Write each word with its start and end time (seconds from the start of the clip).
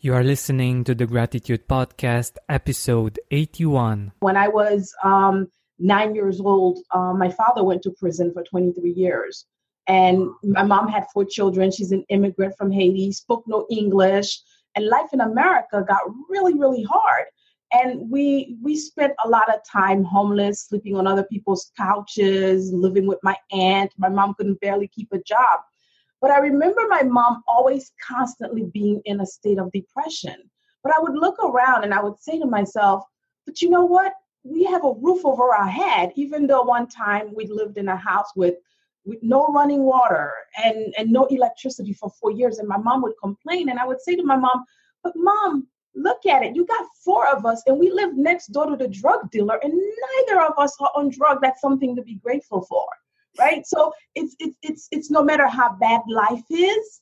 You 0.00 0.14
are 0.14 0.22
listening 0.22 0.84
to 0.84 0.94
the 0.94 1.06
Gratitude 1.06 1.66
Podcast, 1.66 2.36
episode 2.48 3.18
81. 3.32 4.12
When 4.20 4.36
I 4.36 4.46
was 4.46 4.94
um, 5.02 5.48
nine 5.80 6.14
years 6.14 6.40
old, 6.40 6.78
uh, 6.92 7.14
my 7.14 7.30
father 7.30 7.64
went 7.64 7.82
to 7.82 7.90
prison 7.90 8.32
for 8.32 8.44
23 8.44 8.92
years. 8.92 9.44
And 9.88 10.28
my 10.44 10.62
mom 10.62 10.86
had 10.86 11.06
four 11.12 11.24
children. 11.24 11.72
She's 11.72 11.90
an 11.90 12.04
immigrant 12.10 12.54
from 12.56 12.70
Haiti, 12.70 13.10
spoke 13.10 13.42
no 13.48 13.66
English, 13.72 14.40
and 14.76 14.86
life 14.86 15.08
in 15.12 15.20
America 15.20 15.84
got 15.88 16.02
really, 16.28 16.54
really 16.54 16.84
hard. 16.84 17.24
And 17.72 18.08
we 18.08 18.56
we 18.62 18.76
spent 18.76 19.14
a 19.24 19.28
lot 19.28 19.52
of 19.52 19.60
time 19.68 20.04
homeless, 20.04 20.68
sleeping 20.68 20.94
on 20.96 21.08
other 21.08 21.24
people's 21.24 21.72
couches, 21.76 22.72
living 22.72 23.08
with 23.08 23.18
my 23.24 23.36
aunt. 23.50 23.90
My 23.98 24.10
mom 24.10 24.34
couldn't 24.34 24.60
barely 24.60 24.86
keep 24.86 25.08
a 25.10 25.18
job. 25.18 25.58
But 26.20 26.30
I 26.30 26.38
remember 26.38 26.82
my 26.88 27.02
mom 27.02 27.42
always 27.46 27.92
constantly 28.06 28.64
being 28.64 29.00
in 29.04 29.20
a 29.20 29.26
state 29.26 29.58
of 29.58 29.70
depression. 29.72 30.50
But 30.82 30.92
I 30.92 31.00
would 31.00 31.14
look 31.14 31.38
around 31.38 31.84
and 31.84 31.94
I 31.94 32.02
would 32.02 32.18
say 32.18 32.38
to 32.38 32.46
myself, 32.46 33.04
but 33.46 33.62
you 33.62 33.70
know 33.70 33.84
what? 33.84 34.14
We 34.44 34.64
have 34.64 34.84
a 34.84 34.94
roof 34.94 35.24
over 35.24 35.54
our 35.54 35.68
head, 35.68 36.12
even 36.16 36.46
though 36.46 36.62
one 36.62 36.88
time 36.88 37.34
we 37.34 37.46
lived 37.46 37.78
in 37.78 37.88
a 37.88 37.96
house 37.96 38.30
with 38.36 38.56
with 39.04 39.22
no 39.22 39.46
running 39.46 39.84
water 39.84 40.32
and, 40.62 40.92
and 40.98 41.10
no 41.10 41.24
electricity 41.26 41.94
for 41.94 42.10
four 42.20 42.30
years. 42.30 42.58
And 42.58 42.68
my 42.68 42.76
mom 42.76 43.00
would 43.02 43.14
complain. 43.22 43.70
And 43.70 43.78
I 43.78 43.86
would 43.86 44.02
say 44.02 44.14
to 44.16 44.22
my 44.22 44.36
mom, 44.36 44.64
But 45.02 45.14
mom, 45.16 45.66
look 45.94 46.26
at 46.26 46.42
it. 46.42 46.54
You 46.54 46.66
got 46.66 46.84
four 47.02 47.26
of 47.28 47.46
us, 47.46 47.62
and 47.66 47.78
we 47.78 47.90
live 47.90 48.16
next 48.16 48.48
door 48.48 48.66
to 48.66 48.76
the 48.76 48.88
drug 48.88 49.30
dealer, 49.30 49.58
and 49.62 49.72
neither 49.72 50.42
of 50.42 50.58
us 50.58 50.76
are 50.80 50.90
on 50.94 51.10
drug. 51.10 51.38
That's 51.40 51.60
something 51.60 51.96
to 51.96 52.02
be 52.02 52.16
grateful 52.16 52.62
for 52.62 52.86
right? 53.38 53.66
So 53.66 53.92
it's 54.14 54.34
it's 54.38 54.56
it's 54.62 54.88
it's 54.90 55.10
no 55.10 55.22
matter 55.22 55.46
how 55.46 55.76
bad 55.80 56.02
life 56.08 56.44
is 56.50 57.00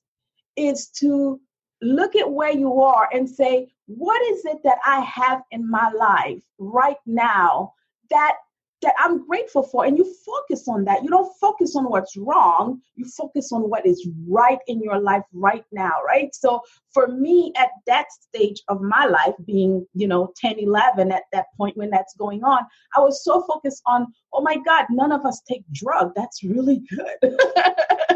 is 0.56 0.88
to 0.98 1.40
look 1.82 2.16
at 2.16 2.30
where 2.30 2.52
you 2.52 2.80
are 2.80 3.08
and 3.12 3.28
say 3.28 3.68
what 3.86 4.20
is 4.32 4.44
it 4.44 4.58
that 4.64 4.78
i 4.84 5.00
have 5.00 5.42
in 5.50 5.68
my 5.68 5.90
life 5.90 6.42
right 6.58 6.96
now 7.04 7.72
that 8.10 8.36
that 8.82 8.94
I'm 8.98 9.26
grateful 9.26 9.62
for. 9.62 9.84
And 9.84 9.96
you 9.96 10.04
focus 10.24 10.68
on 10.68 10.84
that. 10.84 11.02
You 11.02 11.08
don't 11.08 11.32
focus 11.40 11.76
on 11.76 11.84
what's 11.84 12.16
wrong. 12.16 12.80
You 12.94 13.06
focus 13.06 13.52
on 13.52 13.62
what 13.62 13.86
is 13.86 14.06
right 14.28 14.58
in 14.66 14.82
your 14.82 14.98
life 14.98 15.24
right 15.32 15.64
now, 15.72 15.92
right? 16.06 16.34
So 16.34 16.60
for 16.92 17.08
me 17.08 17.52
at 17.56 17.70
that 17.86 18.06
stage 18.12 18.62
of 18.68 18.80
my 18.80 19.06
life, 19.06 19.34
being, 19.46 19.86
you 19.94 20.08
know, 20.08 20.32
10, 20.36 20.58
11 20.58 21.12
at 21.12 21.24
that 21.32 21.46
point 21.56 21.76
when 21.76 21.90
that's 21.90 22.14
going 22.16 22.44
on, 22.44 22.60
I 22.96 23.00
was 23.00 23.24
so 23.24 23.42
focused 23.42 23.82
on, 23.86 24.06
oh 24.32 24.42
my 24.42 24.56
God, 24.64 24.86
none 24.90 25.12
of 25.12 25.24
us 25.24 25.40
take 25.48 25.64
drug. 25.72 26.12
That's 26.14 26.42
really 26.44 26.82
good. 26.90 27.38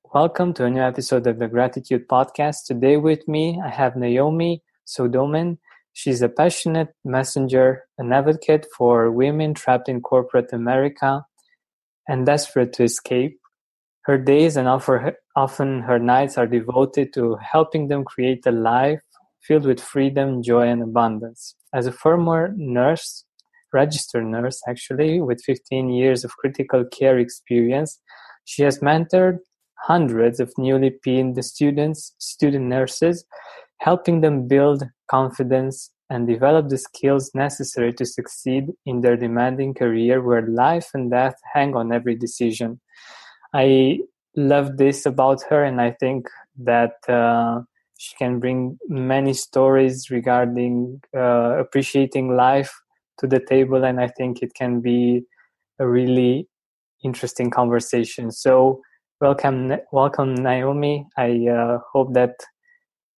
Welcome 0.13 0.53
to 0.55 0.65
a 0.65 0.69
new 0.69 0.81
episode 0.81 1.25
of 1.25 1.39
the 1.39 1.47
Gratitude 1.47 2.05
Podcast. 2.05 2.65
Today 2.65 2.97
with 2.97 3.25
me, 3.29 3.61
I 3.63 3.69
have 3.69 3.95
Naomi 3.95 4.61
Sodomin. 4.85 5.57
She's 5.93 6.21
a 6.21 6.27
passionate 6.27 6.89
messenger, 7.05 7.85
an 7.97 8.11
advocate 8.11 8.67
for 8.77 9.09
women 9.09 9.53
trapped 9.53 9.87
in 9.87 10.01
corporate 10.01 10.51
America 10.51 11.25
and 12.09 12.25
desperate 12.25 12.73
to 12.73 12.83
escape. 12.83 13.39
Her 14.01 14.17
days 14.17 14.57
and 14.57 14.67
often 14.67 15.79
her 15.83 15.97
nights 15.97 16.37
are 16.37 16.45
devoted 16.45 17.13
to 17.13 17.37
helping 17.37 17.87
them 17.87 18.03
create 18.03 18.45
a 18.45 18.51
life 18.51 18.99
filled 19.41 19.65
with 19.65 19.79
freedom, 19.79 20.43
joy, 20.43 20.67
and 20.67 20.83
abundance. 20.83 21.55
As 21.73 21.87
a 21.87 21.91
former 21.93 22.53
nurse, 22.57 23.23
registered 23.71 24.25
nurse 24.25 24.61
actually, 24.67 25.21
with 25.21 25.41
15 25.41 25.89
years 25.89 26.25
of 26.25 26.35
critical 26.35 26.83
care 26.83 27.17
experience, 27.17 27.97
she 28.43 28.63
has 28.63 28.79
mentored 28.79 29.37
hundreds 29.83 30.39
of 30.39 30.53
newly 30.57 30.91
PINed 30.91 31.43
students, 31.43 32.13
student 32.19 32.65
nurses, 32.65 33.25
helping 33.79 34.21
them 34.21 34.47
build 34.47 34.83
confidence 35.09 35.91
and 36.09 36.27
develop 36.27 36.69
the 36.69 36.77
skills 36.77 37.31
necessary 37.33 37.93
to 37.93 38.05
succeed 38.05 38.65
in 38.85 39.01
their 39.01 39.15
demanding 39.15 39.73
career 39.73 40.21
where 40.21 40.45
life 40.45 40.89
and 40.93 41.09
death 41.09 41.35
hang 41.53 41.75
on 41.75 41.91
every 41.91 42.15
decision. 42.15 42.79
I 43.53 43.99
love 44.35 44.77
this 44.77 45.05
about 45.05 45.41
her, 45.49 45.63
and 45.63 45.81
I 45.81 45.91
think 45.91 46.27
that 46.57 46.95
uh, 47.07 47.61
she 47.97 48.15
can 48.17 48.39
bring 48.39 48.77
many 48.87 49.33
stories 49.33 50.09
regarding 50.09 51.01
uh, 51.15 51.57
appreciating 51.59 52.35
life 52.35 52.73
to 53.19 53.27
the 53.27 53.39
table, 53.39 53.83
and 53.83 53.99
I 53.99 54.07
think 54.07 54.41
it 54.41 54.53
can 54.53 54.81
be 54.81 55.23
a 55.79 55.87
really 55.87 56.47
interesting 57.03 57.49
conversation. 57.49 58.31
So, 58.31 58.81
welcome 59.21 59.71
welcome 59.91 60.33
naomi. 60.33 61.07
I 61.15 61.47
uh, 61.47 61.77
hope 61.93 62.11
that 62.13 62.35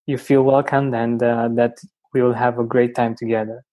you 0.06 0.18
feel 0.18 0.44
welcomed 0.44 0.94
and 0.94 1.24
uh, 1.24 1.48
that 1.54 1.78
we 2.14 2.22
will 2.22 2.34
have 2.34 2.60
a 2.60 2.64
great 2.66 2.94
time 2.94 3.16
together. 3.16 3.64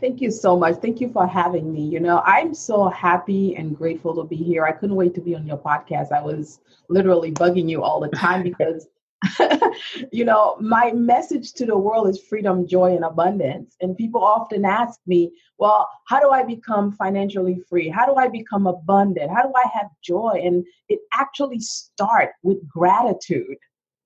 Thank 0.00 0.20
you 0.20 0.30
so 0.30 0.56
much. 0.56 0.76
Thank 0.76 1.00
you 1.00 1.10
for 1.10 1.26
having 1.26 1.72
me. 1.72 1.82
You 1.82 2.00
know 2.00 2.22
i'm 2.24 2.54
so 2.54 2.88
happy 2.88 3.56
and 3.56 3.76
grateful 3.76 4.14
to 4.14 4.24
be 4.24 4.36
here. 4.36 4.64
I 4.64 4.72
couldn't 4.72 4.96
wait 4.96 5.14
to 5.16 5.20
be 5.20 5.34
on 5.34 5.44
your 5.46 5.58
podcast. 5.58 6.12
I 6.12 6.22
was 6.22 6.60
literally 6.88 7.32
bugging 7.32 7.68
you 7.68 7.82
all 7.82 8.00
the 8.00 8.08
time 8.16 8.42
because 8.44 8.86
you 10.12 10.24
know, 10.24 10.56
my 10.60 10.92
message 10.92 11.52
to 11.54 11.66
the 11.66 11.76
world 11.76 12.08
is 12.08 12.22
freedom, 12.22 12.66
joy, 12.66 12.94
and 12.94 13.04
abundance. 13.04 13.76
And 13.80 13.96
people 13.96 14.22
often 14.22 14.64
ask 14.64 14.98
me, 15.06 15.32
well, 15.58 15.88
how 16.06 16.20
do 16.20 16.30
I 16.30 16.42
become 16.42 16.92
financially 16.92 17.60
free? 17.68 17.88
How 17.88 18.06
do 18.06 18.14
I 18.14 18.28
become 18.28 18.66
abundant? 18.66 19.30
How 19.30 19.42
do 19.42 19.52
I 19.54 19.68
have 19.74 19.88
joy? 20.02 20.40
And 20.42 20.64
it 20.88 21.00
actually 21.12 21.60
starts 21.60 22.32
with 22.42 22.66
gratitude. 22.66 23.56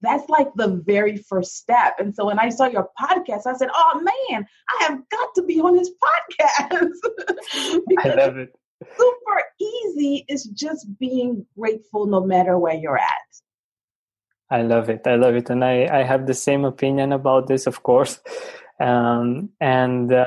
That's 0.00 0.28
like 0.28 0.48
the 0.54 0.82
very 0.84 1.16
first 1.16 1.56
step. 1.56 1.94
And 1.98 2.14
so 2.14 2.26
when 2.26 2.38
I 2.38 2.50
saw 2.50 2.66
your 2.66 2.90
podcast, 3.00 3.46
I 3.46 3.54
said, 3.56 3.70
oh 3.72 4.02
man, 4.28 4.46
I 4.68 4.84
have 4.84 5.08
got 5.08 5.34
to 5.36 5.42
be 5.42 5.60
on 5.60 5.76
this 5.76 5.90
podcast. 5.90 6.90
I 7.98 8.14
love 8.14 8.36
it. 8.36 8.54
Super 8.98 9.42
easy 9.60 10.24
is 10.28 10.44
just 10.44 10.86
being 10.98 11.46
grateful 11.58 12.06
no 12.06 12.20
matter 12.20 12.58
where 12.58 12.74
you're 12.74 12.98
at. 12.98 13.43
I 14.50 14.62
love 14.62 14.88
it. 14.90 15.06
I 15.06 15.16
love 15.16 15.34
it. 15.34 15.50
And 15.50 15.64
I, 15.64 15.88
I 15.90 16.02
have 16.04 16.26
the 16.26 16.34
same 16.34 16.64
opinion 16.64 17.12
about 17.12 17.46
this, 17.48 17.66
of 17.66 17.82
course. 17.82 18.20
Um, 18.80 19.50
and 19.60 20.12
uh, 20.12 20.26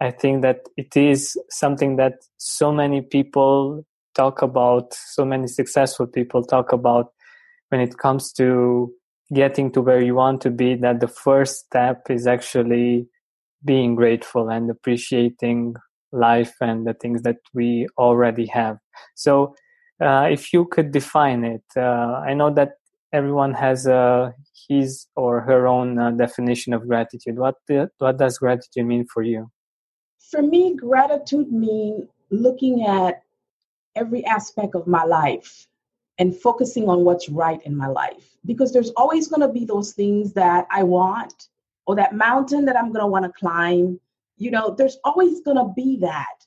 I 0.00 0.12
think 0.12 0.42
that 0.42 0.60
it 0.76 0.96
is 0.96 1.36
something 1.50 1.96
that 1.96 2.14
so 2.36 2.70
many 2.70 3.02
people 3.02 3.84
talk 4.14 4.42
about, 4.42 4.94
so 4.94 5.24
many 5.24 5.48
successful 5.48 6.06
people 6.06 6.44
talk 6.44 6.72
about 6.72 7.12
when 7.70 7.80
it 7.80 7.98
comes 7.98 8.32
to 8.34 8.92
getting 9.34 9.72
to 9.72 9.80
where 9.80 10.00
you 10.00 10.14
want 10.14 10.40
to 10.42 10.50
be, 10.50 10.76
that 10.76 11.00
the 11.00 11.08
first 11.08 11.66
step 11.66 12.08
is 12.10 12.28
actually 12.28 13.08
being 13.64 13.96
grateful 13.96 14.48
and 14.48 14.70
appreciating 14.70 15.74
life 16.12 16.54
and 16.60 16.86
the 16.86 16.94
things 16.94 17.22
that 17.22 17.38
we 17.54 17.88
already 17.98 18.46
have. 18.46 18.78
So, 19.16 19.54
uh, 20.00 20.28
if 20.30 20.52
you 20.52 20.64
could 20.64 20.92
define 20.92 21.44
it, 21.44 21.64
uh, 21.76 22.22
I 22.26 22.34
know 22.34 22.54
that 22.54 22.74
everyone 23.12 23.54
has 23.54 23.86
uh, 23.86 24.32
his 24.68 25.06
or 25.16 25.40
her 25.40 25.66
own 25.66 25.98
uh, 25.98 26.10
definition 26.12 26.72
of 26.72 26.86
gratitude. 26.86 27.38
What 27.38 27.56
what 27.98 28.18
does 28.18 28.38
gratitude 28.38 28.86
mean 28.86 29.06
for 29.06 29.22
you? 29.22 29.50
For 30.30 30.42
me, 30.42 30.76
gratitude 30.76 31.50
means 31.50 32.08
looking 32.30 32.86
at 32.86 33.22
every 33.96 34.24
aspect 34.24 34.74
of 34.74 34.86
my 34.86 35.04
life 35.04 35.66
and 36.18 36.36
focusing 36.36 36.88
on 36.88 37.04
what's 37.04 37.28
right 37.28 37.60
in 37.64 37.76
my 37.76 37.88
life. 37.88 38.36
Because 38.46 38.72
there's 38.72 38.90
always 38.90 39.28
going 39.28 39.40
to 39.40 39.48
be 39.48 39.64
those 39.64 39.92
things 39.92 40.32
that 40.34 40.66
I 40.70 40.82
want 40.82 41.48
or 41.86 41.96
that 41.96 42.14
mountain 42.14 42.64
that 42.66 42.76
I'm 42.76 42.92
going 42.92 43.00
to 43.00 43.06
want 43.06 43.24
to 43.24 43.32
climb. 43.32 43.98
You 44.36 44.50
know, 44.50 44.74
there's 44.76 44.98
always 45.04 45.40
going 45.40 45.56
to 45.56 45.72
be 45.74 45.96
that 45.98 46.39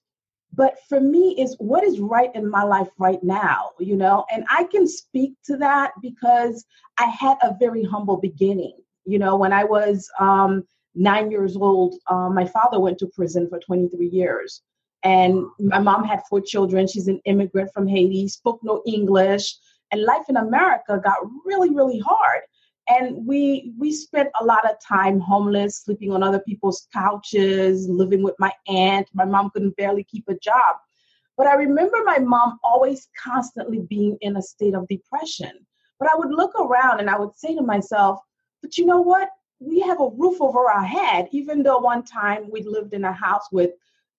but 0.55 0.75
for 0.87 0.99
me 0.99 1.35
is 1.39 1.55
what 1.59 1.83
is 1.83 1.99
right 1.99 2.33
in 2.35 2.49
my 2.49 2.63
life 2.63 2.89
right 2.99 3.23
now 3.23 3.71
you 3.79 3.95
know? 3.95 4.25
And 4.31 4.45
i 4.49 4.63
can 4.65 4.87
speak 4.87 5.33
to 5.45 5.57
that 5.57 5.91
because 6.01 6.65
i 6.97 7.05
had 7.05 7.37
a 7.41 7.55
very 7.59 7.83
humble 7.83 8.17
beginning. 8.17 8.77
You 9.05 9.19
know 9.19 9.35
when 9.35 9.53
i 9.53 9.63
was 9.63 10.09
um, 10.19 10.63
nine 10.95 11.31
years 11.31 11.55
old 11.55 11.95
um, 12.09 12.33
my 12.35 12.45
father 12.45 12.79
went 12.79 12.97
to 12.99 13.07
prison 13.07 13.47
for 13.49 13.59
23 13.59 14.07
years. 14.07 14.61
And 15.05 15.45
my 15.59 15.79
mom 15.79 16.05
had 16.05 16.21
four 16.29 16.39
children. 16.39 16.87
She's 16.87 17.09
an 17.09 17.19
immigrant 17.25 17.71
from 17.73 17.87
haiti 17.87 18.27
spoke 18.27 18.59
no 18.63 18.81
english. 18.85 19.55
And 19.91 20.03
life 20.03 20.25
in 20.29 20.37
america 20.37 20.99
got 21.03 21.17
really 21.45 21.69
really 21.69 21.99
hard 21.99 22.41
and 22.93 23.25
we 23.25 23.73
we 23.77 23.91
spent 23.91 24.29
a 24.39 24.45
lot 24.45 24.69
of 24.69 24.75
time 24.79 25.19
homeless 25.19 25.77
sleeping 25.83 26.11
on 26.11 26.23
other 26.23 26.39
people's 26.39 26.87
couches 26.93 27.87
living 27.89 28.23
with 28.23 28.35
my 28.39 28.51
aunt. 28.67 29.07
My 29.13 29.25
mom 29.25 29.49
couldn't 29.51 29.77
barely 29.77 30.03
keep 30.03 30.25
a 30.27 30.35
job. 30.35 30.75
But 31.37 31.47
i 31.47 31.55
remember 31.55 31.97
my 32.05 32.19
mom 32.19 32.59
always 32.63 33.07
constantly 33.21 33.79
being 33.79 34.17
in 34.21 34.37
a 34.37 34.41
state 34.41 34.75
of 34.75 34.87
depression. 34.87 35.51
But 35.99 36.09
i 36.09 36.15
would 36.15 36.31
look 36.31 36.53
around 36.59 36.99
and 36.99 37.09
i 37.09 37.17
would 37.17 37.35
say 37.35 37.55
to 37.55 37.61
myself 37.61 38.19
but 38.63 38.77
you 38.77 38.85
know 38.85 39.01
what? 39.01 39.29
We 39.59 39.81
have 39.81 39.99
a 39.99 40.09
roof 40.09 40.41
over 40.41 40.71
our 40.71 40.83
head. 40.83 41.27
Even 41.31 41.61
though 41.61 41.77
one 41.77 42.03
time 42.03 42.49
we 42.49 42.63
lived 42.63 42.93
in 42.93 43.03
a 43.03 43.11
house 43.11 43.47
with 43.51 43.71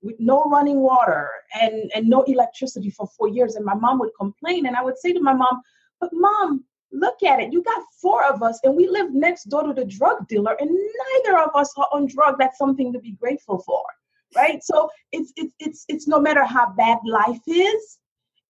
with 0.03 0.17
no 0.21 0.45
running 0.45 0.81
water 0.81 1.31
and 1.61 1.91
and 1.95 2.07
no 2.07 2.23
electricity 2.25 2.91
for 2.91 3.09
four 3.17 3.27
years 3.27 3.57
and 3.57 3.65
my 3.65 3.75
mom 3.75 3.99
would 3.99 4.15
complain. 4.17 4.67
And 4.67 4.77
i 4.77 4.83
would 4.83 4.99
say 4.99 5.13
to 5.13 5.21
my 5.21 5.33
mom 5.33 5.63
but 5.99 6.11
mom 6.13 6.65
look 6.95 7.23
at 7.23 7.41
it. 7.41 7.53
You 7.53 7.63
got 7.63 7.83
four 8.01 8.25
of 8.25 8.43
us, 8.43 8.61
and 8.65 8.75
we 8.75 8.89
live 8.89 9.13
next 9.13 9.45
door 9.45 9.65
to 9.65 9.73
the 9.73 9.85
drug 9.85 10.29
dealer, 10.29 10.57
and 10.61 10.71
neither 10.71 11.39
of 11.39 11.51
us 11.55 11.73
are 11.77 11.89
on 11.93 12.07
drug. 12.07 12.37
That's 12.39 12.59
something 12.59 12.93
to 12.93 12.99
be 12.99 13.13
grateful 13.13 13.59
for, 13.59 13.83
right? 14.35 14.63
So 14.63 14.91
it's 15.13 15.33
it's 15.37 15.55
it's 15.59 15.85
it's 15.89 16.09
no 16.09 16.21
matter 16.21 16.45
how 16.45 16.73
bad 16.73 16.99
life 17.05 17.41
is, 17.47 17.99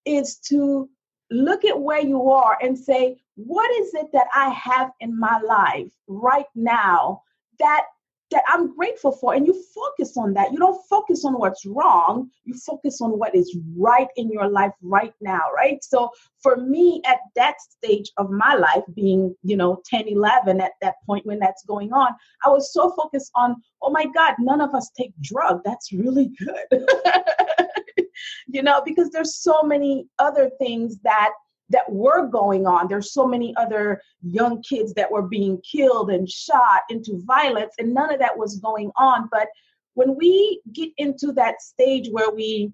is 0.05 0.37
to 0.51 0.89
look 1.31 1.65
at 1.65 1.81
where 1.81 2.03
you 2.03 2.31
are 2.31 2.59
and 2.63 2.79
say, 2.79 3.17
what 3.37 3.71
is 3.81 3.95
it 3.95 4.13
that 4.13 4.27
I 4.35 4.51
have 4.51 4.91
in 5.01 5.19
my 5.19 5.41
life 5.41 5.91
right 6.07 6.47
now 6.55 7.23
that 7.59 7.87
that 8.31 8.43
I'm 8.49 8.75
grateful 8.75 9.13
for. 9.13 9.35
And 9.35 9.47
you 9.47 9.65
focus 9.75 10.17
on 10.17 10.35
that. 10.35 10.53
You 10.53 10.59
don't 10.59 10.81
focus 10.89 11.25
on 11.25 11.35
what's 11.35 11.65
wrong. 11.65 12.31
You 12.45 12.55
focus 12.55 13.01
on 13.01 13.19
what 13.19 13.35
is 13.35 13.57
right 13.77 14.09
in 14.17 14.31
your 14.31 14.49
life 14.49 14.73
right 14.83 15.15
now, 15.21 15.43
right? 15.55 15.83
So 15.83 16.11
for 16.43 16.57
me 16.57 17.03
at 17.07 17.19
that 17.37 17.55
stage 17.61 18.11
of 18.17 18.31
my 18.31 18.55
life, 18.55 18.83
being, 18.95 19.35
you 19.43 19.57
know, 19.57 19.81
10, 19.87 20.09
11 20.09 20.61
at 20.61 20.73
that 20.81 20.97
point 21.07 21.27
when 21.27 21.39
that's 21.39 21.65
going 21.65 21.93
on, 21.93 22.09
I 22.45 22.49
was 22.49 22.73
so 22.73 22.91
focused 22.91 23.31
on, 23.35 23.57
oh 23.83 23.91
my 23.91 24.07
God, 24.15 24.35
none 24.39 24.61
of 24.61 24.75
us 24.75 24.91
take 24.97 25.13
drug. 25.21 25.61
That's 25.65 25.93
really 25.93 26.33
good. 26.39 26.87
you 28.47 28.63
know, 28.63 28.83
because 28.85 29.11
there's 29.11 29.37
so 29.37 29.63
many 29.63 30.09
other 30.19 30.51
things 30.59 30.99
that 31.05 31.31
that 31.71 31.91
were 31.91 32.27
going 32.27 32.67
on. 32.67 32.89
There's 32.89 33.13
so 33.13 33.27
many 33.27 33.55
other 33.57 34.01
young 34.23 34.63
kids 34.63 34.95
that 34.95 35.11
were 35.11 35.23
being 35.23 35.61
killed 35.61 36.11
and 36.11 36.29
shot 36.29 36.83
into 36.91 37.23
violence, 37.25 37.75
and 37.79 37.95
none 37.95 38.13
of 38.13 38.21
that 38.21 38.37
was 38.37 38.59
going 38.59 38.91
on. 38.97 39.29
But 39.31 39.49
when 39.95 40.17
we 40.17 40.61
get 40.73 40.91
into 40.99 41.33
that 41.33 41.63
stage 41.63 42.09
where 42.11 42.31
we 42.31 42.73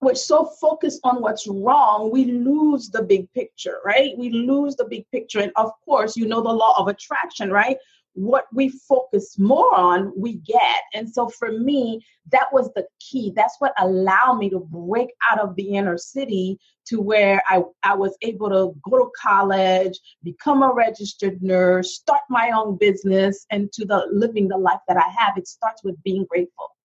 we're 0.00 0.14
so 0.14 0.46
focused 0.60 1.00
on 1.04 1.20
what's 1.20 1.46
wrong, 1.46 2.10
we 2.10 2.24
lose 2.24 2.88
the 2.88 3.02
big 3.02 3.30
picture, 3.34 3.80
right? 3.84 4.16
We 4.16 4.30
lose 4.30 4.74
the 4.74 4.86
big 4.86 5.04
picture. 5.12 5.40
And 5.40 5.52
of 5.56 5.72
course, 5.84 6.16
you 6.16 6.26
know 6.26 6.40
the 6.40 6.48
law 6.48 6.74
of 6.78 6.88
attraction, 6.88 7.50
right? 7.50 7.76
What 8.14 8.46
we 8.52 8.68
focus 8.68 9.38
more 9.38 9.74
on, 9.74 10.12
we 10.16 10.34
get. 10.34 10.82
And 10.94 11.08
so 11.08 11.28
for 11.28 11.52
me, 11.52 12.04
that 12.32 12.52
was 12.52 12.70
the 12.74 12.86
key. 12.98 13.32
That's 13.34 13.56
what 13.58 13.72
allowed 13.78 14.38
me 14.38 14.50
to 14.50 14.60
break 14.60 15.10
out 15.30 15.38
of 15.38 15.54
the 15.56 15.74
inner 15.74 15.96
city 15.96 16.58
to 16.86 17.00
where 17.00 17.42
I, 17.48 17.62
I 17.82 17.94
was 17.94 18.16
able 18.22 18.48
to 18.50 18.74
go 18.88 18.98
to 18.98 19.10
college, 19.20 19.98
become 20.22 20.62
a 20.62 20.72
registered 20.72 21.42
nurse, 21.42 21.94
start 21.94 22.22
my 22.28 22.50
own 22.50 22.76
business, 22.78 23.46
and 23.50 23.72
to 23.72 23.84
the 23.84 24.08
living 24.12 24.48
the 24.48 24.58
life 24.58 24.80
that 24.88 24.96
I 24.96 25.08
have. 25.18 25.36
It 25.36 25.46
starts 25.46 25.84
with 25.84 26.02
being 26.02 26.26
grateful. 26.28 26.76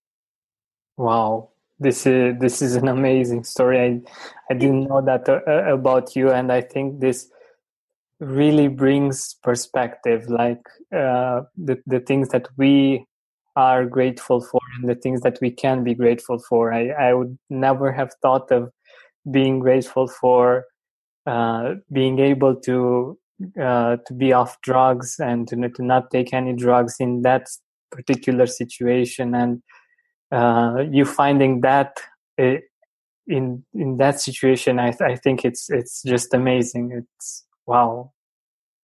Wow. 0.98 1.50
This 1.78 2.06
is 2.06 2.40
this 2.40 2.62
is 2.62 2.78
an 2.78 2.88
amazing 2.88 3.44
story. 3.44 3.82
I 3.82 4.02
I 4.50 4.54
didn't 4.54 4.88
know 4.88 5.02
that 5.02 5.28
uh, 5.28 5.42
about 5.74 6.16
you, 6.16 6.32
and 6.32 6.50
I 6.50 6.62
think 6.62 7.02
this 7.02 7.30
really 8.20 8.68
brings 8.68 9.36
perspective 9.44 10.30
like 10.30 10.62
uh, 10.96 11.42
the, 11.58 11.78
the 11.86 12.00
things 12.00 12.30
that 12.30 12.48
we 12.58 13.06
are 13.56 13.86
grateful 13.86 14.42
for 14.42 14.60
and 14.78 14.90
the 14.90 14.96
things 14.96 15.22
that 15.22 15.38
we 15.42 15.52
can 15.52 15.84
be 15.84 15.94
grateful 15.94 16.40
for. 16.40 16.74
I, 16.74 16.90
I 16.90 17.14
would 17.14 17.38
never 17.50 17.92
have 17.92 18.12
thought 18.22 18.52
of 18.52 18.72
being 19.32 19.60
grateful 19.60 20.08
for 20.08 20.66
uh, 21.26 21.76
being 21.92 22.20
able 22.20 22.56
to 22.56 23.18
uh, 23.62 23.98
to 24.08 24.14
be 24.14 24.32
off 24.32 24.62
drugs 24.62 25.16
and 25.20 25.48
to, 25.48 25.58
to 25.70 25.84
not 25.84 26.10
take 26.10 26.34
any 26.34 26.54
drugs 26.54 26.96
in 27.00 27.22
that 27.24 27.48
particular 27.92 28.48
situation. 28.48 29.36
And 29.36 29.62
uh, 30.32 30.84
you 30.90 31.04
finding 31.04 31.62
that 31.62 31.98
uh, 32.40 32.58
in 33.28 33.66
in 33.74 33.98
that 33.98 34.22
situation 34.22 34.80
I, 34.80 34.94
I 35.02 35.16
think 35.16 35.44
it's 35.44 35.70
it's 35.70 36.04
just 36.04 36.34
amazing. 36.34 36.92
It's 36.92 37.46
wow. 37.66 38.12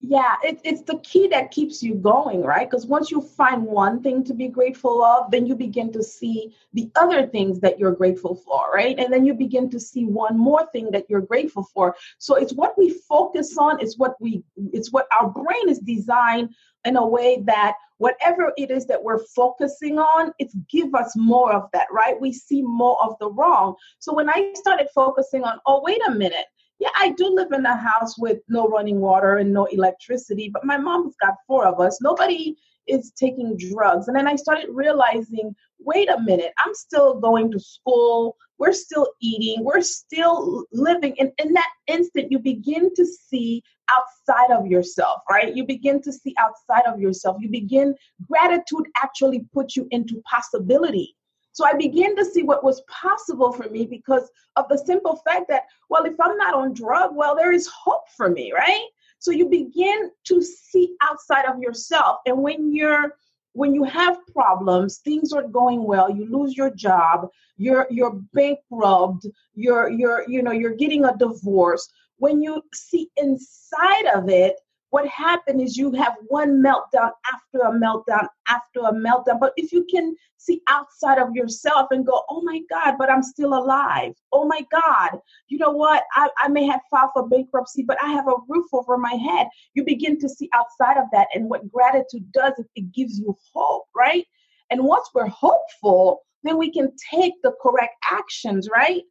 Yeah 0.03 0.35
it, 0.43 0.59
it's 0.63 0.81
the 0.81 0.97
key 0.99 1.27
that 1.27 1.51
keeps 1.51 1.83
you 1.83 1.93
going 1.93 2.41
right? 2.41 2.67
Because 2.69 2.87
once 2.87 3.11
you 3.11 3.21
find 3.21 3.63
one 3.63 4.01
thing 4.01 4.23
to 4.23 4.33
be 4.33 4.47
grateful 4.47 5.03
of 5.03 5.29
then 5.29 5.45
you 5.45 5.55
begin 5.55 5.91
to 5.93 6.01
see 6.01 6.55
the 6.73 6.89
other 6.95 7.27
things 7.27 7.59
that 7.59 7.77
you're 7.77 7.93
grateful 7.93 8.35
for 8.35 8.71
right? 8.73 8.97
And 8.97 9.13
then 9.13 9.25
you 9.25 9.35
begin 9.35 9.69
to 9.69 9.79
see 9.79 10.05
one 10.05 10.37
more 10.37 10.67
thing 10.71 10.89
that 10.91 11.05
you're 11.07 11.21
grateful 11.21 11.63
for. 11.71 11.95
So 12.17 12.35
it's 12.35 12.53
what 12.53 12.75
we 12.79 12.99
focus 13.07 13.57
on 13.59 13.79
it's 13.79 13.97
what 13.97 14.15
we 14.19 14.43
it's 14.73 14.91
what 14.91 15.07
our 15.19 15.29
brain 15.29 15.69
is 15.69 15.79
designed 15.79 16.55
in 16.83 16.95
a 16.97 17.05
way 17.05 17.43
that 17.45 17.75
whatever 17.97 18.51
it 18.57 18.71
is 18.71 18.87
that 18.87 19.03
we're 19.03 19.23
focusing 19.35 19.99
on 19.99 20.31
it's 20.39 20.55
give 20.67 20.95
us 20.95 21.15
more 21.15 21.53
of 21.53 21.69
that 21.73 21.85
right? 21.91 22.19
We 22.19 22.33
see 22.33 22.63
more 22.63 22.97
of 23.03 23.17
the 23.19 23.29
wrong. 23.29 23.75
So 23.99 24.15
when 24.15 24.31
i 24.31 24.51
started 24.55 24.87
focusing 24.95 25.43
on 25.43 25.59
oh 25.67 25.81
wait 25.83 26.01
a 26.07 26.11
minute 26.11 26.45
yeah, 26.81 26.89
I 26.97 27.11
do 27.11 27.29
live 27.29 27.51
in 27.51 27.63
a 27.63 27.77
house 27.77 28.17
with 28.17 28.39
no 28.49 28.67
running 28.67 28.99
water 28.99 29.37
and 29.37 29.53
no 29.53 29.65
electricity, 29.65 30.49
but 30.51 30.65
my 30.65 30.77
mom's 30.77 31.13
got 31.21 31.35
four 31.45 31.67
of 31.67 31.79
us. 31.79 32.01
Nobody 32.01 32.55
is 32.87 33.11
taking 33.11 33.55
drugs. 33.55 34.07
And 34.07 34.17
then 34.17 34.27
I 34.27 34.35
started 34.35 34.67
realizing 34.71 35.55
wait 35.83 36.09
a 36.09 36.19
minute, 36.21 36.53
I'm 36.57 36.73
still 36.73 37.19
going 37.19 37.51
to 37.51 37.59
school. 37.59 38.35
We're 38.57 38.73
still 38.73 39.07
eating. 39.21 39.63
We're 39.63 39.81
still 39.81 40.65
living. 40.71 41.15
And 41.19 41.31
in 41.37 41.53
that 41.53 41.69
instant, 41.87 42.31
you 42.31 42.39
begin 42.39 42.93
to 42.95 43.05
see 43.05 43.63
outside 43.89 44.51
of 44.51 44.65
yourself, 44.65 45.21
right? 45.29 45.55
You 45.55 45.65
begin 45.65 46.01
to 46.01 46.11
see 46.11 46.33
outside 46.39 46.91
of 46.91 46.99
yourself. 46.99 47.37
You 47.39 47.49
begin, 47.49 47.95
gratitude 48.27 48.87
actually 48.97 49.45
puts 49.53 49.75
you 49.75 49.87
into 49.91 50.21
possibility. 50.29 51.15
So 51.61 51.67
I 51.67 51.73
began 51.73 52.15
to 52.15 52.25
see 52.25 52.41
what 52.41 52.63
was 52.63 52.81
possible 52.89 53.51
for 53.51 53.69
me 53.69 53.85
because 53.85 54.31
of 54.55 54.65
the 54.67 54.79
simple 54.79 55.17
fact 55.17 55.47
that, 55.49 55.65
well, 55.89 56.05
if 56.05 56.19
I'm 56.19 56.35
not 56.35 56.55
on 56.55 56.73
drug, 56.73 57.15
well, 57.15 57.35
there 57.35 57.51
is 57.51 57.67
hope 57.67 58.09
for 58.17 58.31
me, 58.31 58.51
right? 58.51 58.87
So 59.19 59.29
you 59.29 59.47
begin 59.47 60.09
to 60.23 60.41
see 60.41 60.95
outside 61.03 61.45
of 61.45 61.59
yourself. 61.59 62.17
And 62.25 62.39
when 62.39 62.73
you're 62.73 63.15
when 63.53 63.75
you 63.75 63.83
have 63.83 64.17
problems, 64.33 65.01
things 65.03 65.33
aren't 65.33 65.51
going 65.51 65.83
well, 65.83 66.09
you 66.09 66.25
lose 66.25 66.57
your 66.57 66.71
job, 66.71 67.29
you're 67.57 67.85
you're 67.91 68.19
bankrupt, 68.33 69.27
you're 69.53 69.87
you're 69.87 70.27
you 70.27 70.41
know, 70.41 70.51
you're 70.51 70.73
getting 70.73 71.05
a 71.05 71.15
divorce. 71.15 71.87
When 72.17 72.41
you 72.41 72.63
see 72.73 73.11
inside 73.17 74.07
of 74.15 74.29
it, 74.29 74.55
what 74.91 75.07
happened 75.07 75.61
is 75.61 75.77
you 75.77 75.91
have 75.93 76.15
one 76.27 76.61
meltdown 76.61 77.11
after 77.33 77.59
a 77.65 77.71
meltdown 77.71 78.27
after 78.47 78.81
a 78.81 78.93
meltdown. 78.93 79.39
But 79.39 79.53
if 79.55 79.71
you 79.71 79.85
can 79.89 80.15
see 80.35 80.61
outside 80.67 81.17
of 81.17 81.33
yourself 81.33 81.87
and 81.91 82.05
go, 82.05 82.23
oh 82.29 82.41
my 82.41 82.59
God, 82.69 82.95
but 82.99 83.09
I'm 83.09 83.23
still 83.23 83.53
alive. 83.53 84.13
Oh 84.33 84.45
my 84.45 84.65
God, 84.69 85.19
you 85.47 85.57
know 85.57 85.71
what? 85.71 86.03
I, 86.13 86.29
I 86.37 86.49
may 86.49 86.65
have 86.65 86.81
filed 86.91 87.11
for 87.13 87.27
bankruptcy, 87.27 87.83
but 87.83 87.97
I 88.03 88.11
have 88.11 88.27
a 88.27 88.35
roof 88.49 88.65
over 88.73 88.97
my 88.97 89.13
head. 89.13 89.47
You 89.75 89.85
begin 89.85 90.19
to 90.19 90.27
see 90.27 90.49
outside 90.53 90.97
of 90.97 91.05
that. 91.13 91.27
And 91.33 91.49
what 91.49 91.71
gratitude 91.71 92.29
does 92.33 92.53
is 92.59 92.65
it 92.75 92.91
gives 92.91 93.17
you 93.17 93.37
hope, 93.53 93.85
right? 93.95 94.25
And 94.71 94.83
once 94.83 95.09
we're 95.15 95.27
hopeful, 95.27 96.23
then 96.43 96.57
we 96.57 96.69
can 96.69 96.91
take 97.13 97.33
the 97.43 97.53
correct 97.61 97.95
actions, 98.11 98.67
right? 98.69 99.03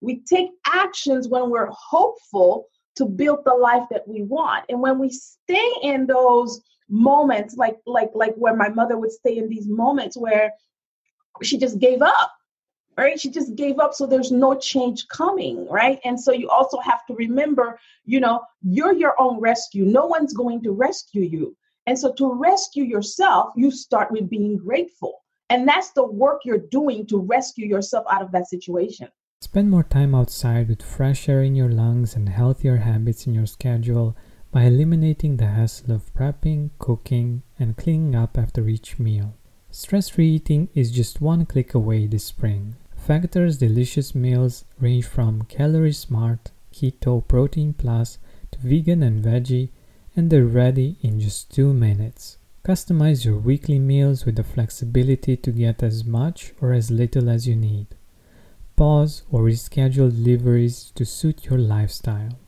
We 0.00 0.22
take 0.28 0.50
actions 0.66 1.28
when 1.28 1.48
we're 1.48 1.70
hopeful 1.70 2.66
to 2.98 3.06
build 3.06 3.40
the 3.44 3.54
life 3.54 3.84
that 3.90 4.06
we 4.06 4.22
want. 4.22 4.64
And 4.68 4.80
when 4.80 4.98
we 4.98 5.10
stay 5.10 5.70
in 5.82 6.06
those 6.06 6.60
moments, 6.88 7.56
like 7.56 7.78
like 7.86 8.10
like 8.14 8.34
where 8.34 8.56
my 8.56 8.68
mother 8.68 8.98
would 8.98 9.12
stay 9.12 9.38
in 9.38 9.48
these 9.48 9.66
moments 9.66 10.16
where 10.16 10.52
she 11.42 11.58
just 11.58 11.78
gave 11.78 12.02
up, 12.02 12.32
right? 12.96 13.18
She 13.18 13.30
just 13.30 13.54
gave 13.54 13.78
up, 13.78 13.94
so 13.94 14.06
there's 14.06 14.32
no 14.32 14.54
change 14.54 15.06
coming, 15.08 15.68
right? 15.68 16.00
And 16.04 16.20
so 16.20 16.32
you 16.32 16.48
also 16.50 16.78
have 16.80 17.06
to 17.06 17.14
remember, 17.14 17.78
you 18.04 18.20
know, 18.20 18.42
you're 18.62 18.92
your 18.92 19.14
own 19.20 19.40
rescue. 19.40 19.84
No 19.84 20.06
one's 20.06 20.34
going 20.34 20.62
to 20.64 20.72
rescue 20.72 21.22
you. 21.22 21.56
And 21.86 21.98
so 21.98 22.12
to 22.14 22.34
rescue 22.34 22.84
yourself, 22.84 23.52
you 23.56 23.70
start 23.70 24.10
with 24.10 24.28
being 24.28 24.56
grateful. 24.56 25.14
And 25.50 25.66
that's 25.66 25.92
the 25.92 26.04
work 26.04 26.40
you're 26.44 26.58
doing 26.58 27.06
to 27.06 27.18
rescue 27.18 27.66
yourself 27.66 28.04
out 28.10 28.20
of 28.20 28.32
that 28.32 28.48
situation. 28.48 29.08
Spend 29.40 29.70
more 29.70 29.84
time 29.84 30.14
outside 30.14 30.68
with 30.68 30.82
fresh 30.82 31.28
air 31.28 31.42
in 31.42 31.54
your 31.54 31.70
lungs 31.70 32.14
and 32.14 32.28
healthier 32.28 32.76
habits 32.76 33.26
in 33.26 33.34
your 33.34 33.46
schedule 33.46 34.16
by 34.50 34.64
eliminating 34.64 35.36
the 35.36 35.46
hassle 35.46 35.92
of 35.92 36.12
prepping, 36.12 36.70
cooking, 36.78 37.42
and 37.58 37.76
cleaning 37.76 38.14
up 38.14 38.36
after 38.36 38.68
each 38.68 38.98
meal. 38.98 39.36
Stress 39.70 40.08
free 40.08 40.28
eating 40.28 40.68
is 40.74 40.90
just 40.90 41.20
one 41.20 41.46
click 41.46 41.72
away 41.72 42.06
this 42.06 42.24
spring. 42.24 42.74
Factor's 42.96 43.58
delicious 43.58 44.14
meals 44.14 44.64
range 44.80 45.06
from 45.06 45.42
calorie 45.42 45.92
smart, 45.92 46.50
keto, 46.72 47.26
protein 47.26 47.72
plus, 47.72 48.18
to 48.50 48.58
vegan 48.58 49.02
and 49.02 49.24
veggie, 49.24 49.70
and 50.14 50.30
they're 50.30 50.44
ready 50.44 50.98
in 51.00 51.20
just 51.20 51.54
two 51.54 51.72
minutes. 51.72 52.38
Customize 52.64 53.24
your 53.24 53.38
weekly 53.38 53.78
meals 53.78 54.26
with 54.26 54.36
the 54.36 54.44
flexibility 54.44 55.36
to 55.36 55.52
get 55.52 55.82
as 55.82 56.04
much 56.04 56.52
or 56.60 56.72
as 56.72 56.90
little 56.90 57.30
as 57.30 57.48
you 57.48 57.56
need. 57.56 57.86
Pause 58.78 59.24
or 59.32 59.42
reschedule 59.42 60.08
deliveries 60.08 60.92
to 60.94 61.04
suit 61.04 61.46
your 61.46 61.58
lifestyle. 61.58 62.38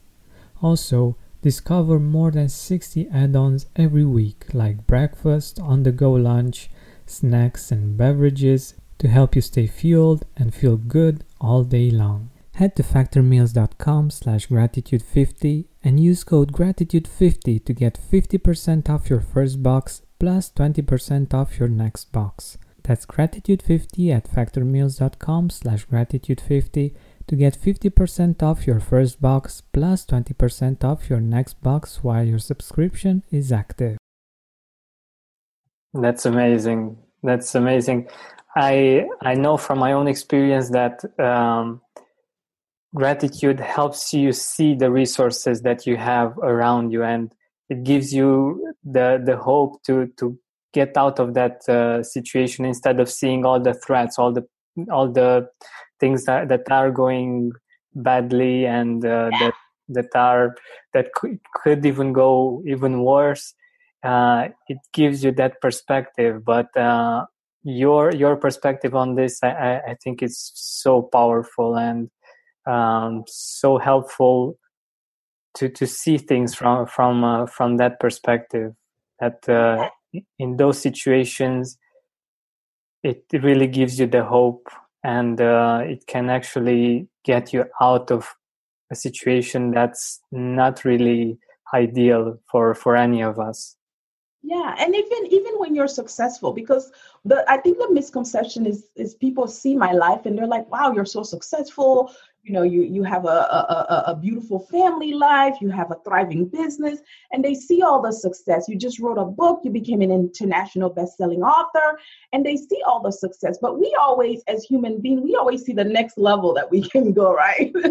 Also, 0.62 1.16
discover 1.42 1.98
more 1.98 2.30
than 2.30 2.48
60 2.48 3.08
add 3.08 3.34
ons 3.34 3.66
every 3.74 4.04
week, 4.04 4.44
like 4.54 4.86
breakfast, 4.86 5.58
on 5.58 5.82
the 5.82 5.90
go 5.90 6.12
lunch, 6.12 6.70
snacks, 7.04 7.72
and 7.72 7.96
beverages 7.96 8.74
to 8.98 9.08
help 9.08 9.34
you 9.34 9.42
stay 9.42 9.66
fueled 9.66 10.24
and 10.36 10.54
feel 10.54 10.76
good 10.76 11.24
all 11.40 11.64
day 11.64 11.90
long. 11.90 12.30
Head 12.54 12.76
to 12.76 12.84
factormeals.com 12.84 14.10
slash 14.10 14.46
gratitude50 14.46 15.64
and 15.82 15.98
use 15.98 16.22
code 16.22 16.52
gratitude50 16.52 17.64
to 17.64 17.72
get 17.72 17.98
50% 17.98 18.88
off 18.88 19.10
your 19.10 19.20
first 19.20 19.64
box 19.64 20.02
plus 20.20 20.48
20% 20.52 21.34
off 21.34 21.58
your 21.58 21.68
next 21.68 22.12
box. 22.12 22.56
That's 22.82 23.06
gratitude50 23.06 24.14
at 24.14 24.24
factormeals.com 24.30 25.50
slash 25.50 25.86
gratitude50 25.86 26.94
to 27.28 27.36
get 27.36 27.56
50% 27.56 28.42
off 28.42 28.66
your 28.66 28.80
first 28.80 29.20
box 29.20 29.62
plus 29.72 30.04
20% 30.06 30.82
off 30.82 31.08
your 31.08 31.20
next 31.20 31.62
box 31.62 32.02
while 32.02 32.24
your 32.24 32.38
subscription 32.38 33.22
is 33.30 33.52
active. 33.52 33.96
That's 35.94 36.26
amazing. 36.26 36.98
That's 37.22 37.54
amazing. 37.54 38.08
I 38.56 39.06
I 39.22 39.34
know 39.34 39.56
from 39.56 39.78
my 39.78 39.92
own 39.92 40.08
experience 40.08 40.70
that 40.70 41.04
um, 41.18 41.80
gratitude 42.94 43.60
helps 43.60 44.12
you 44.12 44.32
see 44.32 44.74
the 44.74 44.90
resources 44.90 45.62
that 45.62 45.86
you 45.86 45.96
have 45.96 46.36
around 46.38 46.90
you, 46.90 47.02
and 47.04 47.32
it 47.68 47.84
gives 47.84 48.12
you 48.12 48.74
the 48.84 49.22
the 49.24 49.36
hope 49.36 49.82
to 49.84 50.08
to 50.18 50.38
get 50.72 50.96
out 50.96 51.18
of 51.18 51.34
that 51.34 51.68
uh, 51.68 52.02
situation 52.02 52.64
instead 52.64 53.00
of 53.00 53.10
seeing 53.10 53.44
all 53.44 53.60
the 53.60 53.74
threats, 53.74 54.18
all 54.18 54.32
the 54.32 54.46
all 54.90 55.10
the 55.10 55.48
things 55.98 56.24
that, 56.24 56.48
that 56.48 56.70
are 56.70 56.90
going 56.90 57.52
badly 57.94 58.66
and 58.66 59.04
uh, 59.04 59.30
that 59.40 59.54
that 59.88 60.08
are 60.14 60.54
that 60.94 61.12
could, 61.14 61.38
could 61.54 61.84
even 61.84 62.12
go 62.12 62.62
even 62.66 63.02
worse. 63.02 63.54
Uh, 64.02 64.48
it 64.68 64.78
gives 64.94 65.22
you 65.22 65.32
that 65.32 65.60
perspective, 65.60 66.44
but 66.44 66.74
uh, 66.76 67.26
your 67.62 68.12
your 68.14 68.36
perspective 68.36 68.94
on 68.94 69.14
this, 69.14 69.42
I, 69.42 69.80
I 69.88 69.96
think, 70.02 70.22
is 70.22 70.52
so 70.54 71.02
powerful 71.02 71.76
and 71.76 72.10
um, 72.66 73.24
so 73.26 73.78
helpful 73.78 74.58
to 75.56 75.68
to 75.68 75.86
see 75.86 76.16
things 76.16 76.54
from 76.54 76.86
from 76.86 77.24
uh, 77.24 77.46
from 77.46 77.76
that 77.76 78.00
perspective. 78.00 78.72
That 79.20 79.46
uh, 79.48 79.90
in 80.38 80.56
those 80.56 80.80
situations, 80.80 81.78
it 83.02 83.24
really 83.32 83.66
gives 83.66 83.98
you 83.98 84.06
the 84.06 84.24
hope, 84.24 84.68
and 85.02 85.40
uh, 85.40 85.80
it 85.84 86.06
can 86.06 86.28
actually 86.30 87.08
get 87.24 87.52
you 87.52 87.64
out 87.80 88.10
of 88.10 88.28
a 88.90 88.94
situation 88.94 89.70
that's 89.70 90.20
not 90.32 90.84
really 90.84 91.38
ideal 91.72 92.38
for 92.50 92.74
for 92.74 92.96
any 92.96 93.22
of 93.22 93.38
us. 93.38 93.76
Yeah 94.42 94.74
and 94.78 94.94
even 94.94 95.26
even 95.26 95.54
when 95.58 95.74
you're 95.74 95.86
successful 95.86 96.52
because 96.52 96.90
the 97.26 97.44
i 97.46 97.58
think 97.58 97.78
the 97.78 97.90
misconception 97.92 98.64
is 98.64 98.88
is 98.96 99.14
people 99.14 99.46
see 99.46 99.76
my 99.76 99.92
life 99.92 100.24
and 100.24 100.36
they're 100.36 100.46
like 100.46 100.70
wow 100.70 100.92
you're 100.92 101.04
so 101.04 101.22
successful 101.22 102.10
you 102.42 102.52
know 102.52 102.62
you 102.62 102.82
you 102.82 103.02
have 103.02 103.26
a, 103.26 103.28
a, 103.28 104.04
a 104.08 104.16
beautiful 104.16 104.60
family 104.70 105.12
life 105.12 105.56
you 105.60 105.68
have 105.68 105.90
a 105.90 105.96
thriving 106.04 106.46
business 106.46 107.00
and 107.32 107.44
they 107.44 107.54
see 107.54 107.82
all 107.82 108.00
the 108.00 108.12
success. 108.12 108.66
You 108.68 108.76
just 108.76 108.98
wrote 108.98 109.18
a 109.18 109.24
book 109.24 109.60
you 109.62 109.70
became 109.70 110.00
an 110.00 110.10
international 110.10 110.90
best-selling 110.90 111.42
author 111.42 111.98
and 112.32 112.44
they 112.44 112.56
see 112.56 112.80
all 112.86 113.02
the 113.02 113.12
success. 113.12 113.58
But 113.60 113.78
we 113.78 113.94
always 114.00 114.42
as 114.48 114.64
human 114.64 115.00
beings 115.00 115.22
we 115.22 115.36
always 115.36 115.62
see 115.64 115.72
the 115.72 115.84
next 115.84 116.16
level 116.16 116.54
that 116.54 116.70
we 116.70 116.88
can 116.94 117.12
go 117.12 117.34
right? 117.34 117.72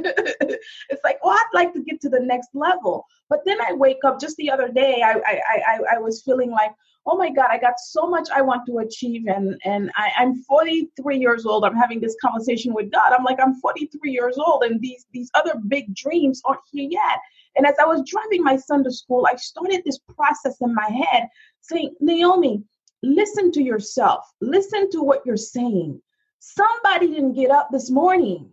It's 0.92 1.04
like 1.04 1.24
well 1.24 1.34
i'd 1.38 1.54
like 1.54 1.74
to 1.74 1.82
get 1.82 2.02
to 2.02 2.10
the 2.10 2.20
next 2.20 2.50
level. 2.54 3.06
But 3.30 3.42
then 3.46 3.62
i 3.62 3.74
wake 3.74 4.04
up 4.04 4.20
just 4.20 4.38
the 4.38 4.50
other 4.50 4.70
day 4.70 5.02
i 5.06 5.14
i 5.14 5.42
i, 5.74 5.96
I 5.96 5.98
was 6.00 6.24
feeling 6.24 6.52
like 6.52 6.72
oh 7.06 7.18
my 7.18 7.32
God, 7.32 7.48
I 7.50 7.58
got 7.58 7.80
so 7.80 8.08
much 8.08 8.30
I 8.34 8.42
want 8.42 8.66
to 8.68 8.80
achieve. 8.80 9.28
And, 9.28 9.60
and 9.66 9.92
I, 9.96 10.12
I'm 10.18 10.44
43 10.44 11.18
years 11.18 11.46
old. 11.46 11.66
I'm 11.66 11.76
having 11.76 12.00
this 12.00 12.16
conversation 12.22 12.74
with 12.74 12.92
God. 12.92 13.14
I'm 13.18 13.24
like, 13.24 13.40
I'm 13.42 13.56
43 13.56 14.12
years 14.12 14.38
old 14.38 14.64
and 14.64 14.80
these, 14.82 15.06
these 15.12 15.30
other 15.34 15.54
big 15.68 15.96
dreams 15.96 16.42
aren't 16.46 16.62
here 16.72 16.88
yet. 16.90 17.20
And 17.56 17.66
as 17.66 17.76
I 17.80 17.86
was 17.86 18.08
driving 18.08 18.44
my 18.44 18.58
son 18.58 18.84
to 18.84 18.92
school, 18.92 19.28
I 19.30 19.36
started 19.36 19.82
this 19.86 20.00
process 20.16 20.58
in 20.62 20.74
my 20.74 20.90
head 20.90 21.28
saying, 21.62 21.96
Naomi, 22.00 22.64
listen 23.04 23.52
to 23.54 23.64
yourself. 23.64 24.26
Listen 24.42 24.90
to 24.92 25.02
what 25.02 25.26
you're 25.26 25.38
saying. 25.38 26.02
Somebody 26.40 27.08
didn't 27.08 27.34
get 27.34 27.52
up 27.52 27.70
this 27.72 27.90
morning. 27.90 28.52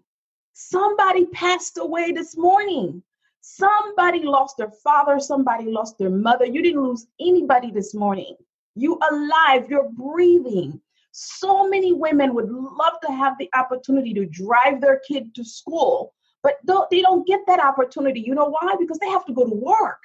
Somebody 0.55 1.27
passed 1.27 1.79
away 1.79 2.13
this 2.13 2.37
morning. 2.37 3.03
Somebody 3.49 4.25
lost 4.25 4.57
their 4.57 4.73
father, 4.83 5.21
somebody 5.21 5.67
lost 5.67 5.99
their 5.99 6.11
mother. 6.11 6.45
You 6.45 6.63
didn't 6.63 6.83
lose 6.83 7.07
anybody 7.21 7.71
this 7.71 7.95
morning. 7.95 8.35
You 8.75 8.99
alive, 9.09 9.71
you're 9.71 9.89
breathing. 9.89 10.81
So 11.13 11.69
many 11.69 11.93
women 11.93 12.35
would 12.35 12.51
love 12.51 12.95
to 13.07 13.13
have 13.13 13.39
the 13.39 13.49
opportunity 13.55 14.13
to 14.15 14.27
drive 14.27 14.81
their 14.81 15.01
kid 15.07 15.33
to 15.37 15.45
school, 15.45 16.13
but 16.43 16.57
they 16.91 17.03
don't 17.03 17.25
get 17.25 17.41
that 17.47 17.65
opportunity. 17.65 18.21
You 18.21 18.35
know 18.35 18.49
why? 18.49 18.75
Because 18.81 18.99
they 18.99 19.09
have 19.11 19.25
to 19.27 19.33
go 19.33 19.49
to 19.49 19.55
work. 19.55 20.03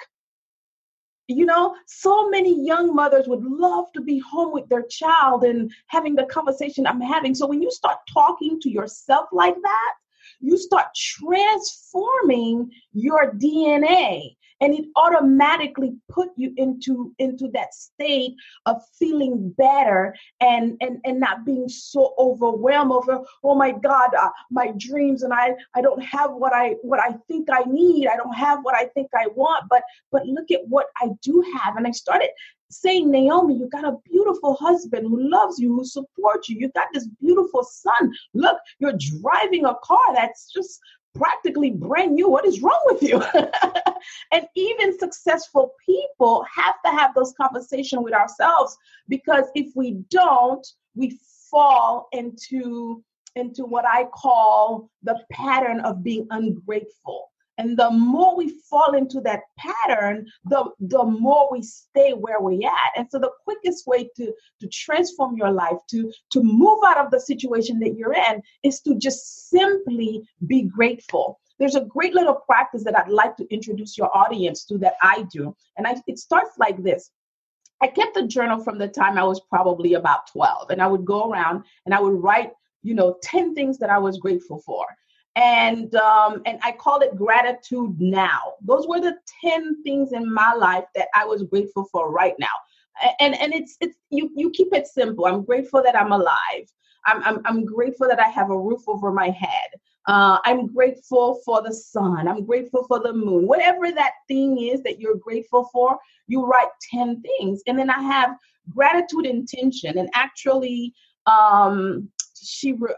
You 1.28 1.48
know, 1.48 1.76
so 1.88 2.30
many 2.30 2.64
young 2.64 2.94
mothers 2.94 3.28
would 3.28 3.44
love 3.44 3.92
to 3.94 4.02
be 4.02 4.20
home 4.20 4.54
with 4.54 4.70
their 4.70 4.84
child 4.84 5.46
and 5.46 5.74
having 5.88 6.14
the 6.14 6.26
conversation 6.26 6.86
I'm 6.86 7.02
having. 7.02 7.34
So 7.34 7.48
when 7.48 7.62
you 7.62 7.72
start 7.72 7.98
talking 8.14 8.60
to 8.62 8.70
yourself 8.70 9.30
like 9.32 9.56
that, 9.56 9.94
you 10.42 10.58
start 10.58 10.88
transforming 10.96 12.70
your 12.94 13.34
DNA 13.34 14.36
and 14.62 14.76
it 14.76 14.86
automatically 14.96 15.96
put 16.08 16.30
you 16.38 16.54
into 16.56 17.14
into 17.18 17.50
that 17.54 17.74
state 17.74 18.36
of 18.68 18.82
feeling 18.98 19.54
better 19.58 20.16
and 20.40 20.78
and 20.80 21.00
and 21.04 21.20
not 21.20 21.46
being 21.46 21.68
so 21.68 22.14
overwhelmed 22.18 22.92
over 22.92 23.22
oh 23.44 23.56
my 23.56 23.72
god 23.72 24.12
uh, 24.18 24.30
my 24.52 24.72
dreams 24.78 25.24
and 25.24 25.34
i 25.34 25.54
i 25.76 25.82
don't 25.82 26.04
have 26.04 26.32
what 26.32 26.54
i 26.54 26.76
what 26.84 27.00
i 27.00 27.12
think 27.28 27.48
i 27.52 27.64
need. 27.68 28.08
I 28.08 28.16
don't 28.16 28.36
have 28.36 28.60
what 28.62 28.76
i 28.76 28.86
think 28.86 29.10
i 29.16 29.28
want. 29.36 29.66
But 29.70 29.84
but 30.12 30.26
look 30.26 30.52
at 30.52 30.62
what 30.68 30.88
i 30.98 31.10
do 31.22 31.44
have. 31.58 31.76
And 31.76 31.88
i 31.88 31.92
started 31.92 32.30
saying, 32.72 33.12
Naomi, 33.12 33.56
you 33.56 33.70
got 33.70 33.86
a 33.86 33.98
beautiful 34.06 34.56
husband 34.56 35.08
who 35.08 35.30
loves 35.30 35.60
you, 35.60 35.76
who 35.76 35.86
supports 35.86 36.50
you. 36.50 36.58
You 36.60 36.70
got 36.70 36.88
this 36.94 37.08
beautiful 37.20 37.64
son. 37.64 38.14
Look, 38.34 38.58
you're 38.80 38.98
driving 39.22 39.66
a 39.66 39.76
car 39.84 40.14
that's 40.14 40.52
just 40.52 40.80
practically 41.14 41.72
brand 41.72 42.16
new. 42.16 42.30
What 42.30 42.46
is 42.46 42.62
wrong 42.62 42.82
with 42.86 43.04
you? 43.04 43.22
and 44.32 44.48
even 44.56 44.98
successful 44.98 45.74
people 45.86 46.46
have 46.54 46.76
to 46.86 46.92
have 46.92 47.14
those 47.14 47.34
conversations 47.34 48.04
with 48.04 48.14
ourselves 48.14 48.78
because 49.10 49.46
if 49.56 49.72
we 49.76 50.04
don't, 50.10 50.66
we 50.96 51.20
fall 51.50 52.08
into 52.12 53.04
into 53.36 53.64
what 53.64 53.86
I 53.86 54.06
call 54.06 54.90
the 55.04 55.18
pattern 55.32 55.80
of 55.82 56.04
being 56.04 56.28
ungrateful. 56.32 57.31
And 57.62 57.78
the 57.78 57.92
more 57.92 58.36
we 58.36 58.50
fall 58.72 58.96
into 58.96 59.22
that 59.22 59.42
pattern, 59.56 60.26
the, 60.46 60.66
the 60.80 61.04
more 61.04 61.48
we 61.52 61.62
stay 61.62 62.12
where 62.12 62.42
we're 62.42 62.68
at. 62.68 62.92
And 62.96 63.08
so 63.12 63.20
the 63.20 63.30
quickest 63.44 63.86
way 63.86 64.10
to, 64.18 64.34
to 64.62 64.68
transform 64.68 65.38
your 65.38 65.52
life, 65.52 65.78
to, 65.92 66.12
to 66.32 66.42
move 66.42 66.80
out 66.84 66.98
of 66.98 67.12
the 67.12 67.20
situation 67.20 67.80
that 67.82 67.96
you're 67.96 68.16
in, 68.16 68.42
is 68.64 68.80
to 68.82 68.96
just 68.96 69.50
simply 69.52 70.28
be 70.48 70.64
grateful. 70.64 71.40
There's 71.60 71.76
a 71.76 71.86
great 71.86 72.16
little 72.16 72.34
practice 72.34 72.84
that 72.84 72.98
I'd 72.98 73.10
like 73.10 73.38
to 73.38 73.54
introduce 73.54 73.96
your 73.96 74.10
audience 74.18 74.66
to 74.66 74.80
that 74.80 74.96
I 75.04 75.28
do. 75.32 75.56
And 75.78 75.86
I, 75.86 76.02
it 76.08 76.18
starts 76.18 76.58
like 76.58 76.82
this. 76.82 77.12
I 77.80 77.88
kept 77.88 78.18
a 78.18 78.26
journal 78.26 78.64
from 78.64 78.80
the 78.80 78.88
time 78.88 79.20
I 79.20 79.24
was 79.24 79.40
probably 79.40 79.94
about 79.94 80.32
12, 80.32 80.72
and 80.72 80.82
I 80.82 80.88
would 80.88 81.06
go 81.06 81.30
around 81.30 81.66
and 81.86 81.94
I 81.94 82.00
would 82.00 82.24
write, 82.24 82.54
you 82.82 82.96
know, 82.96 83.18
10 83.22 83.54
things 83.54 83.78
that 83.78 83.92
I 83.92 84.00
was 84.00 84.18
grateful 84.18 84.64
for 84.66 84.88
and 85.36 85.94
um, 85.96 86.42
and 86.46 86.60
I 86.64 86.74
call 86.74 87.00
it 87.02 87.16
gratitude 87.16 88.00
now. 88.00 88.54
Those 88.64 88.88
were 88.88 89.00
the 89.00 89.18
ten 89.42 89.82
things 89.84 90.14
in 90.14 90.32
my 90.32 90.54
life 90.54 90.86
that 90.96 91.08
I 91.16 91.26
was 91.26 91.44
grateful 91.44 91.86
for 91.92 92.12
right 92.12 92.36
now. 92.40 92.48
And 93.20 93.36
and 93.40 93.54
it's 93.54 93.78
it's 93.80 93.98
you 94.10 94.30
you 94.36 94.52
keep 94.52 94.74
it 94.74 94.88
simple. 94.88 95.26
I'm 95.26 95.44
grateful 95.44 95.82
that 95.84 95.96
I'm 95.96 96.12
alive. 96.12 96.68
I'm 97.06 97.24
I'm, 97.24 97.42
I'm 97.46 97.66
grateful 97.66 98.08
that 98.10 98.20
I 98.20 98.28
have 98.28 98.52
a 98.52 98.58
roof 98.58 98.82
over 98.88 99.12
my 99.12 99.30
head. 99.30 99.70
Uh, 100.08 100.40
I'm 100.46 100.68
grateful 100.68 101.42
for 101.46 101.62
the 101.62 101.74
sun. 101.74 102.28
I'm 102.28 102.46
grateful 102.46 102.86
for 102.88 103.00
the 103.00 103.14
moon. 103.14 103.48
Whatever 103.48 103.92
that 103.92 104.14
thing 104.28 104.60
is 104.60 104.82
that 104.84 105.00
you're 105.00 105.16
grateful 105.16 105.70
for, 105.72 105.98
you 106.28 106.46
write 106.46 106.70
10 106.92 107.22
things. 107.22 107.62
And 107.68 107.78
then 107.78 107.90
I 107.90 108.02
have 108.02 108.36
gratitude 108.74 109.28
intention. 109.28 109.98
And 110.00 110.10
actually, 110.14 110.94
um, 111.28 112.10
she 112.42 112.74
re- 112.74 112.96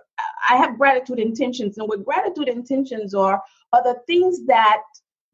I 0.50 0.55
have 0.57 0.77
gratitude 0.77 1.19
intentions, 1.19 1.77
and 1.77 1.88
what 1.88 2.05
gratitude 2.05 2.50
intentions 2.50 3.13
are 3.13 3.41
are 3.71 3.83
the 3.83 4.00
things 4.07 4.45
that 4.47 4.81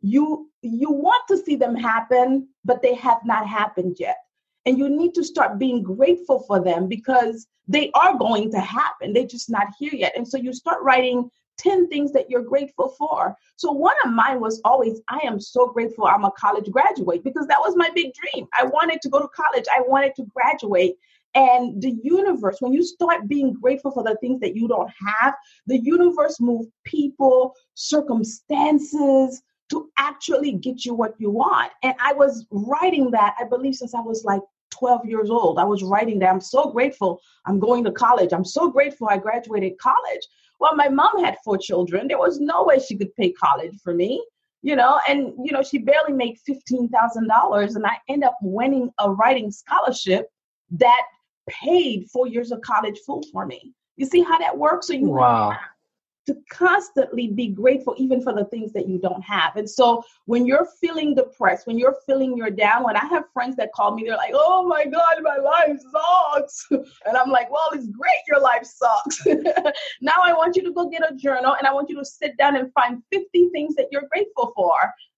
you 0.01 0.49
you 0.61 0.91
want 0.91 1.23
to 1.29 1.37
see 1.37 1.55
them 1.55 1.75
happen, 1.75 2.47
but 2.65 2.81
they 2.81 2.95
have 2.95 3.19
not 3.25 3.47
happened 3.47 3.97
yet. 3.99 4.17
And 4.65 4.77
you 4.77 4.89
need 4.89 5.13
to 5.15 5.23
start 5.23 5.57
being 5.57 5.81
grateful 5.81 6.41
for 6.41 6.61
them 6.61 6.87
because 6.87 7.47
they 7.67 7.91
are 7.93 8.17
going 8.17 8.51
to 8.51 8.59
happen. 8.59 9.13
They're 9.13 9.25
just 9.25 9.49
not 9.49 9.67
here 9.77 9.93
yet. 9.93 10.13
And 10.15 10.27
so 10.27 10.37
you 10.37 10.53
start 10.53 10.81
writing 10.83 11.29
10 11.59 11.87
things 11.89 12.11
that 12.13 12.29
you're 12.29 12.43
grateful 12.43 12.95
for. 12.97 13.35
So 13.57 13.71
one 13.71 13.95
of 14.03 14.11
mine 14.11 14.39
was 14.39 14.61
always, 14.65 15.01
I 15.09 15.19
am 15.23 15.39
so 15.39 15.67
grateful 15.67 16.05
I'm 16.05 16.25
a 16.25 16.31
college 16.31 16.69
graduate 16.71 17.23
because 17.23 17.47
that 17.47 17.59
was 17.59 17.75
my 17.75 17.89
big 17.93 18.13
dream. 18.13 18.47
I 18.57 18.65
wanted 18.65 19.01
to 19.01 19.09
go 19.09 19.19
to 19.19 19.27
college, 19.27 19.65
I 19.71 19.81
wanted 19.81 20.15
to 20.15 20.25
graduate. 20.33 20.95
And 21.35 21.81
the 21.81 21.95
universe, 22.03 22.57
when 22.59 22.73
you 22.73 22.83
start 22.83 23.27
being 23.27 23.53
grateful 23.53 23.91
for 23.91 24.03
the 24.03 24.17
things 24.21 24.39
that 24.41 24.55
you 24.55 24.67
don't 24.67 24.89
have, 25.21 25.35
the 25.67 25.79
universe 25.79 26.39
moves 26.39 26.67
people, 26.85 27.53
circumstances 27.75 29.41
to 29.69 29.89
actually 29.97 30.53
get 30.53 30.85
you 30.85 30.93
what 30.95 31.13
you 31.19 31.29
want. 31.29 31.71
And 31.83 31.93
I 31.99 32.13
was 32.13 32.45
writing 32.51 33.11
that, 33.11 33.35
I 33.39 33.43
believe, 33.43 33.75
since 33.75 33.93
I 33.93 34.01
was 34.01 34.23
like 34.25 34.41
12 34.71 35.05
years 35.05 35.29
old. 35.29 35.59
I 35.59 35.65
was 35.65 35.83
writing 35.83 36.19
that 36.19 36.29
I'm 36.29 36.41
so 36.41 36.71
grateful 36.71 37.21
I'm 37.45 37.59
going 37.59 37.83
to 37.83 37.91
college. 37.91 38.33
I'm 38.33 38.45
so 38.45 38.69
grateful 38.69 39.07
I 39.09 39.17
graduated 39.17 39.77
college. 39.77 40.21
Well, 40.59 40.75
my 40.75 40.89
mom 40.89 41.23
had 41.23 41.37
four 41.43 41.57
children. 41.57 42.07
There 42.07 42.17
was 42.17 42.39
no 42.39 42.63
way 42.63 42.79
she 42.79 42.97
could 42.97 43.15
pay 43.15 43.31
college 43.31 43.75
for 43.83 43.93
me, 43.93 44.23
you 44.61 44.75
know, 44.75 44.99
and, 45.07 45.33
you 45.43 45.51
know, 45.51 45.63
she 45.63 45.77
barely 45.77 46.13
made 46.13 46.37
$15,000. 46.47 47.75
And 47.75 47.85
I 47.85 47.97
end 48.09 48.23
up 48.23 48.37
winning 48.41 48.89
a 48.99 49.11
writing 49.11 49.51
scholarship 49.51 50.27
that 50.71 51.03
paid 51.49 52.09
four 52.11 52.27
years 52.27 52.51
of 52.51 52.61
college 52.61 52.99
full 53.05 53.23
for 53.31 53.45
me. 53.45 53.73
You 53.97 54.05
see 54.05 54.21
how 54.21 54.37
that 54.37 54.57
works? 54.57 54.87
So 54.87 54.93
you 54.93 55.09
wow 55.09 55.57
to 56.29 56.37
constantly 56.51 57.27
be 57.27 57.47
grateful 57.47 57.95
even 57.97 58.21
for 58.21 58.33
the 58.33 58.45
things 58.45 58.71
that 58.71 58.87
you 58.87 58.99
don't 58.99 59.23
have. 59.23 59.55
And 59.55 59.67
so 59.67 60.03
when 60.25 60.45
you're 60.45 60.67
feeling 60.79 61.15
depressed, 61.15 61.65
when 61.65 61.79
you're 61.79 61.97
feeling 62.05 62.37
you're 62.37 62.51
down, 62.51 62.83
when 62.83 62.95
I 62.95 63.03
have 63.05 63.23
friends 63.33 63.55
that 63.55 63.73
call 63.73 63.95
me, 63.95 64.03
they're 64.03 64.15
like, 64.15 64.33
oh 64.35 64.63
my 64.67 64.85
God, 64.85 65.15
my 65.23 65.37
life 65.37 65.79
sucks. 65.91 66.67
And 67.07 67.17
I'm 67.17 67.31
like, 67.31 67.49
well, 67.51 67.69
it's 67.73 67.87
great 67.87 68.21
your 68.27 68.39
life 68.39 68.63
sucks. 68.63 69.25
now 70.01 70.13
I 70.21 70.33
want 70.33 70.55
you 70.55 70.61
to 70.63 70.71
go 70.71 70.87
get 70.87 71.01
a 71.09 71.15
journal 71.15 71.55
and 71.57 71.65
I 71.65 71.73
want 71.73 71.89
you 71.89 71.97
to 71.97 72.05
sit 72.05 72.37
down 72.37 72.55
and 72.55 72.71
find 72.73 73.01
50 73.11 73.49
things 73.49 73.75
that 73.75 73.87
you're 73.91 74.07
grateful 74.11 74.53
for. 74.55 74.75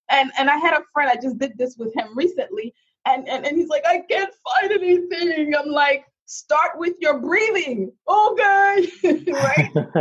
And 0.09 0.31
and 0.37 0.49
I 0.49 0.57
had 0.57 0.73
a 0.73 0.83
friend, 0.93 1.09
I 1.09 1.21
just 1.21 1.39
did 1.39 1.57
this 1.57 1.75
with 1.77 1.93
him 1.93 2.15
recently, 2.15 2.73
and, 3.05 3.27
and, 3.27 3.45
and 3.45 3.57
he's 3.57 3.69
like, 3.69 3.85
I 3.85 4.01
can't 4.09 4.33
find 4.59 4.71
anything. 4.71 5.55
I'm 5.55 5.69
like, 5.69 6.05
start 6.31 6.71
with 6.77 6.95
your 6.99 7.19
breathing. 7.19 7.91
Okay. 8.07 8.89
right? 9.03 9.71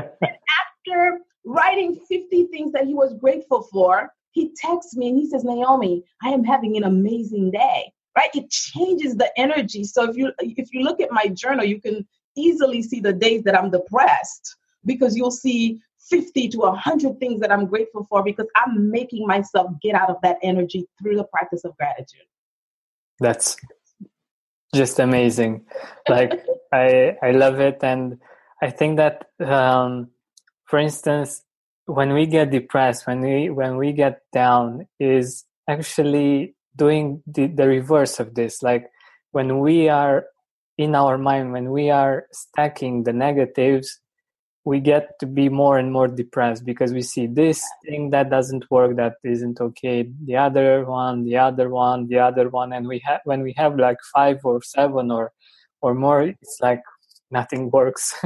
after 0.61 1.19
writing 1.45 1.99
50 2.09 2.45
things 2.47 2.73
that 2.73 2.87
he 2.87 2.95
was 2.95 3.15
grateful 3.15 3.63
for, 3.73 4.13
he 4.31 4.55
texts 4.57 4.97
me 4.97 5.09
and 5.09 5.19
he 5.19 5.29
says, 5.29 5.43
Naomi, 5.43 6.05
I 6.23 6.29
am 6.29 6.45
having 6.45 6.77
an 6.77 6.85
amazing 6.85 7.51
day. 7.51 7.93
Right? 8.17 8.31
It 8.35 8.51
changes 8.51 9.17
the 9.17 9.31
energy. 9.37 9.85
So 9.85 10.09
if 10.09 10.17
you 10.17 10.33
if 10.41 10.73
you 10.73 10.83
look 10.83 11.01
at 11.01 11.13
my 11.13 11.29
journal, 11.29 11.65
you 11.65 11.81
can 11.81 12.07
easily 12.37 12.83
see 12.83 13.01
the 13.01 13.13
days 13.13 13.45
that 13.45 13.57
I'm 13.57 13.71
depressed 13.71 14.57
because 14.85 15.17
you'll 15.17 15.31
see 15.31 15.81
50 16.09 16.49
to 16.51 16.59
100 16.59 17.19
things 17.21 17.41
that 17.41 17.53
I'm 17.53 17.67
grateful 17.67 18.05
for 18.09 18.23
because 18.23 18.47
I'm 18.57 18.91
making 18.91 19.27
myself 19.27 19.71
get 19.81 19.95
out 19.95 20.11
of 20.11 20.17
that 20.23 20.39
energy 20.43 20.87
through 21.01 21.17
the 21.17 21.25
practice 21.25 21.65
of 21.65 21.77
gratitude. 21.77 22.27
That's 23.21 23.57
just 24.75 24.99
amazing. 24.99 25.65
Like 26.09 26.45
I 26.73 27.17
I 27.23 27.31
love 27.33 27.61
it 27.61 27.79
and 27.83 28.19
I 28.63 28.71
think 28.71 28.97
that 28.99 29.27
um 29.41 30.09
for 30.67 30.79
instance 30.79 31.43
when 31.87 32.13
we 32.13 32.27
get 32.27 32.51
depressed 32.51 33.07
when 33.07 33.21
we 33.21 33.51
when 33.51 33.77
we 33.77 33.93
get 33.93 34.21
down 34.33 34.87
is 35.01 35.45
actually 35.69 36.55
doing 36.77 37.23
the, 37.27 37.47
the 37.49 37.67
reverse 37.67 38.21
of 38.21 38.35
this 38.35 38.63
like 38.63 38.87
when 39.33 39.59
we 39.59 39.89
are 39.89 40.27
in 40.79 40.95
our 40.95 41.19
mind 41.19 41.53
when 41.53 41.71
we 41.71 41.91
are 41.91 42.27
stacking 42.33 43.03
the 43.03 43.13
negatives 43.13 43.99
we 44.65 44.79
get 44.79 45.19
to 45.21 45.27
be 45.27 45.49
more 45.49 45.79
and 45.79 45.91
more 45.91 46.09
depressed 46.09 46.65
because 46.65 46.93
we 46.93 47.03
see 47.03 47.27
this 47.27 47.65
thing 47.85 48.11
that 48.11 48.31
doesn't 48.31 48.71
work 48.71 48.97
that 48.97 49.15
isn't 49.25 49.61
okay 49.61 50.09
the 50.25 50.37
other 50.37 50.85
one 50.85 51.25
the 51.25 51.37
other 51.37 51.71
one 51.71 52.07
the 52.09 52.19
other 52.19 52.49
one 52.51 52.73
and 52.73 52.87
we 52.87 53.01
have 53.05 53.21
when 53.25 53.43
we 53.43 53.55
have 53.57 53.79
like 53.79 53.97
five 54.15 54.39
or 54.45 54.63
seven 54.63 55.11
or 55.11 55.33
or 55.81 55.95
more 55.95 56.23
it's 56.23 56.59
like 56.61 56.83
nothing 57.31 57.71
works 57.71 58.15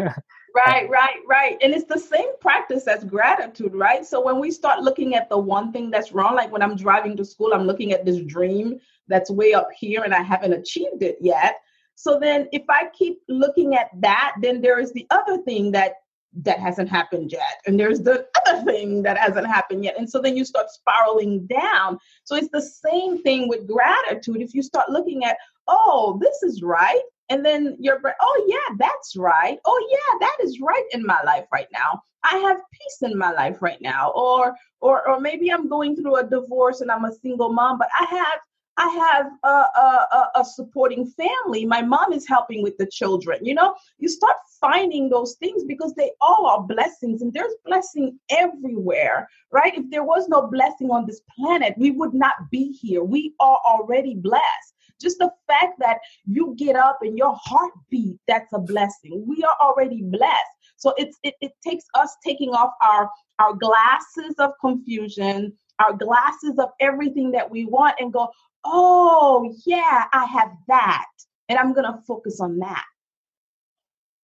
Right, 0.55 0.89
right, 0.89 1.17
right. 1.29 1.59
And 1.63 1.75
it's 1.75 1.87
the 1.87 1.99
same 1.99 2.29
practice 2.41 2.87
as 2.87 3.03
gratitude, 3.03 3.75
right? 3.75 4.07
So 4.07 4.25
when 4.25 4.39
we 4.39 4.53
start 4.53 4.83
looking 4.83 5.17
at 5.17 5.29
the 5.29 5.37
one 5.37 5.73
thing 5.73 5.91
that's 5.91 6.13
wrong, 6.13 6.37
like 6.37 6.53
when 6.53 6.63
I'm 6.63 6.77
driving 6.77 7.17
to 7.17 7.25
school, 7.25 7.53
I'm 7.53 7.67
looking 7.67 7.91
at 7.91 8.05
this 8.05 8.21
dream 8.23 8.79
that's 9.09 9.33
way 9.33 9.53
up 9.53 9.67
here 9.77 10.05
and 10.05 10.15
I 10.15 10.23
haven't 10.23 10.53
achieved 10.53 11.03
it 11.03 11.19
yet. 11.21 11.57
So 11.97 12.21
then 12.21 12.49
if 12.53 12.63
I 12.69 12.89
keep 12.97 13.19
looking 13.29 13.75
at 13.75 13.89
that, 14.01 14.37
then 14.41 14.61
there 14.61 14.79
is 14.79 14.93
the 14.93 15.09
other 15.11 15.39
thing 15.39 15.73
that 15.73 15.95
that 16.43 16.59
hasn't 16.59 16.89
happened 16.89 17.33
yet. 17.33 17.61
And 17.67 17.79
there's 17.79 18.01
the 18.01 18.27
other 18.47 18.65
thing 18.65 19.03
that 19.03 19.17
hasn't 19.17 19.47
happened 19.47 19.85
yet. 19.85 19.99
And 19.99 20.09
so 20.09 20.21
then 20.21 20.37
you 20.37 20.45
start 20.45 20.71
spiraling 20.71 21.47
down. 21.47 21.99
So 22.25 22.37
it's 22.37 22.51
the 22.53 22.63
same 22.63 23.23
thing 23.23 23.49
with 23.49 23.69
gratitude. 23.69 24.41
If 24.41 24.55
you 24.55 24.63
start 24.63 24.91
looking 24.91 25.25
at, 25.25 25.37
oh, 25.69 26.19
this 26.21 26.43
is 26.43 26.63
right 26.63 27.03
and 27.31 27.45
then 27.45 27.77
your 27.79 28.01
brain 28.01 28.15
oh 28.21 28.45
yeah 28.47 28.77
that's 28.79 29.17
right 29.17 29.59
oh 29.65 29.89
yeah 29.91 30.19
that 30.27 30.37
is 30.45 30.61
right 30.61 30.85
in 30.93 31.05
my 31.05 31.21
life 31.25 31.47
right 31.53 31.69
now 31.73 32.01
i 32.23 32.37
have 32.37 32.59
peace 32.73 33.11
in 33.11 33.17
my 33.17 33.33
life 33.33 33.63
right 33.63 33.81
now 33.81 34.13
or 34.15 34.55
or 34.81 35.09
or 35.09 35.21
maybe 35.21 35.51
i'm 35.51 35.69
going 35.69 35.97
through 35.97 36.17
a 36.17 36.29
divorce 36.29 36.81
and 36.81 36.91
i'm 36.91 37.05
a 37.05 37.15
single 37.23 37.53
mom 37.53 37.79
but 37.79 37.89
i 37.99 38.05
have 38.05 38.41
I 38.77 38.89
have 38.89 39.27
a, 39.45 39.49
a, 39.49 40.31
a, 40.37 40.45
supporting 40.45 41.07
family. 41.07 41.65
My 41.65 41.81
mom 41.81 42.13
is 42.13 42.27
helping 42.27 42.63
with 42.63 42.77
the 42.77 42.87
children. 42.87 43.45
You 43.45 43.55
know, 43.55 43.75
you 43.99 44.09
start 44.09 44.37
finding 44.61 45.09
those 45.09 45.37
things 45.37 45.65
because 45.65 45.95
they 45.95 46.11
all 46.21 46.47
are 46.47 46.63
blessings 46.63 47.23
and 47.23 47.33
there's 47.33 47.55
blessing 47.65 48.19
everywhere, 48.31 49.29
right? 49.53 49.77
If 49.77 49.91
there 49.91 50.03
was 50.03 50.29
no 50.29 50.49
blessing 50.49 50.91
on 50.91 51.07
this 51.07 51.21
planet, 51.37 51.75
we 51.79 51.93
would 51.93 52.15
not 52.15 52.35
be 52.51 52.73
here. 52.73 53.05
We 53.05 53.35
are 53.39 53.59
already 53.65 54.17
blessed. 54.17 54.75
Just 55.01 55.19
the 55.19 55.31
fact 55.47 55.79
that 55.81 55.99
you 56.25 56.55
get 56.57 56.77
up 56.77 56.99
and 57.03 57.17
your 57.17 57.37
heart 57.43 57.73
beat, 57.91 58.19
that's 58.27 58.53
a 58.53 58.59
blessing. 58.59 59.25
We 59.27 59.43
are 59.45 59.57
already 59.63 60.03
blessed. 60.03 60.51
So 60.77 60.95
it's 60.97 61.19
it, 61.23 61.35
it 61.41 61.53
takes 61.63 61.85
us 61.95 62.17
taking 62.25 62.51
off 62.51 62.73
our 62.83 63.11
our 63.39 63.55
glasses 63.55 64.35
of 64.39 64.53
confusion, 64.61 65.53
our 65.79 65.93
glasses 65.93 66.59
of 66.59 66.71
everything 66.81 67.31
that 67.33 67.51
we 67.51 67.65
want 67.65 67.97
and 67.99 68.13
go, 68.13 68.31
oh 68.65 69.55
yeah, 69.67 70.05
I 70.13 70.25
have 70.25 70.53
that. 70.69 71.07
And 71.49 71.59
I'm 71.59 71.75
gonna 71.75 72.03
focus 72.07 72.41
on 72.41 72.59
that. 72.59 72.85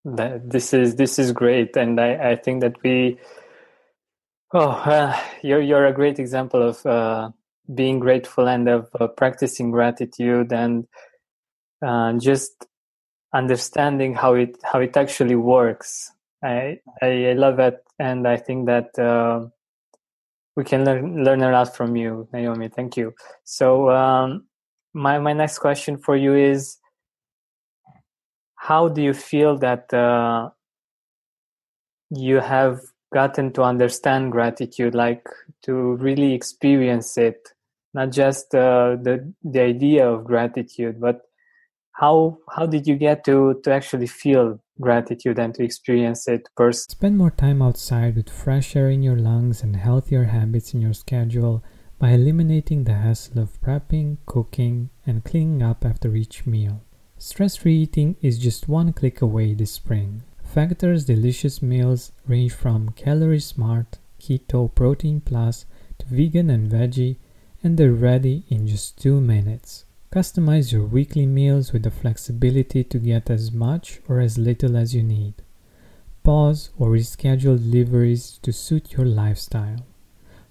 That 0.05 0.49
this 0.49 0.73
is 0.73 0.97
this 0.97 1.19
is 1.19 1.33
great. 1.33 1.77
And 1.77 2.01
I, 2.01 2.31
I 2.31 2.37
think 2.37 2.63
that 2.63 2.77
we 2.83 3.19
Oh, 4.53 4.71
uh, 4.71 5.17
you're 5.43 5.61
you're 5.61 5.87
a 5.87 5.93
great 5.93 6.19
example 6.19 6.61
of 6.61 6.85
uh, 6.85 7.31
being 7.73 8.01
grateful 8.01 8.49
and 8.49 8.69
of 8.69 8.89
uh, 8.99 9.07
practicing 9.07 9.71
gratitude 9.71 10.53
and 10.53 10.89
uh, 11.87 12.15
just 12.15 12.67
understanding 13.33 14.15
how 14.15 14.35
it 14.35 14.57
how 14.65 14.81
it 14.81 14.97
actually 14.97 15.37
works. 15.37 16.11
I 16.43 16.81
I 17.01 17.35
love 17.37 17.61
it, 17.61 17.79
and 18.01 18.27
I 18.27 18.39
think 18.39 18.67
that 18.67 18.99
uh, 18.99 19.47
we 20.61 20.65
can 20.65 20.85
learn 20.85 21.25
learn 21.25 21.43
a 21.43 21.51
lot 21.51 21.75
from 21.75 21.97
you, 21.97 22.29
Naomi. 22.33 22.69
Thank 22.69 22.97
you. 22.97 23.15
So 23.45 23.91
um, 23.91 24.47
my 24.93 25.19
my 25.19 25.33
next 25.33 25.59
question 25.59 25.97
for 25.97 26.17
you 26.17 26.35
is, 26.35 26.77
how 28.57 28.89
do 28.89 29.01
you 29.01 29.15
feel 29.15 29.57
that 29.59 29.93
uh, 29.95 30.51
you 32.11 32.41
have 32.41 32.81
gotten 33.13 33.53
to 33.55 33.63
understand 33.63 34.33
gratitude, 34.33 34.95
like 34.95 35.25
to 35.63 35.97
really 35.97 36.35
experience 36.35 37.17
it? 37.17 37.41
not 37.93 38.11
just 38.13 38.55
uh, 38.55 38.97
the 39.03 39.33
the 39.43 39.61
idea 39.61 40.09
of 40.09 40.25
gratitude, 40.25 41.01
but 41.01 41.23
how 42.01 42.39
how 42.57 42.65
did 42.65 42.87
you 42.87 42.97
get 42.97 43.25
to 43.25 43.61
to 43.63 43.71
actually 43.71 44.07
feel 44.07 44.59
gratitude 44.81 45.39
and 45.39 45.55
to 45.55 45.63
experience 45.63 46.27
it 46.27 46.49
personally? 46.57 46.97
Spend 46.97 47.19
more 47.19 47.31
time 47.31 47.61
outside 47.61 48.17
with 48.17 48.31
fresh 48.31 48.75
air 48.75 48.89
in 48.89 49.03
your 49.03 49.17
lungs 49.17 49.63
and 49.63 49.77
healthier 49.77 50.25
habits 50.25 50.73
in 50.73 50.81
your 50.81 50.95
schedule 50.95 51.63
by 51.99 52.11
eliminating 52.13 52.85
the 52.85 52.95
hassle 52.95 53.41
of 53.43 53.61
prepping, 53.61 54.17
cooking, 54.25 54.89
and 55.07 55.23
cleaning 55.25 55.63
up 55.63 55.85
after 55.85 56.17
each 56.17 56.47
meal. 56.47 56.81
Stress-free 57.19 57.83
eating 57.83 58.17
is 58.23 58.39
just 58.39 58.67
one 58.67 58.95
click 58.95 59.21
away 59.21 59.53
this 59.53 59.73
spring. 59.73 60.23
Factor's 60.43 61.05
delicious 61.05 61.61
meals 61.61 62.13
range 62.27 62.55
from 62.55 62.93
calorie 62.93 63.41
smart, 63.41 63.99
keto, 64.19 64.75
protein 64.75 65.21
plus 65.21 65.67
to 65.99 66.07
vegan 66.07 66.49
and 66.49 66.71
veggie 66.71 67.17
and 67.63 67.77
they're 67.77 67.93
ready 67.93 68.45
in 68.49 68.67
just 68.67 68.97
two 68.97 69.21
minutes. 69.21 69.85
Customize 70.13 70.73
your 70.73 70.85
weekly 70.85 71.27
meals 71.27 71.73
with 71.73 71.85
the 71.85 71.91
flexibility 71.91 72.83
to 72.85 72.99
get 72.99 73.31
as 73.31 73.53
much 73.53 74.01
or 74.09 74.21
as 74.21 74.39
little 74.39 74.77
as 74.77 74.95
you 74.95 75.03
need. 75.03 75.35
Pause 76.23 76.71
or 76.79 76.89
reschedule 76.89 77.59
deliveries 77.59 78.39
to 78.43 78.53
suit 78.53 78.93
your 78.93 79.07
lifestyle. 79.07 79.87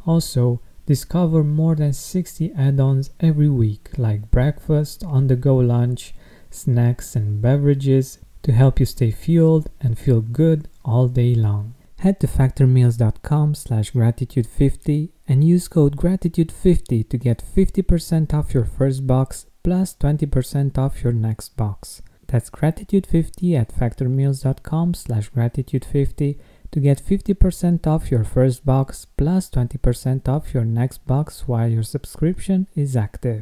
Also, 0.06 0.62
Discover 0.90 1.44
more 1.44 1.76
than 1.76 1.94
60 1.94 2.52
add 2.54 2.80
ons 2.80 3.12
every 3.20 3.48
week, 3.48 3.92
like 3.96 4.32
breakfast, 4.32 5.04
on 5.04 5.28
the 5.28 5.36
go 5.36 5.58
lunch, 5.58 6.16
snacks, 6.50 7.16
and 7.16 7.40
beverages 7.40 8.18
to 8.42 8.52
help 8.52 8.80
you 8.80 8.88
stay 8.88 9.12
fueled 9.12 9.70
and 9.80 10.00
feel 10.00 10.20
good 10.20 10.68
all 10.84 11.08
day 11.08 11.36
long. 11.36 11.76
Head 12.00 12.20
to 12.22 12.28
factormeals.com 12.28 13.54
slash 13.54 13.92
gratitude50 13.92 15.10
and 15.28 15.44
use 15.44 15.68
code 15.68 15.96
gratitude50 15.96 17.08
to 17.08 17.18
get 17.20 17.44
50% 17.56 18.34
off 18.34 18.56
your 18.56 18.66
first 18.66 19.06
box 19.06 19.46
plus 19.64 19.96
20% 19.96 20.78
off 20.78 21.04
your 21.04 21.14
next 21.14 21.58
box. 21.58 22.02
That's 22.28 22.52
gratitude50 22.52 23.60
at 23.60 23.74
factormeals.com 23.74 24.94
slash 24.94 25.32
gratitude50 25.32 26.40
to 26.72 26.80
get 26.80 27.02
50% 27.04 27.88
off 27.88 28.12
your 28.12 28.24
first 28.24 28.66
box 28.66 29.08
plus 29.18 29.50
20% 29.50 30.28
off 30.30 30.54
your 30.54 30.66
next 30.66 31.06
box 31.08 31.48
while 31.48 31.68
your 31.68 31.84
subscription 31.84 32.68
is 32.76 32.96
active. 32.96 33.42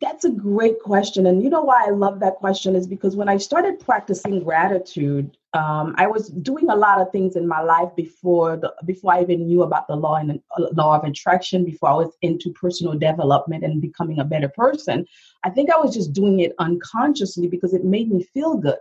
That's 0.00 0.24
a 0.24 0.30
great 0.30 0.80
question. 0.80 1.26
And 1.26 1.42
you 1.42 1.48
know 1.48 1.62
why 1.62 1.86
I 1.86 1.90
love 1.90 2.20
that 2.20 2.36
question 2.36 2.74
is 2.74 2.86
because 2.86 3.16
when 3.16 3.28
I 3.28 3.36
started 3.36 3.80
practicing 3.80 4.42
gratitude, 4.42 5.36
um, 5.54 5.94
I 5.96 6.06
was 6.06 6.28
doing 6.28 6.68
a 6.68 6.76
lot 6.76 7.00
of 7.00 7.10
things 7.10 7.34
in 7.34 7.48
my 7.48 7.60
life 7.60 7.88
before 7.96 8.58
the 8.58 8.74
before 8.84 9.14
I 9.14 9.22
even 9.22 9.46
knew 9.46 9.62
about 9.62 9.88
the 9.88 9.96
law 9.96 10.16
and 10.16 10.40
uh, 10.58 10.66
law 10.72 10.98
of 10.98 11.04
attraction. 11.04 11.64
Before 11.64 11.88
I 11.88 11.94
was 11.94 12.12
into 12.20 12.52
personal 12.52 12.98
development 12.98 13.64
and 13.64 13.80
becoming 13.80 14.18
a 14.18 14.24
better 14.24 14.50
person, 14.50 15.06
I 15.44 15.50
think 15.50 15.70
I 15.70 15.78
was 15.78 15.94
just 15.94 16.12
doing 16.12 16.40
it 16.40 16.54
unconsciously 16.58 17.48
because 17.48 17.72
it 17.72 17.84
made 17.84 18.10
me 18.10 18.24
feel 18.34 18.58
good, 18.58 18.78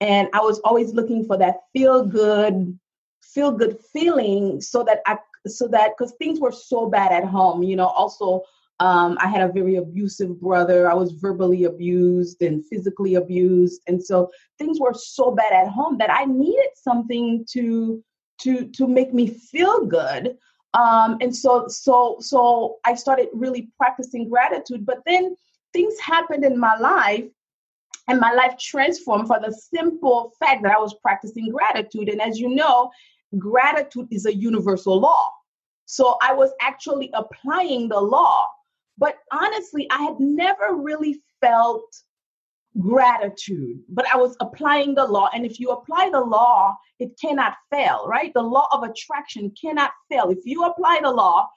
and 0.00 0.28
I 0.32 0.40
was 0.40 0.60
always 0.60 0.94
looking 0.94 1.24
for 1.24 1.36
that 1.38 1.56
feel 1.72 2.04
good, 2.04 2.78
feel 3.20 3.50
good 3.50 3.76
feeling, 3.92 4.60
so 4.60 4.84
that 4.84 5.00
I 5.06 5.18
so 5.48 5.66
that 5.68 5.94
because 5.98 6.14
things 6.18 6.38
were 6.38 6.52
so 6.52 6.88
bad 6.88 7.10
at 7.10 7.24
home, 7.24 7.64
you 7.64 7.74
know, 7.74 7.88
also 7.88 8.44
um, 8.80 9.18
I 9.20 9.28
had 9.28 9.42
a 9.42 9.52
very 9.52 9.76
abusive 9.76 10.40
brother. 10.40 10.90
I 10.90 10.94
was 10.94 11.12
verbally 11.12 11.64
abused 11.64 12.40
and 12.40 12.64
physically 12.66 13.14
abused, 13.16 13.82
and 13.86 14.02
so 14.02 14.30
things 14.58 14.80
were 14.80 14.94
so 14.94 15.30
bad 15.32 15.52
at 15.52 15.68
home 15.68 15.98
that 15.98 16.10
I 16.10 16.24
needed 16.24 16.70
something 16.74 17.44
to 17.52 18.02
to 18.40 18.66
to 18.68 18.88
make 18.88 19.12
me 19.12 19.28
feel 19.28 19.84
good. 19.84 20.38
Um, 20.72 21.18
and 21.20 21.34
so 21.34 21.68
so 21.68 22.16
so 22.20 22.78
I 22.86 22.94
started 22.94 23.28
really 23.34 23.68
practicing 23.76 24.30
gratitude. 24.30 24.86
But 24.86 25.02
then 25.04 25.36
things 25.74 26.00
happened 26.00 26.42
in 26.42 26.58
my 26.58 26.76
life, 26.78 27.26
and 28.08 28.18
my 28.18 28.32
life 28.32 28.56
transformed 28.58 29.26
for 29.26 29.38
the 29.38 29.52
simple 29.52 30.32
fact 30.40 30.62
that 30.62 30.72
I 30.72 30.78
was 30.78 30.94
practicing 31.02 31.50
gratitude. 31.50 32.08
And 32.08 32.22
as 32.22 32.40
you 32.40 32.48
know, 32.48 32.90
gratitude 33.38 34.08
is 34.10 34.24
a 34.24 34.34
universal 34.34 34.98
law. 34.98 35.30
So 35.84 36.16
I 36.22 36.32
was 36.32 36.50
actually 36.62 37.10
applying 37.12 37.88
the 37.88 38.00
law 38.00 38.46
but 39.00 39.16
honestly, 39.32 39.88
I 39.90 40.02
had 40.02 40.20
never 40.20 40.76
really 40.76 41.20
felt 41.40 41.82
gratitude, 42.78 43.80
but 43.88 44.06
I 44.12 44.18
was 44.18 44.36
applying 44.40 44.94
the 44.94 45.06
law. 45.06 45.28
And 45.34 45.44
if 45.44 45.58
you 45.58 45.70
apply 45.70 46.10
the 46.10 46.20
law, 46.20 46.76
it 47.00 47.18
cannot 47.20 47.54
fail, 47.70 48.06
right? 48.06 48.32
The 48.34 48.42
law 48.42 48.68
of 48.70 48.84
attraction 48.84 49.52
cannot 49.60 49.90
fail. 50.10 50.28
If 50.28 50.40
you 50.44 50.64
apply 50.64 51.00
the 51.02 51.10
law, 51.10 51.48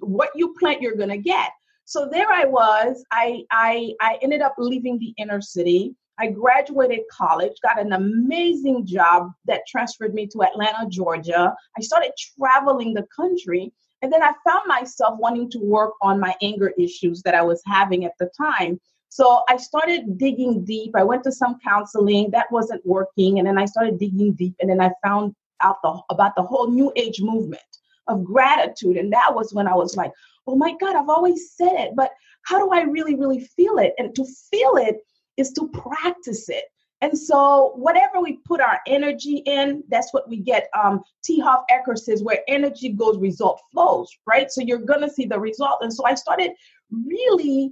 what 0.00 0.30
you 0.34 0.54
plant, 0.58 0.80
you're 0.80 0.96
going 0.96 1.10
to 1.10 1.18
get. 1.18 1.50
So 1.84 2.08
there 2.10 2.32
I 2.32 2.46
was. 2.46 3.04
I, 3.12 3.44
I, 3.50 3.92
I 4.00 4.18
ended 4.22 4.40
up 4.40 4.54
leaving 4.58 4.98
the 4.98 5.14
inner 5.18 5.42
city. 5.42 5.94
I 6.18 6.28
graduated 6.28 7.00
college, 7.12 7.52
got 7.62 7.78
an 7.78 7.92
amazing 7.92 8.86
job 8.86 9.30
that 9.44 9.60
transferred 9.68 10.14
me 10.14 10.26
to 10.28 10.42
Atlanta, 10.42 10.88
Georgia. 10.88 11.54
I 11.76 11.80
started 11.82 12.12
traveling 12.38 12.94
the 12.94 13.06
country. 13.14 13.72
And 14.02 14.12
then 14.12 14.22
I 14.22 14.32
found 14.46 14.62
myself 14.66 15.18
wanting 15.18 15.50
to 15.50 15.58
work 15.58 15.92
on 16.02 16.20
my 16.20 16.34
anger 16.42 16.72
issues 16.78 17.22
that 17.22 17.34
I 17.34 17.42
was 17.42 17.62
having 17.66 18.04
at 18.04 18.12
the 18.18 18.30
time. 18.36 18.80
So 19.08 19.42
I 19.48 19.56
started 19.56 20.18
digging 20.18 20.64
deep. 20.64 20.92
I 20.94 21.02
went 21.02 21.24
to 21.24 21.32
some 21.32 21.58
counseling 21.64 22.30
that 22.32 22.52
wasn't 22.52 22.84
working. 22.84 23.38
And 23.38 23.48
then 23.48 23.58
I 23.58 23.64
started 23.64 23.98
digging 23.98 24.34
deep. 24.34 24.54
And 24.60 24.68
then 24.68 24.80
I 24.80 24.90
found 25.02 25.34
out 25.62 25.76
the, 25.82 26.00
about 26.10 26.36
the 26.36 26.42
whole 26.42 26.70
new 26.70 26.92
age 26.96 27.20
movement 27.20 27.62
of 28.08 28.24
gratitude. 28.24 28.96
And 28.96 29.12
that 29.12 29.34
was 29.34 29.54
when 29.54 29.66
I 29.66 29.74
was 29.74 29.96
like, 29.96 30.12
oh 30.46 30.56
my 30.56 30.74
God, 30.80 30.96
I've 30.96 31.08
always 31.08 31.52
said 31.52 31.72
it, 31.72 31.96
but 31.96 32.12
how 32.42 32.58
do 32.58 32.70
I 32.70 32.82
really, 32.82 33.16
really 33.16 33.40
feel 33.40 33.78
it? 33.78 33.94
And 33.98 34.14
to 34.14 34.24
feel 34.50 34.76
it 34.76 34.98
is 35.36 35.52
to 35.52 35.68
practice 35.68 36.48
it. 36.48 36.64
And 37.06 37.16
so, 37.16 37.70
whatever 37.76 38.20
we 38.20 38.38
put 38.38 38.60
our 38.60 38.80
energy 38.88 39.36
in, 39.46 39.84
that's 39.88 40.12
what 40.12 40.28
we 40.28 40.38
get. 40.38 40.68
Um, 40.76 41.04
T. 41.22 41.38
Harv 41.38 41.60
Eker 41.70 41.96
says, 41.96 42.20
where 42.20 42.40
energy 42.48 42.88
goes, 42.88 43.16
result 43.18 43.60
flows, 43.70 44.10
right? 44.26 44.50
So, 44.50 44.60
you're 44.60 44.78
going 44.78 45.02
to 45.02 45.08
see 45.08 45.24
the 45.24 45.38
result. 45.38 45.78
And 45.82 45.94
so, 45.94 46.04
I 46.04 46.16
started 46.16 46.50
really 46.90 47.70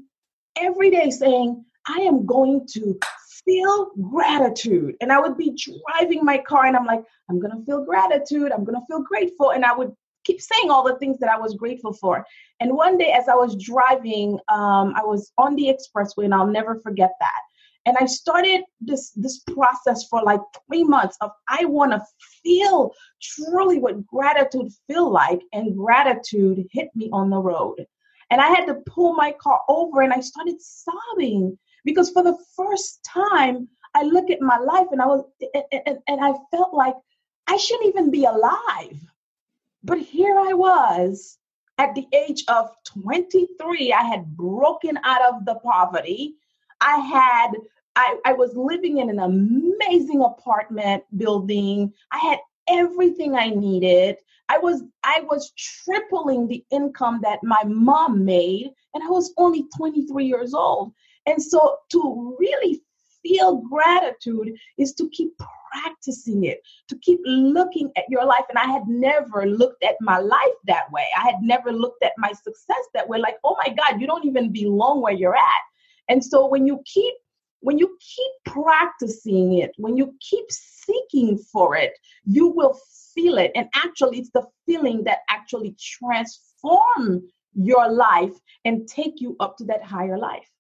every 0.55 0.89
day 0.89 1.11
saying, 1.11 1.65
I 1.89 1.99
am 2.03 2.25
going 2.25 2.65
to 2.75 2.97
feel 3.45 3.91
gratitude. 4.03 4.95
And 5.01 5.11
I 5.11 5.19
would 5.19 5.37
be 5.37 5.59
driving 5.91 6.25
my 6.25 6.39
car 6.39 6.67
and 6.67 6.77
I'm 6.77 6.87
like, 6.87 7.03
I'm 7.29 7.41
going 7.41 7.59
to 7.59 7.65
feel 7.67 7.85
gratitude. 7.85 8.53
I'm 8.53 8.63
going 8.63 8.79
to 8.79 8.87
feel 8.87 9.03
grateful. 9.03 9.51
And 9.51 9.65
I 9.65 9.75
would 9.75 9.93
keep 10.23 10.41
saying 10.41 10.71
all 10.71 10.85
the 10.85 10.97
things 10.99 11.19
that 11.19 11.29
I 11.29 11.37
was 11.37 11.55
grateful 11.55 11.93
for. 11.93 12.25
And 12.61 12.73
one 12.73 12.99
day, 12.99 13.11
as 13.11 13.29
I 13.29 13.35
was 13.35 13.57
driving, 13.57 14.39
um, 14.49 14.95
I 14.97 15.03
was 15.03 15.33
on 15.39 15.57
the 15.57 15.75
expressway, 15.75 16.25
and 16.25 16.35
I'll 16.35 16.47
never 16.47 16.79
forget 16.79 17.11
that. 17.19 17.41
And 17.87 17.97
I 17.99 18.07
started 18.07 18.63
this 18.81 19.11
this 19.11 19.41
process 19.41 20.05
for 20.09 20.23
like 20.23 20.41
three 20.67 20.85
months 20.85 21.17
of 21.21 21.31
I 21.49 21.65
want 21.67 21.93
to 21.93 22.03
feel 22.43 22.93
truly 23.21 23.79
what 23.79 24.07
gratitude 24.07 24.73
feel 24.87 25.11
like, 25.11 25.41
and 25.53 25.77
gratitude 25.77 26.67
hit 26.71 26.89
me 26.95 27.11
on 27.13 27.31
the 27.31 27.39
road. 27.39 27.87
And 28.31 28.41
I 28.41 28.49
had 28.49 28.67
to 28.67 28.83
pull 28.87 29.15
my 29.15 29.33
car 29.33 29.61
over 29.69 30.01
and 30.01 30.13
I 30.13 30.21
started 30.21 30.57
sobbing 30.61 31.59
because 31.85 32.11
for 32.11 32.23
the 32.23 32.39
first 32.57 33.05
time 33.05 33.69
I 33.95 34.03
look 34.03 34.31
at 34.31 34.41
my 34.41 34.59
life 34.59 34.89
and 34.91 35.01
I 35.01 35.07
was 35.07 35.25
and, 35.71 35.99
and 36.09 36.25
I 36.25 36.33
felt 36.51 36.73
like 36.73 36.97
I 37.47 37.57
shouldn't 37.57 37.89
even 37.89 38.11
be 38.11 38.25
alive. 38.25 38.99
But 39.83 39.99
here 39.99 40.39
I 40.39 40.55
was 40.55 41.39
at 41.79 41.95
the 41.95 42.07
age 42.13 42.45
of 42.49 42.71
23, 42.85 43.93
I 43.93 44.03
had 44.03 44.37
broken 44.37 44.99
out 45.05 45.35
of 45.35 45.45
the 45.45 45.57
poverty. 45.57 46.37
I 46.85 46.99
had 46.99 47.53
I, 47.97 48.17
I 48.25 48.33
was 48.33 48.55
living 48.57 48.99
in 48.99 49.09
an 49.09 49.21
amazing 49.21 50.23
apartment 50.23 51.05
building. 51.17 51.93
I 52.13 52.19
had 52.19 52.39
everything 52.69 53.37
I 53.37 53.51
needed. 53.51 54.17
I 54.49 54.59
was 54.59 54.83
I 55.03 55.23
was 55.29 55.53
tripling 55.57 56.47
the 56.47 56.65
income 56.71 57.21
that 57.23 57.43
my 57.43 57.63
mom 57.65 58.25
made, 58.25 58.71
and 58.93 59.03
I 59.03 59.09
was 59.09 59.33
only 59.39 59.67
23 59.77 60.27
years 60.27 60.55
old. 60.55 60.93
And 61.27 61.43
so 61.43 61.79
to 61.91 62.37
really 62.39 62.83
feel 63.23 63.57
gratitude 63.57 64.53
is 64.77 64.93
to 64.95 65.09
keep 65.09 65.31
practicing 65.73 66.45
it, 66.45 66.61
to 66.89 66.99
keep 66.99 67.21
looking 67.25 67.91
at 67.97 68.05
your 68.11 68.27
life. 68.27 68.45
And 68.51 68.59
I 68.59 68.67
had 68.67 68.87
never 68.87 69.47
looked 69.47 69.83
at 69.83 69.97
my 70.03 70.19
life 70.19 70.59
that 70.67 70.93
way. 70.93 71.07
I 71.19 71.23
had 71.23 71.37
never 71.41 71.73
looked 71.73 72.03
at 72.03 72.13
my 72.19 72.33
success 72.33 72.85
that 72.93 73.09
way. 73.09 73.19
Like, 73.19 73.39
oh 73.43 73.57
my 73.65 73.75
God, 73.75 73.99
you 74.01 74.07
don't 74.07 74.27
even 74.27 74.53
belong 74.53 75.01
where 75.01 75.15
you're 75.15 75.37
at. 75.37 75.63
And 76.09 76.25
so 76.25 76.47
when 76.47 76.67
you 76.67 76.83
keep 76.85 77.15
when 77.61 77.79
you 77.79 77.97
keep 77.99 78.53
practicing 78.55 79.55
it, 79.59 79.73
when 79.79 79.97
you 79.97 80.15
keep 80.21 80.45
seeking 80.51 81.39
for 81.39 81.75
it, 81.75 81.93
you 82.27 82.49
will 82.49 82.79
feel 83.15 83.39
it. 83.39 83.53
And 83.55 83.69
actually, 83.75 84.19
it's 84.19 84.31
the 84.35 84.47
feeling 84.67 85.05
that 85.05 85.21
actually 85.31 85.75
transform 85.79 87.27
your 87.55 87.91
life 87.91 88.35
and 88.67 88.87
take 88.87 89.15
you 89.21 89.35
up 89.41 89.57
to 89.59 89.65
that 89.65 89.83
higher 89.83 90.19
life. 90.19 90.51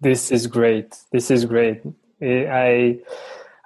This 0.00 0.32
is 0.32 0.48
great. 0.48 0.96
This 1.12 1.30
is 1.30 1.44
great. 1.44 1.80
I 2.20 2.98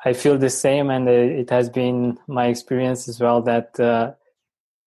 I 0.05 0.13
feel 0.13 0.39
the 0.39 0.51
same, 0.51 0.91
and 0.91 1.09
it 1.09 1.51
has 1.51 1.69
been 1.69 2.19
my 2.27 2.47
experience 2.47 3.09
as 3.09 3.21
well 3.21 3.43
that 3.43 3.79
uh, 3.81 4.13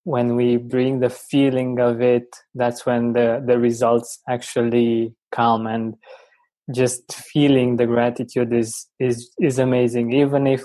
when 0.04 0.36
we 0.36 0.58
bring 0.58 1.00
the 1.00 1.10
feeling 1.10 1.80
of 1.80 2.02
it, 2.02 2.36
that's 2.56 2.86
when 2.86 3.14
the 3.14 3.44
the 3.46 3.58
results 3.60 4.20
actually 4.30 5.16
come. 5.34 5.68
And 5.68 5.96
just 6.74 7.14
feeling 7.14 7.76
the 7.76 7.86
gratitude 7.86 8.54
is 8.54 8.88
is 9.00 9.30
is 9.40 9.60
amazing. 9.60 10.14
Even 10.14 10.48
if 10.48 10.64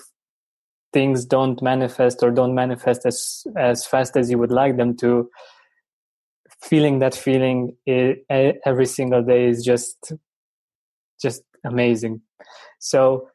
things 0.93 1.25
don't 1.27 1.61
manifest 1.61 2.23
or 2.23 2.31
don't 2.31 2.55
manifest 2.55 3.05
as 3.05 3.43
as 3.57 3.87
fast 3.87 4.17
as 4.17 4.31
you 4.31 4.39
would 4.39 4.53
like 4.53 4.77
them 4.77 4.97
to 4.97 5.29
feeling 6.63 6.99
that 6.99 7.15
feeling 7.15 7.77
every 8.67 8.87
single 8.87 9.23
day 9.23 9.49
is 9.49 9.65
just 9.65 10.13
just 11.21 11.43
amazing. 11.65 12.21
So 12.79 13.29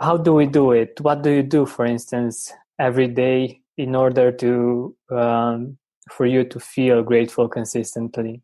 how 0.00 0.16
do 0.16 0.32
we 0.32 0.46
do 0.46 0.72
it? 0.72 1.00
What 1.00 1.22
do 1.22 1.30
you 1.30 1.42
do 1.42 1.66
for 1.66 1.84
instance 1.84 2.52
every 2.80 3.08
day 3.08 3.60
in 3.76 3.94
order 3.94 4.32
to 4.32 4.96
um, 5.10 5.78
for 6.10 6.26
you 6.26 6.44
to 6.44 6.58
feel 6.58 7.02
grateful 7.02 7.48
consistently 7.48 8.42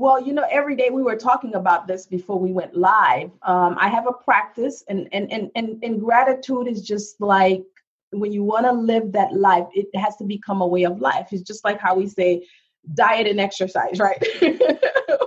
well, 0.00 0.18
you 0.20 0.32
know, 0.32 0.46
every 0.50 0.76
day 0.76 0.88
we 0.90 1.02
were 1.02 1.14
talking 1.14 1.54
about 1.54 1.86
this 1.86 2.06
before 2.06 2.38
we 2.38 2.52
went 2.52 2.74
live. 2.74 3.30
Um, 3.42 3.76
I 3.78 3.88
have 3.88 4.06
a 4.06 4.12
practice, 4.12 4.82
and 4.88 5.08
and 5.12 5.30
and 5.30 5.50
and, 5.54 5.84
and 5.84 6.00
gratitude 6.00 6.68
is 6.68 6.80
just 6.82 7.20
like 7.20 7.62
when 8.10 8.32
you 8.32 8.42
want 8.42 8.64
to 8.64 8.72
live 8.72 9.12
that 9.12 9.34
life, 9.34 9.66
it 9.74 9.88
has 9.94 10.16
to 10.16 10.24
become 10.24 10.62
a 10.62 10.66
way 10.66 10.84
of 10.84 11.00
life. 11.00 11.28
It's 11.32 11.42
just 11.42 11.64
like 11.64 11.78
how 11.78 11.94
we 11.94 12.06
say 12.06 12.46
diet 12.94 13.26
and 13.26 13.38
exercise, 13.38 13.98
right? 13.98 14.24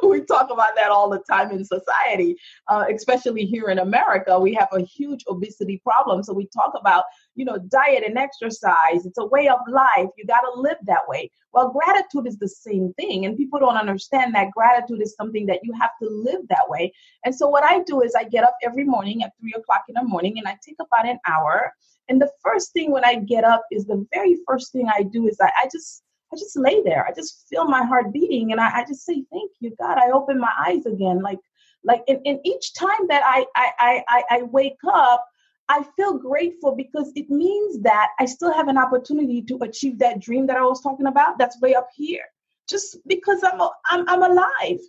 we 0.09 0.21
talk 0.21 0.49
about 0.49 0.75
that 0.75 0.89
all 0.89 1.09
the 1.09 1.21
time 1.29 1.51
in 1.51 1.63
society, 1.63 2.35
uh, 2.67 2.85
especially 2.93 3.45
here 3.45 3.69
in 3.69 3.79
America. 3.79 4.39
We 4.39 4.53
have 4.55 4.69
a 4.71 4.81
huge 4.81 5.23
obesity 5.27 5.81
problem. 5.83 6.23
So 6.23 6.33
we 6.33 6.47
talk 6.47 6.73
about, 6.79 7.05
you 7.35 7.45
know, 7.45 7.57
diet 7.57 8.03
and 8.05 8.17
exercise. 8.17 9.05
It's 9.05 9.17
a 9.17 9.25
way 9.25 9.47
of 9.47 9.59
life. 9.69 10.09
You 10.17 10.25
got 10.25 10.41
to 10.41 10.59
live 10.59 10.77
that 10.83 11.07
way. 11.07 11.31
Well, 11.53 11.71
gratitude 11.71 12.27
is 12.27 12.37
the 12.37 12.47
same 12.47 12.93
thing. 12.93 13.25
And 13.25 13.37
people 13.37 13.59
don't 13.59 13.77
understand 13.77 14.33
that 14.35 14.51
gratitude 14.51 15.01
is 15.01 15.15
something 15.15 15.45
that 15.47 15.59
you 15.63 15.73
have 15.79 15.91
to 16.01 16.09
live 16.09 16.41
that 16.49 16.67
way. 16.67 16.91
And 17.25 17.35
so 17.35 17.47
what 17.47 17.63
I 17.63 17.81
do 17.83 18.01
is 18.01 18.15
I 18.15 18.23
get 18.23 18.43
up 18.43 18.55
every 18.63 18.85
morning 18.85 19.23
at 19.23 19.33
three 19.39 19.53
o'clock 19.55 19.83
in 19.87 19.95
the 19.95 20.03
morning 20.03 20.37
and 20.37 20.47
I 20.47 20.57
take 20.65 20.77
about 20.79 21.07
an 21.07 21.19
hour. 21.27 21.73
And 22.09 22.21
the 22.21 22.31
first 22.43 22.73
thing 22.73 22.91
when 22.91 23.05
I 23.05 23.15
get 23.15 23.43
up 23.43 23.63
is 23.71 23.85
the 23.85 24.05
very 24.13 24.37
first 24.47 24.71
thing 24.71 24.89
I 24.89 25.03
do 25.03 25.27
is 25.27 25.37
I, 25.39 25.51
I 25.61 25.69
just 25.71 26.03
I 26.33 26.35
just 26.35 26.57
lay 26.57 26.81
there. 26.83 27.05
I 27.07 27.13
just 27.13 27.45
feel 27.49 27.65
my 27.65 27.83
heart 27.83 28.11
beating 28.11 28.51
and 28.51 28.59
I, 28.59 28.79
I 28.79 28.85
just 28.85 29.05
say, 29.05 29.23
Thank 29.31 29.51
you, 29.59 29.75
God. 29.79 29.97
I 29.97 30.11
open 30.11 30.39
my 30.39 30.51
eyes 30.67 30.85
again. 30.85 31.21
Like 31.21 31.39
like 31.83 32.03
in, 32.07 32.21
in 32.25 32.39
each 32.45 32.73
time 32.73 33.07
that 33.09 33.23
I, 33.25 33.45
I 33.55 34.03
I 34.07 34.23
I 34.29 34.43
wake 34.43 34.79
up, 34.91 35.25
I 35.69 35.83
feel 35.95 36.17
grateful 36.17 36.75
because 36.75 37.11
it 37.15 37.29
means 37.29 37.81
that 37.83 38.09
I 38.19 38.25
still 38.25 38.53
have 38.53 38.67
an 38.67 38.77
opportunity 38.77 39.41
to 39.43 39.57
achieve 39.61 39.99
that 39.99 40.19
dream 40.19 40.47
that 40.47 40.57
I 40.57 40.63
was 40.63 40.81
talking 40.81 41.07
about 41.07 41.37
that's 41.37 41.59
way 41.61 41.75
up 41.75 41.89
here. 41.95 42.25
Just 42.69 42.97
because 43.07 43.43
I'm 43.43 43.61
I'm 43.89 44.09
I'm 44.09 44.23
alive. 44.23 44.79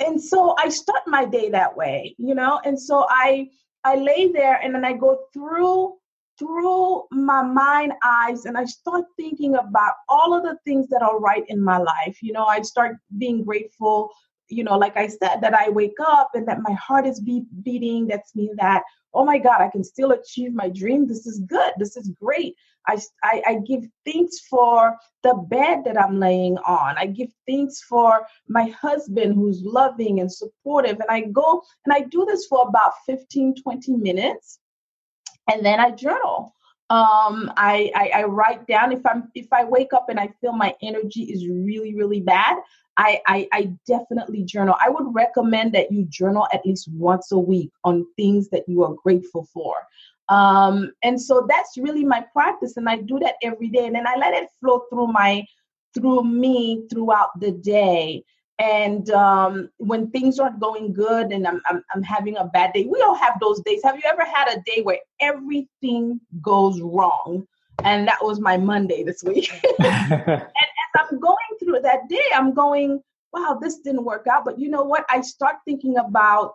And 0.00 0.20
so 0.20 0.54
I 0.58 0.68
start 0.70 1.02
my 1.06 1.24
day 1.24 1.50
that 1.50 1.76
way, 1.76 2.14
you 2.18 2.34
know, 2.34 2.60
and 2.64 2.80
so 2.80 3.06
I 3.08 3.50
I 3.84 3.96
lay 3.96 4.32
there 4.32 4.60
and 4.62 4.74
then 4.74 4.84
I 4.84 4.94
go 4.94 5.26
through 5.32 5.94
through 6.38 7.04
my 7.10 7.42
mind 7.42 7.92
eyes 8.04 8.44
and 8.44 8.56
I 8.56 8.64
start 8.64 9.04
thinking 9.16 9.54
about 9.54 9.94
all 10.08 10.34
of 10.34 10.42
the 10.42 10.58
things 10.64 10.88
that 10.88 11.02
are 11.02 11.18
right 11.18 11.44
in 11.48 11.62
my 11.62 11.78
life. 11.78 12.18
You 12.22 12.32
know, 12.32 12.44
I 12.44 12.62
start 12.62 12.96
being 13.18 13.44
grateful, 13.44 14.10
you 14.48 14.64
know, 14.64 14.76
like 14.76 14.96
I 14.96 15.08
said, 15.08 15.40
that 15.40 15.54
I 15.54 15.68
wake 15.68 15.96
up 16.00 16.30
and 16.34 16.46
that 16.48 16.62
my 16.62 16.72
heart 16.74 17.06
is 17.06 17.20
beat, 17.20 17.44
beating. 17.62 18.06
That's 18.06 18.34
me 18.34 18.50
that, 18.56 18.82
oh 19.12 19.24
my 19.24 19.38
God, 19.38 19.60
I 19.60 19.68
can 19.68 19.84
still 19.84 20.12
achieve 20.12 20.52
my 20.52 20.68
dream. 20.68 21.06
This 21.06 21.26
is 21.26 21.40
good. 21.40 21.72
This 21.78 21.96
is 21.96 22.10
great. 22.20 22.56
I, 22.86 22.98
I, 23.22 23.42
I 23.46 23.54
give 23.66 23.84
thanks 24.04 24.40
for 24.40 24.96
the 25.22 25.34
bed 25.48 25.84
that 25.84 25.98
I'm 25.98 26.20
laying 26.20 26.58
on. 26.58 26.98
I 26.98 27.06
give 27.06 27.30
thanks 27.46 27.80
for 27.82 28.26
my 28.48 28.66
husband 28.68 29.34
who's 29.34 29.62
loving 29.62 30.20
and 30.20 30.30
supportive. 30.30 31.00
And 31.00 31.08
I 31.08 31.22
go 31.22 31.62
and 31.86 31.94
I 31.94 32.00
do 32.00 32.26
this 32.26 32.46
for 32.46 32.68
about 32.68 32.92
15, 33.06 33.54
20 33.62 33.96
minutes 33.96 34.58
and 35.50 35.64
then 35.64 35.80
I 35.80 35.90
journal. 35.90 36.54
Um, 36.90 37.50
I, 37.56 37.90
I, 37.94 38.10
I 38.14 38.22
write 38.24 38.66
down 38.66 38.92
if 38.92 39.04
I'm 39.06 39.30
if 39.34 39.52
I 39.52 39.64
wake 39.64 39.92
up 39.94 40.10
and 40.10 40.20
I 40.20 40.28
feel 40.40 40.52
my 40.52 40.74
energy 40.82 41.22
is 41.22 41.48
really 41.48 41.94
really 41.94 42.20
bad. 42.20 42.58
I, 42.96 43.20
I, 43.26 43.48
I 43.52 43.72
definitely 43.88 44.44
journal. 44.44 44.76
I 44.80 44.88
would 44.88 45.12
recommend 45.12 45.72
that 45.74 45.90
you 45.90 46.04
journal 46.04 46.46
at 46.52 46.64
least 46.64 46.88
once 46.92 47.32
a 47.32 47.38
week 47.38 47.72
on 47.82 48.06
things 48.16 48.48
that 48.50 48.68
you 48.68 48.84
are 48.84 48.94
grateful 49.02 49.48
for. 49.52 49.74
Um, 50.28 50.92
and 51.02 51.20
so 51.20 51.46
that's 51.48 51.76
really 51.76 52.04
my 52.04 52.24
practice, 52.32 52.76
and 52.76 52.88
I 52.88 52.98
do 52.98 53.18
that 53.18 53.34
every 53.42 53.68
day. 53.68 53.86
And 53.86 53.94
then 53.94 54.06
I 54.06 54.16
let 54.16 54.34
it 54.34 54.48
flow 54.60 54.84
through 54.90 55.08
my 55.08 55.44
through 55.94 56.24
me 56.24 56.86
throughout 56.90 57.30
the 57.40 57.52
day. 57.52 58.24
And 58.58 59.10
um, 59.10 59.70
when 59.78 60.10
things 60.10 60.38
aren't 60.38 60.60
going 60.60 60.92
good 60.92 61.32
and 61.32 61.46
I'm, 61.46 61.60
I'm, 61.68 61.82
I'm 61.92 62.02
having 62.02 62.36
a 62.36 62.44
bad 62.44 62.72
day, 62.72 62.84
we 62.84 63.00
all 63.00 63.14
have 63.14 63.40
those 63.40 63.60
days. 63.62 63.80
Have 63.84 63.96
you 63.96 64.02
ever 64.06 64.24
had 64.24 64.48
a 64.48 64.62
day 64.64 64.82
where 64.82 64.98
everything 65.20 66.20
goes 66.40 66.80
wrong? 66.80 67.46
And 67.82 68.06
that 68.06 68.22
was 68.22 68.38
my 68.38 68.56
Monday 68.56 69.02
this 69.02 69.24
week. 69.24 69.50
and 69.80 69.90
as 69.90 71.10
I'm 71.10 71.18
going 71.18 71.36
through 71.58 71.80
that 71.80 72.08
day, 72.08 72.22
I'm 72.32 72.54
going, 72.54 73.02
wow, 73.32 73.58
this 73.60 73.78
didn't 73.78 74.04
work 74.04 74.26
out. 74.28 74.44
But 74.44 74.60
you 74.60 74.68
know 74.68 74.84
what? 74.84 75.04
I 75.10 75.20
start 75.22 75.56
thinking 75.64 75.96
about 75.96 76.54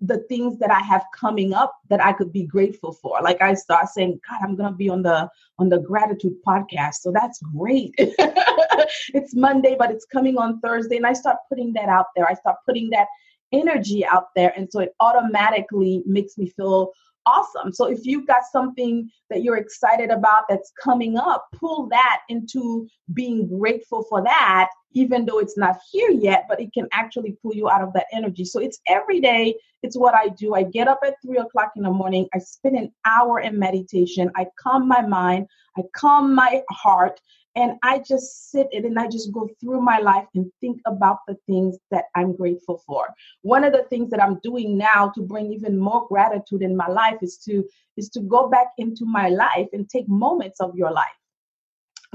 the 0.00 0.18
things 0.28 0.58
that 0.58 0.70
I 0.70 0.80
have 0.80 1.04
coming 1.14 1.52
up 1.52 1.72
that 1.88 2.04
I 2.04 2.12
could 2.12 2.32
be 2.32 2.44
grateful 2.44 2.92
for. 2.92 3.18
Like 3.22 3.42
I 3.42 3.54
start 3.54 3.88
saying, 3.88 4.20
God, 4.28 4.40
I'm 4.42 4.56
gonna 4.56 4.76
be 4.76 4.88
on 4.88 5.02
the 5.02 5.28
on 5.58 5.68
the 5.68 5.80
gratitude 5.80 6.36
podcast. 6.46 6.96
So 6.96 7.12
that's 7.12 7.40
great. 7.56 7.94
it's 7.98 9.34
Monday, 9.34 9.74
but 9.78 9.90
it's 9.90 10.04
coming 10.04 10.38
on 10.38 10.60
Thursday. 10.60 10.96
And 10.96 11.06
I 11.06 11.12
start 11.12 11.38
putting 11.48 11.72
that 11.74 11.88
out 11.88 12.06
there. 12.14 12.28
I 12.28 12.34
start 12.34 12.56
putting 12.64 12.90
that 12.90 13.08
energy 13.52 14.04
out 14.04 14.28
there. 14.36 14.52
And 14.56 14.70
so 14.70 14.80
it 14.80 14.94
automatically 15.00 16.02
makes 16.06 16.38
me 16.38 16.48
feel 16.48 16.92
awesome. 17.28 17.72
So 17.72 17.86
if 17.86 18.00
you've 18.04 18.26
got 18.26 18.42
something 18.50 19.10
that 19.30 19.42
you're 19.42 19.58
excited 19.58 20.10
about 20.10 20.44
that's 20.48 20.72
coming 20.82 21.18
up, 21.18 21.46
pull 21.52 21.88
that 21.88 22.20
into 22.28 22.88
being 23.12 23.48
grateful 23.58 24.04
for 24.08 24.22
that, 24.22 24.70
even 24.92 25.26
though 25.26 25.38
it's 25.38 25.58
not 25.58 25.76
here 25.92 26.10
yet, 26.10 26.46
but 26.48 26.60
it 26.60 26.72
can 26.72 26.88
actually 26.92 27.36
pull 27.42 27.54
you 27.54 27.68
out 27.68 27.82
of 27.82 27.92
that 27.92 28.06
energy. 28.12 28.44
So 28.44 28.60
it's 28.60 28.78
every 28.88 29.20
day. 29.20 29.54
It's 29.82 29.96
what 29.96 30.14
I 30.14 30.28
do. 30.28 30.54
I 30.54 30.62
get 30.62 30.88
up 30.88 31.00
at 31.04 31.14
three 31.24 31.38
o'clock 31.38 31.72
in 31.76 31.82
the 31.82 31.90
morning. 31.90 32.26
I 32.34 32.38
spend 32.38 32.76
an 32.76 32.92
hour 33.04 33.40
in 33.40 33.58
meditation. 33.58 34.30
I 34.34 34.46
calm 34.58 34.88
my 34.88 35.02
mind. 35.02 35.46
I 35.76 35.82
calm 35.94 36.34
my 36.34 36.62
heart 36.70 37.20
and 37.58 37.76
I 37.82 37.98
just 37.98 38.52
sit 38.52 38.68
and 38.72 38.96
I 39.00 39.08
just 39.08 39.32
go 39.32 39.48
through 39.60 39.80
my 39.80 39.98
life 39.98 40.26
and 40.36 40.48
think 40.60 40.80
about 40.86 41.18
the 41.26 41.36
things 41.48 41.76
that 41.90 42.04
I'm 42.14 42.36
grateful 42.36 42.80
for. 42.86 43.08
One 43.42 43.64
of 43.64 43.72
the 43.72 43.82
things 43.90 44.10
that 44.10 44.22
I'm 44.22 44.38
doing 44.44 44.78
now 44.78 45.10
to 45.16 45.22
bring 45.22 45.52
even 45.52 45.76
more 45.76 46.06
gratitude 46.06 46.62
in 46.62 46.76
my 46.76 46.86
life 46.86 47.16
is 47.20 47.36
to 47.46 47.64
is 47.96 48.10
to 48.10 48.20
go 48.20 48.48
back 48.48 48.68
into 48.78 49.04
my 49.04 49.28
life 49.28 49.66
and 49.72 49.90
take 49.90 50.08
moments 50.08 50.60
of 50.60 50.76
your 50.76 50.92
life. 50.92 51.18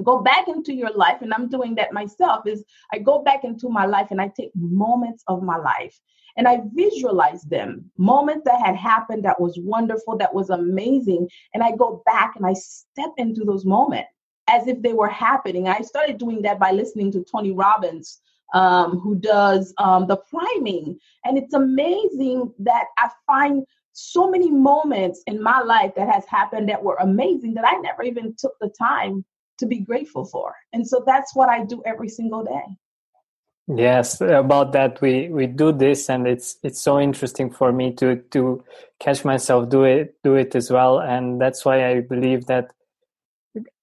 Go 0.02 0.22
back 0.22 0.48
into 0.48 0.74
your 0.74 0.92
life 0.92 1.22
and 1.22 1.34
i'm 1.34 1.50
doing 1.50 1.76
that 1.76 1.94
myself 1.94 2.48
is 2.48 2.64
i 2.94 2.98
go 2.98 3.22
back 3.22 3.44
into 3.44 3.70
my 3.70 3.86
life 3.86 4.08
and 4.10 4.20
i 4.20 4.28
take 4.30 4.52
moments 4.56 5.24
of 5.28 5.44
my 5.44 5.58
life. 5.58 6.00
And 6.38 6.48
i 6.48 6.62
visualize 6.74 7.44
them. 7.44 7.92
Moments 7.98 8.44
that 8.46 8.66
had 8.66 8.78
happened 8.78 9.26
that 9.26 9.42
was 9.42 9.60
wonderful 9.62 10.18
that 10.18 10.34
was 10.34 10.50
amazing 10.50 11.28
and 11.54 11.62
i 11.62 11.76
go 11.76 12.02
back 12.06 12.38
and 12.38 12.46
i 12.46 12.54
step 12.54 13.12
into 13.18 13.44
those 13.44 13.66
moments 13.66 14.10
as 14.54 14.68
if 14.68 14.82
they 14.82 14.94
were 14.94 15.10
happening. 15.10 15.68
I 15.68 15.82
started 15.82 16.18
doing 16.18 16.42
that 16.44 16.60
by 16.60 16.72
listening 16.72 17.12
to 17.14 17.24
Tony 17.24 17.52
Robbins, 17.52 18.22
um, 18.54 19.00
who 19.00 19.16
does 19.16 19.74
um, 19.78 20.08
the 20.08 20.18
priming. 20.18 21.00
And 21.26 21.38
it's 21.38 21.54
amazing 21.54 22.54
that 22.60 22.86
I 22.98 23.10
find 23.26 23.66
so 23.94 24.30
many 24.30 24.50
moments 24.52 25.24
in 25.28 25.42
my 25.42 25.60
life 25.62 25.94
that 25.96 26.08
has 26.08 26.26
happened 26.28 26.70
that 26.70 26.84
were 26.84 26.98
amazing 27.00 27.54
that 27.56 27.66
I 27.66 27.76
never 27.78 28.04
even 28.04 28.36
took 28.38 28.56
the 28.60 28.70
time 28.70 29.26
to 29.60 29.66
be 29.66 29.80
grateful 29.80 30.26
for. 30.26 30.56
And 30.72 30.88
so 30.88 31.04
that's 31.06 31.36
what 31.36 31.50
I 31.50 31.64
do 31.64 31.82
every 31.86 32.10
single 32.10 32.44
day. 32.44 32.66
Yes, 33.68 34.20
about 34.20 34.74
that 34.74 35.00
we 35.00 35.30
we 35.30 35.48
do 35.48 35.72
this, 35.72 36.10
and 36.10 36.28
it's 36.28 36.58
it's 36.64 36.82
so 36.82 37.00
interesting 37.00 37.50
for 37.50 37.72
me 37.72 37.94
to 37.94 38.18
to 38.32 38.62
catch 39.00 39.24
myself 39.24 39.70
do 39.70 39.86
it 39.86 40.22
do 40.22 40.36
it 40.36 40.54
as 40.54 40.70
well, 40.70 41.00
and 41.00 41.40
that's 41.40 41.64
why 41.64 41.90
I 41.90 42.02
believe 42.02 42.48
that 42.48 42.74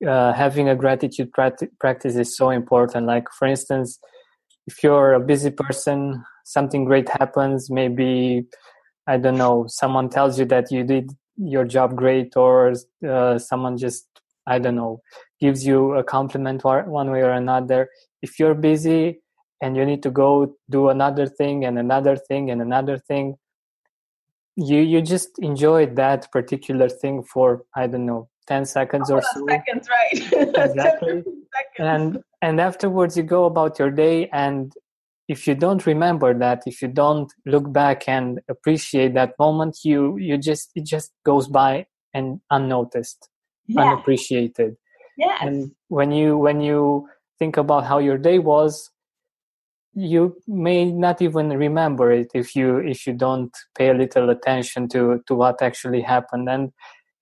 uh, 0.06 0.32
having 0.32 0.68
a 0.68 0.74
gratitude 0.74 1.32
practice 1.32 2.16
is 2.16 2.36
so 2.36 2.50
important. 2.50 3.06
Like, 3.06 3.28
for 3.38 3.46
instance, 3.46 3.98
if 4.66 4.82
you're 4.82 5.14
a 5.14 5.20
busy 5.20 5.50
person, 5.50 6.24
something 6.44 6.84
great 6.84 7.08
happens, 7.08 7.70
maybe, 7.70 8.46
I 9.06 9.16
don't 9.16 9.38
know, 9.38 9.66
someone 9.68 10.08
tells 10.08 10.38
you 10.38 10.44
that 10.46 10.70
you 10.70 10.84
did 10.84 11.10
your 11.36 11.64
job 11.64 11.96
great, 11.96 12.36
or 12.36 12.74
uh, 13.08 13.38
someone 13.38 13.78
just, 13.78 14.06
I 14.46 14.58
don't 14.58 14.76
know, 14.76 15.00
gives 15.40 15.66
you 15.66 15.94
a 15.94 16.04
compliment 16.04 16.64
one 16.64 17.10
way 17.10 17.22
or 17.22 17.30
another. 17.30 17.88
If 18.22 18.38
you're 18.38 18.54
busy 18.54 19.20
and 19.62 19.76
you 19.76 19.84
need 19.84 20.02
to 20.02 20.10
go 20.10 20.54
do 20.68 20.88
another 20.88 21.26
thing 21.26 21.64
and 21.64 21.78
another 21.78 22.16
thing 22.16 22.50
and 22.50 22.60
another 22.60 22.98
thing, 22.98 23.36
you 24.56 24.80
you 24.80 25.00
just 25.00 25.38
enjoy 25.38 25.86
that 25.86 26.30
particular 26.32 26.88
thing 26.88 27.22
for 27.22 27.62
I 27.74 27.86
don't 27.86 28.04
know 28.04 28.29
10 28.46 28.64
seconds 28.64 29.10
or 29.10 29.22
so. 29.22 29.46
seconds 29.48 29.88
right. 29.88 30.32
Exactly. 30.56 31.22
and 31.78 32.22
and 32.42 32.60
afterwards 32.60 33.16
you 33.16 33.22
go 33.22 33.44
about 33.44 33.78
your 33.78 33.90
day 33.90 34.28
and 34.32 34.72
if 35.28 35.46
you 35.46 35.54
don't 35.54 35.86
remember 35.86 36.36
that 36.36 36.62
if 36.66 36.82
you 36.82 36.88
don't 36.88 37.32
look 37.46 37.72
back 37.72 38.08
and 38.08 38.40
appreciate 38.48 39.14
that 39.14 39.34
moment 39.38 39.78
you 39.84 40.16
you 40.18 40.36
just 40.36 40.70
it 40.74 40.84
just 40.84 41.12
goes 41.24 41.48
by 41.48 41.86
and 42.14 42.40
unnoticed 42.50 43.28
yeah. 43.66 43.82
unappreciated. 43.82 44.76
Yeah 45.16 45.38
and 45.42 45.70
when 45.88 46.10
you 46.12 46.36
when 46.36 46.60
you 46.60 47.08
think 47.38 47.56
about 47.56 47.84
how 47.86 47.98
your 47.98 48.18
day 48.18 48.38
was 48.38 48.90
you 49.94 50.36
may 50.46 50.84
not 50.84 51.20
even 51.20 51.48
remember 51.50 52.12
it 52.12 52.30
if 52.34 52.54
you 52.54 52.78
if 52.78 53.06
you 53.06 53.12
don't 53.12 53.56
pay 53.76 53.88
a 53.90 53.94
little 53.94 54.30
attention 54.30 54.88
to 54.88 55.22
to 55.26 55.34
what 55.34 55.60
actually 55.62 56.00
happened. 56.00 56.48
And 56.48 56.72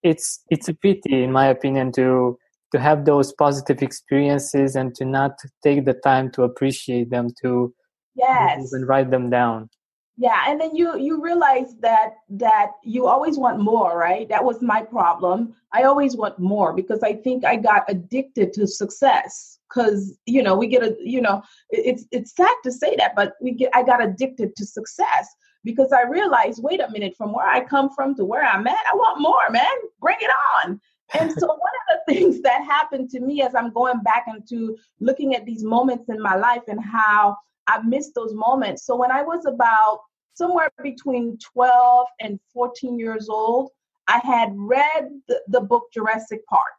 it's 0.02 0.42
it's 0.50 0.68
a 0.68 0.74
pity 0.74 1.22
in 1.22 1.32
my 1.32 1.46
opinion 1.46 1.92
to 1.92 2.38
to 2.72 2.78
have 2.78 3.04
those 3.04 3.32
positive 3.32 3.82
experiences 3.82 4.76
and 4.76 4.94
to 4.94 5.04
not 5.04 5.38
take 5.64 5.84
the 5.86 5.94
time 5.94 6.30
to 6.32 6.42
appreciate 6.42 7.10
them 7.10 7.28
to 7.42 7.72
yes. 8.14 8.72
and 8.72 8.86
write 8.86 9.10
them 9.10 9.30
down. 9.30 9.70
Yeah 10.16 10.44
and 10.46 10.60
then 10.60 10.74
you 10.74 10.98
you 10.98 11.22
realize 11.22 11.74
that 11.80 12.14
that 12.30 12.72
you 12.84 13.06
always 13.06 13.38
want 13.38 13.60
more 13.60 13.98
right? 13.98 14.28
That 14.28 14.44
was 14.44 14.60
my 14.62 14.82
problem. 14.82 15.54
I 15.72 15.82
always 15.82 16.16
want 16.16 16.38
more 16.38 16.72
because 16.72 17.02
i 17.02 17.12
think 17.12 17.44
i 17.44 17.54
got 17.56 17.84
addicted 17.88 18.52
to 18.54 18.66
success 18.66 19.58
because 19.68 20.16
you 20.26 20.42
know 20.42 20.56
we 20.56 20.66
get 20.66 20.82
a 20.82 20.96
you 20.98 21.20
know 21.20 21.42
it's 21.70 22.04
it's 22.10 22.34
sad 22.34 22.54
to 22.64 22.72
say 22.72 22.96
that 22.96 23.14
but 23.14 23.34
we 23.40 23.52
get 23.52 23.70
i 23.74 23.82
got 23.82 24.02
addicted 24.02 24.56
to 24.56 24.64
success 24.64 25.28
because 25.64 25.92
i 25.92 26.02
realized 26.02 26.62
wait 26.62 26.80
a 26.80 26.90
minute 26.90 27.14
from 27.16 27.32
where 27.32 27.46
i 27.46 27.62
come 27.62 27.90
from 27.90 28.14
to 28.14 28.24
where 28.24 28.44
i'm 28.44 28.66
at 28.66 28.86
i 28.92 28.94
want 28.94 29.20
more 29.20 29.50
man 29.50 29.64
bring 30.00 30.16
it 30.20 30.30
on 30.64 30.80
and 31.18 31.32
so 31.32 31.46
one 31.46 31.56
of 31.56 31.98
the 32.06 32.12
things 32.14 32.40
that 32.42 32.64
happened 32.64 33.08
to 33.10 33.20
me 33.20 33.42
as 33.42 33.54
i'm 33.54 33.72
going 33.72 34.00
back 34.02 34.26
into 34.28 34.76
looking 35.00 35.34
at 35.34 35.44
these 35.44 35.64
moments 35.64 36.08
in 36.08 36.20
my 36.20 36.36
life 36.36 36.62
and 36.68 36.82
how 36.82 37.36
I 37.68 37.80
missed 37.82 38.14
those 38.14 38.34
moments. 38.34 38.84
So 38.84 38.96
when 38.96 39.12
I 39.12 39.22
was 39.22 39.44
about 39.46 40.00
somewhere 40.34 40.70
between 40.82 41.38
12 41.38 42.06
and 42.20 42.40
14 42.52 42.98
years 42.98 43.28
old, 43.28 43.70
I 44.08 44.18
had 44.24 44.52
read 44.56 45.10
the, 45.28 45.42
the 45.48 45.60
book 45.60 45.84
Jurassic 45.92 46.44
Park. 46.46 46.72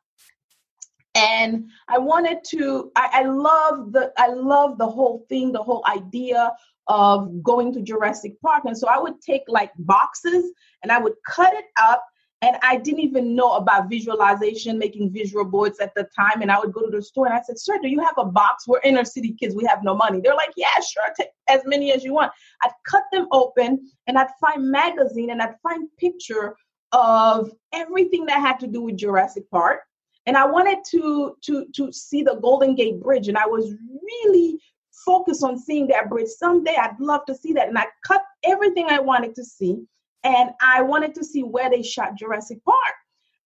And 1.15 1.69
I 1.87 1.97
wanted 1.97 2.39
to, 2.49 2.91
I, 2.95 3.09
I 3.13 3.23
love 3.23 3.91
the 3.91 4.13
I 4.17 4.27
love 4.27 4.77
the 4.77 4.87
whole 4.87 5.25
thing, 5.27 5.51
the 5.51 5.61
whole 5.61 5.83
idea 5.87 6.51
of 6.89 7.43
going 7.43 7.71
to 7.73 7.81
Jurassic 7.81 8.33
Park. 8.41 8.63
And 8.65 8.77
so 8.77 8.87
I 8.87 8.99
would 8.99 9.21
take 9.21 9.43
like 9.47 9.71
boxes 9.77 10.51
and 10.83 10.91
I 10.91 10.99
would 10.99 11.13
cut 11.25 11.53
it 11.53 11.65
up 11.79 12.03
and 12.41 12.55
I 12.63 12.77
didn't 12.77 13.01
even 13.01 13.35
know 13.35 13.53
about 13.53 13.89
visualization, 13.89 14.79
making 14.79 15.11
visual 15.11 15.43
boards 15.43 15.79
at 15.79 15.93
the 15.93 16.07
time. 16.17 16.41
And 16.41 16.51
I 16.51 16.57
would 16.57 16.71
go 16.73 16.81
to 16.81 16.89
the 16.89 17.01
store 17.01 17.27
and 17.27 17.35
I 17.35 17.41
said, 17.41 17.59
Sir, 17.59 17.77
do 17.81 17.89
you 17.89 17.99
have 17.99 18.15
a 18.17 18.25
box? 18.25 18.67
We're 18.67 18.79
inner 18.83 19.05
city 19.05 19.35
kids, 19.39 19.55
we 19.55 19.65
have 19.65 19.83
no 19.83 19.93
money. 19.93 20.19
They're 20.21 20.35
like, 20.35 20.53
Yeah, 20.57 20.67
sure, 20.75 21.03
take 21.15 21.29
as 21.47 21.61
many 21.65 21.91
as 21.91 22.03
you 22.03 22.13
want. 22.13 22.31
I'd 22.63 22.71
cut 22.87 23.03
them 23.11 23.27
open 23.31 23.91
and 24.07 24.17
I'd 24.17 24.29
find 24.41 24.71
magazine 24.71 25.29
and 25.29 25.41
I'd 25.41 25.55
find 25.61 25.87
picture 25.99 26.55
of 26.91 27.51
everything 27.71 28.25
that 28.25 28.39
had 28.39 28.59
to 28.61 28.67
do 28.67 28.81
with 28.81 28.97
Jurassic 28.97 29.49
Park. 29.51 29.81
And 30.25 30.37
I 30.37 30.45
wanted 30.45 30.79
to 30.91 31.35
to 31.43 31.65
to 31.75 31.91
see 31.91 32.23
the 32.23 32.35
Golden 32.35 32.73
Gate 32.73 33.01
Bridge. 33.01 33.27
And 33.27 33.37
I 33.37 33.45
was 33.45 33.73
really 34.01 34.59
focused 35.05 35.43
on 35.43 35.57
seeing 35.57 35.87
that 35.87 36.09
bridge. 36.09 36.27
Someday 36.27 36.75
I'd 36.75 36.99
love 36.99 37.25
to 37.25 37.35
see 37.35 37.53
that. 37.53 37.67
And 37.67 37.77
I 37.77 37.85
cut 38.05 38.21
everything 38.43 38.87
I 38.89 38.99
wanted 38.99 39.35
to 39.35 39.43
see 39.43 39.85
and 40.23 40.51
I 40.61 40.81
wanted 40.81 41.15
to 41.15 41.23
see 41.23 41.43
where 41.43 41.69
they 41.69 41.81
shot 41.81 42.15
Jurassic 42.17 42.63
Park. 42.63 42.95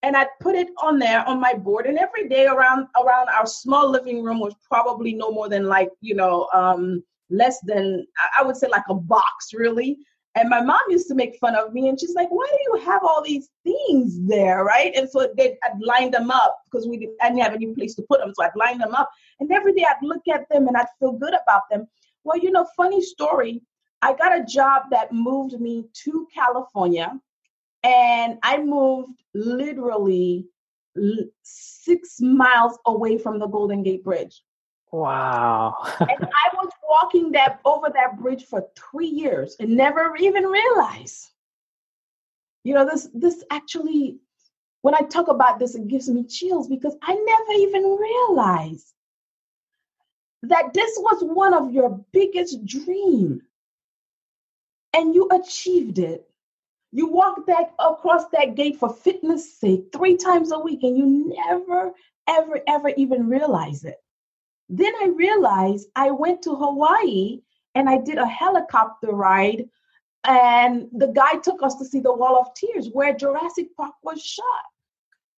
And 0.01 0.17
I 0.17 0.27
put 0.41 0.55
it 0.55 0.67
on 0.81 0.99
there 0.99 1.25
on 1.27 1.39
my 1.39 1.53
board, 1.53 1.85
and 1.85 1.97
every 1.97 2.27
day 2.27 2.45
around 2.45 2.87
around 3.01 3.29
our 3.29 3.45
small 3.45 3.89
living 3.89 4.21
room 4.21 4.41
was 4.41 4.53
probably 4.69 5.13
no 5.13 5.31
more 5.31 5.47
than 5.47 5.65
like 5.65 5.91
you 6.01 6.13
know 6.13 6.49
um, 6.53 7.01
less 7.29 7.61
than 7.61 8.05
I 8.37 8.43
would 8.43 8.57
say 8.57 8.67
like 8.67 8.83
a 8.89 8.95
box 8.95 9.53
really. 9.53 9.97
And 10.35 10.49
my 10.49 10.61
mom 10.61 10.81
used 10.89 11.07
to 11.09 11.15
make 11.15 11.37
fun 11.37 11.55
of 11.55 11.73
me, 11.73 11.87
and 11.89 11.99
she's 11.99 12.15
like, 12.15 12.29
"Why 12.29 12.47
do 12.49 12.57
you 12.65 12.85
have 12.85 13.03
all 13.03 13.21
these 13.23 13.49
things 13.63 14.19
there, 14.27 14.63
right?" 14.63 14.91
And 14.95 15.07
so 15.09 15.31
they, 15.37 15.57
I'd 15.63 15.79
line 15.79 16.09
them 16.09 16.31
up 16.31 16.59
because 16.65 16.87
we 16.87 16.97
didn't, 16.97 17.17
I 17.21 17.29
didn't 17.29 17.43
have 17.43 17.53
any 17.53 17.67
place 17.73 17.93
to 17.95 18.03
put 18.03 18.19
them, 18.19 18.33
so 18.33 18.43
I'd 18.43 18.55
line 18.55 18.79
them 18.79 18.95
up. 18.95 19.11
And 19.39 19.51
every 19.51 19.73
day 19.73 19.85
I'd 19.85 20.03
look 20.05 20.27
at 20.27 20.49
them 20.49 20.67
and 20.67 20.75
I'd 20.75 20.87
feel 20.99 21.11
good 21.11 21.35
about 21.35 21.63
them. 21.69 21.87
Well, 22.23 22.39
you 22.39 22.51
know, 22.51 22.67
funny 22.75 23.01
story. 23.01 23.61
I 24.01 24.13
got 24.13 24.37
a 24.37 24.43
job 24.43 24.83
that 24.91 25.13
moved 25.13 25.59
me 25.59 25.85
to 26.05 26.27
California, 26.33 27.13
and 27.83 28.39
I 28.41 28.57
moved 28.57 29.21
literally 29.35 30.47
six 31.43 32.19
miles 32.21 32.77
away 32.85 33.17
from 33.17 33.39
the 33.39 33.47
Golden 33.47 33.83
Gate 33.83 34.03
Bridge. 34.03 34.43
Wow. 34.91 35.75
and 35.99 36.09
I 36.09 36.55
walking 36.93 37.31
that 37.31 37.59
over 37.65 37.89
that 37.93 38.19
bridge 38.19 38.45
for 38.45 38.67
three 38.75 39.07
years 39.07 39.55
and 39.59 39.75
never 39.75 40.15
even 40.17 40.45
realize. 40.45 41.31
You 42.63 42.75
know, 42.75 42.85
this 42.85 43.09
this 43.13 43.43
actually, 43.49 44.17
when 44.81 44.95
I 44.95 45.01
talk 45.01 45.27
about 45.27 45.59
this, 45.59 45.75
it 45.75 45.87
gives 45.87 46.09
me 46.09 46.23
chills 46.23 46.67
because 46.67 46.95
I 47.01 47.13
never 47.13 47.53
even 47.59 47.83
realized 47.83 48.93
that 50.43 50.73
this 50.73 50.91
was 50.97 51.23
one 51.23 51.53
of 51.53 51.71
your 51.71 52.05
biggest 52.11 52.65
dreams 52.65 53.41
and 54.93 55.15
you 55.15 55.29
achieved 55.31 55.99
it. 55.99 56.29
You 56.91 57.07
walked 57.07 57.47
that 57.47 57.73
across 57.79 58.25
that 58.33 58.55
gate 58.55 58.77
for 58.77 58.93
fitness 58.93 59.57
sake 59.57 59.85
three 59.91 60.15
times 60.15 60.51
a 60.51 60.59
week, 60.59 60.83
and 60.83 60.95
you 60.95 61.33
never, 61.35 61.91
ever, 62.27 62.59
ever 62.67 62.89
even 62.89 63.27
realize 63.27 63.83
it. 63.83 64.02
Then 64.75 64.93
I 65.01 65.09
realized 65.15 65.89
I 65.95 66.09
went 66.09 66.41
to 66.43 66.55
Hawaii 66.55 67.41
and 67.75 67.87
I 67.87 67.99
did 67.99 68.17
a 68.17 68.25
helicopter 68.25 69.11
ride, 69.11 69.69
and 70.23 70.87
the 70.93 71.07
guy 71.07 71.35
took 71.43 71.61
us 71.61 71.75
to 71.75 71.85
see 71.85 71.99
the 71.99 72.13
Wall 72.13 72.39
of 72.39 72.53
Tears 72.55 72.89
where 72.91 73.13
Jurassic 73.13 73.67
Park 73.77 73.93
was 74.01 74.23
shot. 74.23 74.65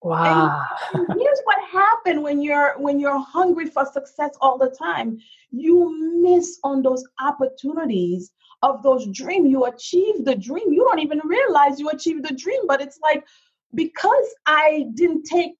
Wow. 0.02 0.65
And 0.93 1.08
here's 1.19 1.41
what 1.43 1.58
happened 1.69 2.24
when 2.24 2.41
you're 2.41 2.78
when 2.78 2.98
you're 2.98 3.19
hungry 3.19 3.65
for 3.65 3.86
success 3.86 4.32
all 4.39 4.58
the 4.58 4.69
time. 4.69 5.17
You 5.52 6.21
miss 6.24 6.60
on 6.63 6.82
those 6.82 7.04
opportunities 7.19 8.32
of 8.62 8.84
those 8.84 9.06
dreams. 9.08 9.50
You 9.50 9.65
achieve 9.65 10.24
the 10.24 10.36
dream. 10.36 10.71
You 10.71 10.86
don't 10.86 11.00
even 11.00 11.19
realize 11.26 11.78
you 11.78 11.89
achieved 11.89 12.26
the 12.26 12.36
dream, 12.36 12.67
but 12.67 12.80
it's 12.80 13.00
like 13.02 13.26
because 13.74 14.34
I 14.45 14.88
didn't 14.93 15.24
take 15.24 15.56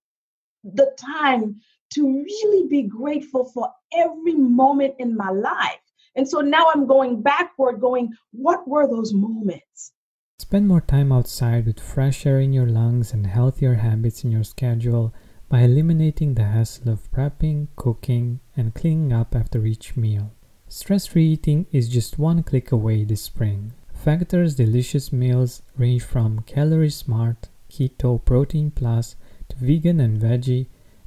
the 0.64 0.96
time 0.98 1.60
to 1.96 2.06
really 2.06 2.68
be 2.68 2.84
grateful 2.84 3.46
for 3.46 3.72
every 3.94 4.36
moment 4.36 4.96
in 5.00 5.16
my 5.16 5.30
life. 5.30 5.80
And 6.16 6.28
so 6.28 6.40
now 6.40 6.68
I'm 6.74 6.88
going 6.88 7.22
backward, 7.22 7.82
going, 7.82 8.14
what 8.32 8.68
were 8.68 8.88
those 8.88 9.14
moments? 9.14 9.92
Spend 10.40 10.68
more 10.68 10.82
time 10.82 11.12
outside 11.12 11.66
with 11.66 11.80
fresh 11.80 12.26
air 12.26 12.40
in 12.40 12.54
your 12.54 12.68
lungs 12.68 13.14
and 13.14 13.26
healthier 13.28 13.76
habits 13.76 14.24
in 14.24 14.32
your 14.32 14.44
schedule 14.44 15.14
by 15.50 15.62
eliminating 15.62 16.34
the 16.34 16.44
hassle 16.44 16.90
of 16.90 17.12
prepping, 17.12 17.68
cooking, 17.76 18.40
and 18.56 18.74
cleaning 18.74 19.14
up 19.14 19.36
after 19.36 19.66
each 19.66 19.96
meal. 19.96 20.34
Stress 20.68 21.06
free 21.06 21.28
eating 21.28 21.68
is 21.72 21.88
just 21.88 22.20
one 22.20 22.44
click 22.44 22.72
away 22.72 23.04
this 23.04 23.22
spring. 23.22 23.74
Factor's 23.94 24.56
delicious 24.56 25.14
meals 25.14 25.62
range 25.78 26.04
from 26.04 26.42
calorie 26.42 26.90
smart, 26.90 27.50
keto, 27.70 28.24
protein 28.24 28.72
plus 28.72 29.16
to 29.50 29.56
vegan 29.58 30.00
and 30.00 30.20
veggie, 30.20 30.68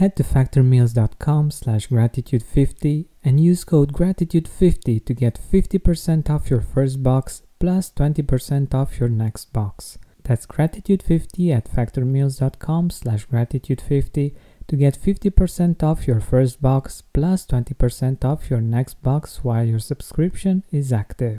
Head 0.00 0.16
to 0.16 0.22
factormeals.com 0.22 1.50
slash 1.50 1.88
gratitude50 1.88 3.08
and 3.22 3.38
use 3.38 3.64
code 3.64 3.92
gratitude50 3.92 5.04
to 5.04 5.12
get 5.12 5.38
50% 5.38 6.30
off 6.30 6.48
your 6.48 6.62
first 6.62 7.02
box 7.02 7.42
plus 7.58 7.92
20% 7.92 8.72
off 8.72 8.98
your 8.98 9.10
next 9.10 9.52
box. 9.52 9.98
That's 10.22 10.46
gratitude50 10.46 11.54
at 11.54 11.70
factormeals.com 11.70 12.88
slash 12.88 13.26
gratitude50 13.26 14.34
to 14.68 14.76
get 14.76 14.98
50% 14.98 15.82
off 15.82 16.08
your 16.08 16.20
first 16.20 16.62
box 16.62 17.02
plus 17.12 17.44
20% 17.44 18.24
off 18.24 18.48
your 18.48 18.62
next 18.62 19.02
box 19.02 19.44
while 19.44 19.66
your 19.66 19.80
subscription 19.80 20.64
is 20.72 20.94
active 20.94 21.36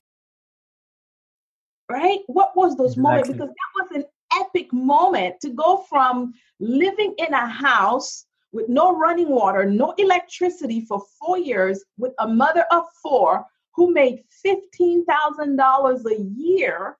right? 1.89 2.19
What 2.27 2.55
was 2.55 2.77
those 2.77 2.95
exactly. 2.95 3.01
moments? 3.01 3.29
Because 3.29 3.49
that 3.49 3.71
was 3.75 3.91
an 3.95 4.05
epic 4.39 4.71
moment 4.71 5.41
to 5.41 5.49
go 5.49 5.83
from 5.89 6.33
living 6.59 7.15
in 7.17 7.33
a 7.33 7.47
house 7.47 8.27
with 8.51 8.67
no 8.69 8.95
running 8.95 9.29
water, 9.29 9.65
no 9.65 9.93
electricity 9.97 10.85
for 10.85 11.01
four 11.19 11.37
years 11.37 11.83
with 11.97 12.13
a 12.19 12.27
mother 12.27 12.65
of 12.71 12.83
four 13.01 13.45
who 13.73 13.93
made 13.93 14.23
$15,000 14.45 16.05
a 16.05 16.21
year, 16.21 16.97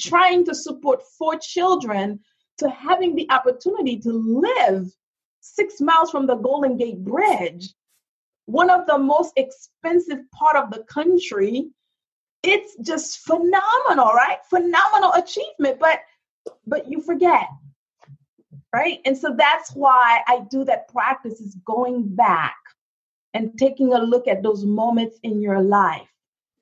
trying 0.00 0.44
to 0.46 0.54
support 0.54 1.02
four 1.18 1.36
children, 1.38 2.20
to 2.58 2.68
having 2.70 3.14
the 3.14 3.30
opportunity 3.30 3.98
to 3.98 4.10
live 4.12 4.90
six 5.40 5.80
miles 5.80 6.10
from 6.10 6.26
the 6.26 6.34
Golden 6.34 6.76
Gate 6.76 7.04
Bridge, 7.04 7.72
one 8.46 8.70
of 8.70 8.86
the 8.86 8.98
most 8.98 9.32
expensive 9.36 10.18
part 10.32 10.56
of 10.56 10.70
the 10.70 10.82
country, 10.84 11.66
it's 12.42 12.76
just 12.78 13.18
phenomenal, 13.20 14.12
right? 14.12 14.38
Phenomenal 14.48 15.12
achievement, 15.12 15.78
but 15.78 16.00
but 16.66 16.90
you 16.90 17.02
forget. 17.02 17.48
Right? 18.74 19.00
And 19.04 19.16
so 19.16 19.34
that's 19.36 19.72
why 19.72 20.20
I 20.28 20.42
do 20.50 20.64
that 20.64 20.88
practice 20.88 21.40
is 21.40 21.56
going 21.64 22.14
back 22.14 22.56
and 23.32 23.56
taking 23.58 23.92
a 23.94 23.98
look 23.98 24.28
at 24.28 24.42
those 24.42 24.64
moments 24.64 25.18
in 25.22 25.40
your 25.40 25.62
life 25.62 26.08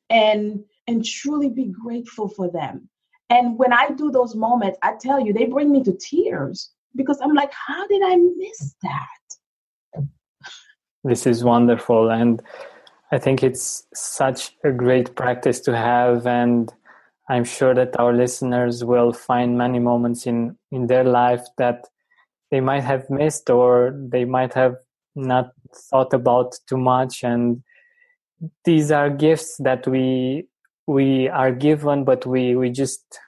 and 0.08 0.64
and 0.86 1.04
truly 1.04 1.48
be 1.48 1.64
grateful 1.66 2.28
for 2.28 2.48
them. 2.48 2.88
And 3.28 3.58
when 3.58 3.72
I 3.72 3.90
do 3.90 4.10
those 4.10 4.36
moments, 4.36 4.78
I 4.82 4.94
tell 5.00 5.18
you, 5.18 5.32
they 5.32 5.46
bring 5.46 5.72
me 5.72 5.82
to 5.82 5.92
tears 5.92 6.70
because 6.94 7.18
I'm 7.20 7.34
like, 7.34 7.52
how 7.52 7.86
did 7.88 8.02
I 8.04 8.16
miss 8.16 8.74
that? 8.82 10.06
This 11.02 11.26
is 11.26 11.42
wonderful. 11.42 12.10
And 12.10 12.40
I 13.10 13.18
think 13.18 13.42
it's 13.42 13.86
such 13.94 14.56
a 14.64 14.70
great 14.70 15.14
practice 15.16 15.60
to 15.60 15.76
have. 15.76 16.26
And 16.26 16.72
I'm 17.28 17.44
sure 17.44 17.74
that 17.74 17.98
our 17.98 18.12
listeners 18.12 18.84
will 18.84 19.12
find 19.12 19.58
many 19.58 19.80
moments 19.80 20.26
in, 20.26 20.56
in 20.70 20.86
their 20.86 21.04
life 21.04 21.44
that 21.58 21.86
they 22.50 22.60
might 22.60 22.84
have 22.84 23.08
missed 23.10 23.50
or 23.50 23.94
they 23.96 24.24
might 24.24 24.54
have 24.54 24.76
not 25.14 25.50
thought 25.74 26.12
about 26.12 26.54
too 26.68 26.76
much. 26.76 27.24
And 27.24 27.62
these 28.64 28.90
are 28.90 29.10
gifts 29.10 29.56
that 29.58 29.86
we 29.86 30.46
we 30.86 31.28
are 31.28 31.50
given, 31.50 32.04
but 32.04 32.26
we, 32.26 32.54
we 32.54 32.70
just 32.70 33.18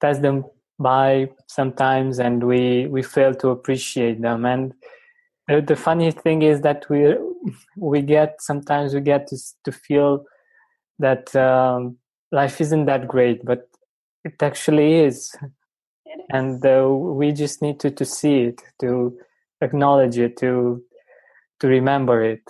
pass 0.00 0.18
them 0.18 0.44
by 0.78 1.30
sometimes 1.46 2.18
and 2.18 2.44
we, 2.44 2.86
we 2.86 3.02
fail 3.02 3.34
to 3.36 3.48
appreciate 3.48 4.20
them. 4.20 4.44
And 4.44 4.74
the, 5.48 5.62
the 5.62 5.76
funny 5.76 6.10
thing 6.10 6.42
is 6.42 6.60
that 6.60 6.88
we 6.90 7.16
we 7.76 8.02
get 8.02 8.42
sometimes 8.42 8.94
we 8.94 9.00
get 9.00 9.26
to, 9.28 9.38
to 9.64 9.72
feel 9.72 10.24
that 10.98 11.34
um, 11.34 11.96
life 12.32 12.60
isn't 12.60 12.84
that 12.86 13.08
great, 13.08 13.44
but 13.44 13.68
it 14.24 14.42
actually 14.42 14.96
is. 14.96 15.34
And 16.30 16.64
uh, 16.64 16.88
we 16.88 17.32
just 17.32 17.62
need 17.62 17.80
to, 17.80 17.90
to 17.90 18.04
see 18.04 18.40
it, 18.42 18.62
to 18.80 19.16
acknowledge 19.60 20.18
it, 20.18 20.36
to 20.38 20.82
to 21.60 21.66
remember 21.66 22.22
it. 22.22 22.42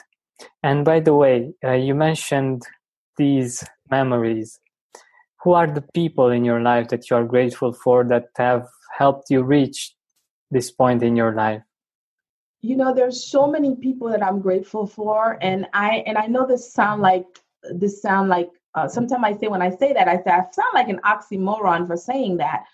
And 0.63 0.85
by 0.85 1.01
the 1.01 1.15
way, 1.15 1.55
uh, 1.65 1.73
you 1.73 1.95
mentioned 1.95 2.63
these 3.17 3.65
memories. 3.91 4.61
Who 5.43 5.55
are 5.55 5.67
the 5.67 5.85
people 5.95 6.29
in 6.29 6.45
your 6.45 6.61
life 6.61 6.89
that 6.89 7.09
you 7.09 7.17
are 7.17 7.25
grateful 7.25 7.73
for 7.73 8.05
that 8.05 8.27
have 8.37 8.67
helped 8.99 9.31
you 9.31 9.43
reach 9.43 9.95
this 10.51 10.71
point 10.71 11.03
in 11.03 11.17
your 11.17 11.35
life? 11.35 11.63
you 12.61 12.77
know 12.77 12.93
there's 12.95 13.25
so 13.25 13.47
many 13.47 13.77
people 13.77 14.09
that 14.09 14.23
i'm 14.23 14.41
grateful 14.41 14.87
for 14.87 15.39
and 15.41 15.67
i 15.73 16.03
and 16.07 16.19
i 16.19 16.27
know 16.27 16.47
this 16.47 16.73
sound 16.73 17.03
like 17.03 17.27
this 17.75 18.03
sound 18.03 18.29
like 18.29 18.51
uh, 18.75 18.89
sometimes 18.89 19.23
i 19.25 19.37
say 19.37 19.49
when 19.49 19.63
i 19.63 19.71
say 19.71 19.93
that 19.93 20.09
i 20.09 20.17
say 20.17 20.31
i 20.31 20.41
sound 20.53 20.73
like 20.75 20.89
an 20.89 21.01
oxymoron 21.05 21.87
for 21.87 21.97
saying 21.97 22.37
that 22.37 22.65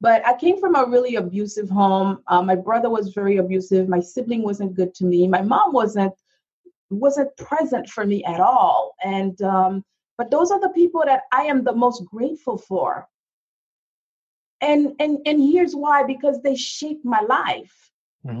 but 0.00 0.26
i 0.26 0.34
came 0.36 0.58
from 0.58 0.74
a 0.74 0.84
really 0.86 1.16
abusive 1.16 1.68
home. 1.68 2.22
Uh, 2.26 2.42
my 2.42 2.54
brother 2.54 2.90
was 2.90 3.12
very 3.14 3.36
abusive. 3.38 3.88
My 3.88 4.00
sibling 4.00 4.42
wasn't 4.42 4.74
good 4.74 4.94
to 4.94 5.04
me. 5.04 5.26
My 5.28 5.42
mom 5.42 5.72
wasn't 5.72 6.14
wasn't 6.90 7.36
present 7.36 7.88
for 7.88 8.04
me 8.06 8.24
at 8.24 8.40
all. 8.40 8.94
And 9.04 9.40
um, 9.42 9.84
but 10.18 10.30
those 10.30 10.50
are 10.50 10.60
the 10.60 10.70
people 10.70 11.02
that 11.06 11.22
i 11.32 11.42
am 11.44 11.64
the 11.64 11.72
most 11.74 12.04
grateful 12.04 12.58
for. 12.58 13.08
And 14.60 14.94
and 15.00 15.18
and 15.26 15.40
here's 15.40 15.74
why 15.74 16.02
because 16.04 16.42
they 16.42 16.56
shaped 16.56 17.04
my 17.04 17.20
life. 17.20 17.74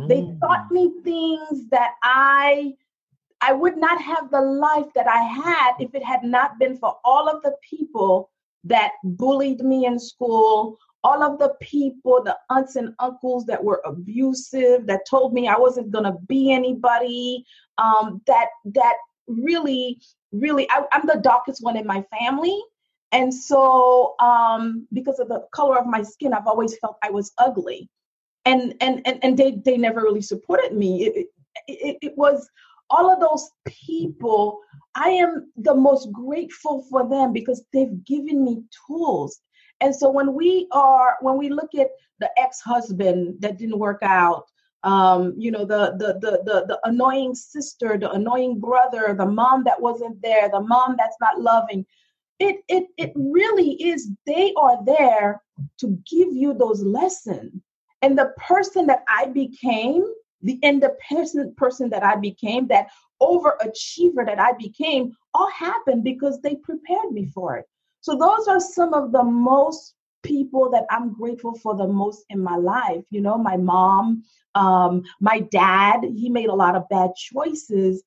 They 0.08 0.22
Mm. 0.22 0.40
taught 0.40 0.70
me 0.70 0.92
things 1.04 1.68
that 1.70 1.92
I 2.02 2.74
I 3.40 3.52
would 3.52 3.76
not 3.76 4.00
have 4.02 4.30
the 4.30 4.40
life 4.40 4.92
that 4.94 5.08
I 5.08 5.22
had 5.22 5.72
if 5.80 5.94
it 5.94 6.04
had 6.04 6.22
not 6.22 6.58
been 6.58 6.76
for 6.76 6.98
all 7.04 7.28
of 7.28 7.42
the 7.42 7.56
people 7.62 8.30
that 8.64 8.92
bullied 9.02 9.60
me 9.60 9.86
in 9.86 9.98
school, 9.98 10.78
all 11.02 11.22
of 11.22 11.38
the 11.38 11.54
people, 11.60 12.22
the 12.22 12.36
aunts 12.50 12.76
and 12.76 12.94
uncles 12.98 13.46
that 13.46 13.62
were 13.62 13.82
abusive, 13.84 14.86
that 14.86 15.06
told 15.08 15.32
me 15.32 15.48
I 15.48 15.56
wasn't 15.56 15.90
gonna 15.90 16.16
be 16.28 16.52
anybody, 16.52 17.44
um, 17.78 18.20
that 18.26 18.48
that 18.66 18.94
really, 19.26 20.00
really, 20.32 20.68
I, 20.70 20.84
I'm 20.92 21.06
the 21.06 21.20
darkest 21.22 21.62
one 21.62 21.76
in 21.76 21.86
my 21.86 22.04
family. 22.18 22.58
And 23.12 23.32
so, 23.32 24.14
um, 24.20 24.86
because 24.92 25.18
of 25.18 25.28
the 25.28 25.46
color 25.52 25.78
of 25.78 25.86
my 25.86 26.02
skin, 26.02 26.32
I've 26.32 26.46
always 26.46 26.78
felt 26.78 26.96
I 27.02 27.10
was 27.10 27.32
ugly. 27.38 27.88
And 28.44 28.74
and 28.80 29.02
and, 29.06 29.18
and 29.22 29.36
they 29.36 29.60
they 29.64 29.76
never 29.76 30.00
really 30.02 30.22
supported 30.22 30.74
me. 30.74 31.06
It, 31.06 31.26
it, 31.66 31.96
it 32.02 32.12
was 32.16 32.48
all 32.88 33.12
of 33.12 33.20
those 33.20 33.50
people. 33.66 34.60
I 34.94 35.10
am 35.10 35.52
the 35.56 35.74
most 35.74 36.10
grateful 36.12 36.84
for 36.90 37.08
them 37.08 37.32
because 37.32 37.62
they've 37.72 38.04
given 38.04 38.44
me 38.44 38.62
tools 38.86 39.40
and 39.80 39.94
so 39.94 40.10
when 40.10 40.34
we 40.34 40.66
are 40.72 41.16
when 41.20 41.36
we 41.36 41.48
look 41.48 41.74
at 41.74 41.88
the 42.18 42.30
ex-husband 42.38 43.36
that 43.40 43.58
didn't 43.58 43.78
work 43.78 44.00
out 44.02 44.44
um, 44.82 45.34
you 45.36 45.50
know 45.50 45.64
the, 45.64 45.94
the 45.98 46.14
the 46.20 46.42
the 46.44 46.64
the 46.66 46.80
annoying 46.84 47.34
sister 47.34 47.98
the 47.98 48.10
annoying 48.12 48.58
brother 48.58 49.14
the 49.16 49.26
mom 49.26 49.64
that 49.64 49.80
wasn't 49.80 50.20
there 50.22 50.48
the 50.48 50.60
mom 50.60 50.94
that's 50.98 51.16
not 51.20 51.40
loving 51.40 51.84
it 52.38 52.56
it 52.68 52.86
it 52.96 53.12
really 53.14 53.72
is 53.82 54.10
they 54.26 54.52
are 54.56 54.78
there 54.84 55.42
to 55.78 55.98
give 56.10 56.32
you 56.32 56.54
those 56.54 56.82
lessons 56.82 57.62
and 58.02 58.16
the 58.18 58.32
person 58.38 58.86
that 58.86 59.04
I 59.08 59.26
became, 59.26 60.04
the 60.42 60.58
independent 60.62 61.56
person 61.56 61.90
that 61.90 62.02
I 62.02 62.16
became, 62.16 62.66
that 62.68 62.88
overachiever 63.20 64.24
that 64.24 64.38
I 64.38 64.52
became, 64.52 65.14
all 65.34 65.50
happened 65.50 66.02
because 66.02 66.40
they 66.40 66.56
prepared 66.56 67.12
me 67.12 67.26
for 67.26 67.56
it. 67.58 67.66
So 68.00 68.16
those 68.16 68.48
are 68.48 68.60
some 68.60 68.94
of 68.94 69.12
the 69.12 69.22
most 69.22 69.94
people 70.22 70.70
that 70.70 70.86
I'm 70.90 71.12
grateful 71.12 71.54
for 71.54 71.76
the 71.76 71.86
most 71.86 72.24
in 72.30 72.42
my 72.42 72.56
life. 72.56 73.04
You 73.10 73.20
know, 73.20 73.38
my 73.38 73.56
mom, 73.56 74.22
um, 74.54 75.02
my 75.20 75.40
dad, 75.40 76.04
he 76.04 76.28
made 76.28 76.48
a 76.48 76.54
lot 76.54 76.76
of 76.76 76.88
bad 76.88 77.10
choices, 77.16 78.02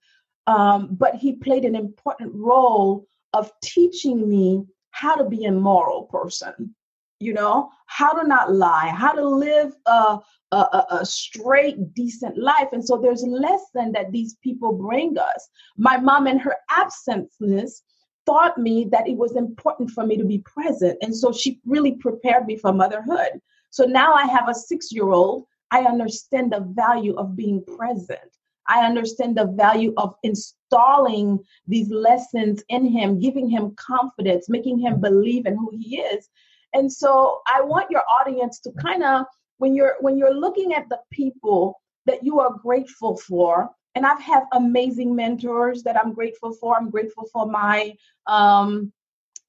um, 0.48 0.90
but 0.92 1.16
he 1.16 1.34
played 1.34 1.66
an 1.66 1.76
important 1.76 2.34
role 2.36 3.08
of 3.34 3.52
teaching 3.64 4.30
me 4.30 4.64
how 4.92 5.16
to 5.16 5.24
be 5.24 5.46
a 5.46 5.52
moral 5.52 6.04
person. 6.04 6.76
You 7.20 7.34
know 7.34 7.70
how 7.86 8.12
to 8.12 8.28
not 8.28 8.52
lie 8.52 8.90
how 8.90 9.14
to 9.14 9.26
live 9.26 9.74
a, 9.86 10.20
a, 10.52 10.86
a, 10.92 11.06
straight 11.06 11.94
decent 11.94 12.38
life. 12.38 12.68
And 12.74 12.84
so 12.84 12.98
there's 12.98 13.24
lesson 13.24 13.94
that 13.94 14.12
these 14.12 14.36
people 14.44 14.74
bring 14.74 15.18
us. 15.18 15.50
My 15.78 15.98
mom 15.98 16.28
in 16.28 16.38
her 16.40 16.56
absenceness 16.70 17.82
taught 18.26 18.58
me 18.58 18.88
that 18.92 19.08
it 19.08 19.18
was 19.18 19.36
important 19.36 19.92
for 19.92 20.06
me 20.06 20.18
to 20.18 20.26
be 20.26 20.40
present. 20.40 20.98
And 21.02 21.16
so 21.16 21.32
she 21.32 21.60
really 21.66 21.94
prepared 21.94 22.46
me 22.46 22.58
for 22.58 22.74
motherhood. 22.74 23.42
So 23.70 23.86
now 23.86 24.14
i 24.14 24.26
have 24.26 24.50
a 24.50 24.54
six 24.54 24.92
year 24.92 25.10
old 25.10 25.46
i 25.72 25.82
understand 25.82 26.52
the 26.52 26.60
value 26.60 27.16
of 27.16 27.36
being 27.36 27.64
present. 27.78 28.30
I 28.68 28.86
understand 28.86 29.36
the 29.36 29.48
value 29.48 29.94
of 29.98 30.16
installing 30.24 31.40
these 31.68 31.90
lessons 31.90 32.64
in 32.70 32.86
him, 32.86 33.20
giving 33.20 33.50
him 33.50 33.76
confidence, 33.76 34.48
making 34.48 34.80
him 34.80 35.02
believe 35.02 35.46
in 35.46 35.58
who 35.58 35.72
he 35.78 35.98
is. 35.98 36.30
And 36.74 36.92
so 36.92 37.42
I 37.48 37.62
want 37.62 37.92
your 37.92 38.04
audience 38.22 38.60
to 38.62 38.72
kind 38.72 39.04
of 39.04 39.26
when 39.58 39.76
you're 39.76 39.96
when 40.00 40.18
you're 40.18 40.34
looking 40.34 40.74
at 40.74 40.90
the 40.90 41.00
people 41.12 41.82
that 42.06 42.24
you 42.24 42.40
are 42.40 42.54
grateful 42.54 43.18
for, 43.18 43.70
and 43.96 44.06
I've 44.06 44.22
had 44.22 44.44
amazing 44.54 45.16
mentors 45.16 45.84
that 45.84 45.98
I'm 45.98 46.14
grateful 46.14 46.54
for. 46.54 46.76
I'm 46.78 46.90
grateful 46.90 47.26
for 47.32 47.46
my 47.46 47.96
um 48.28 48.92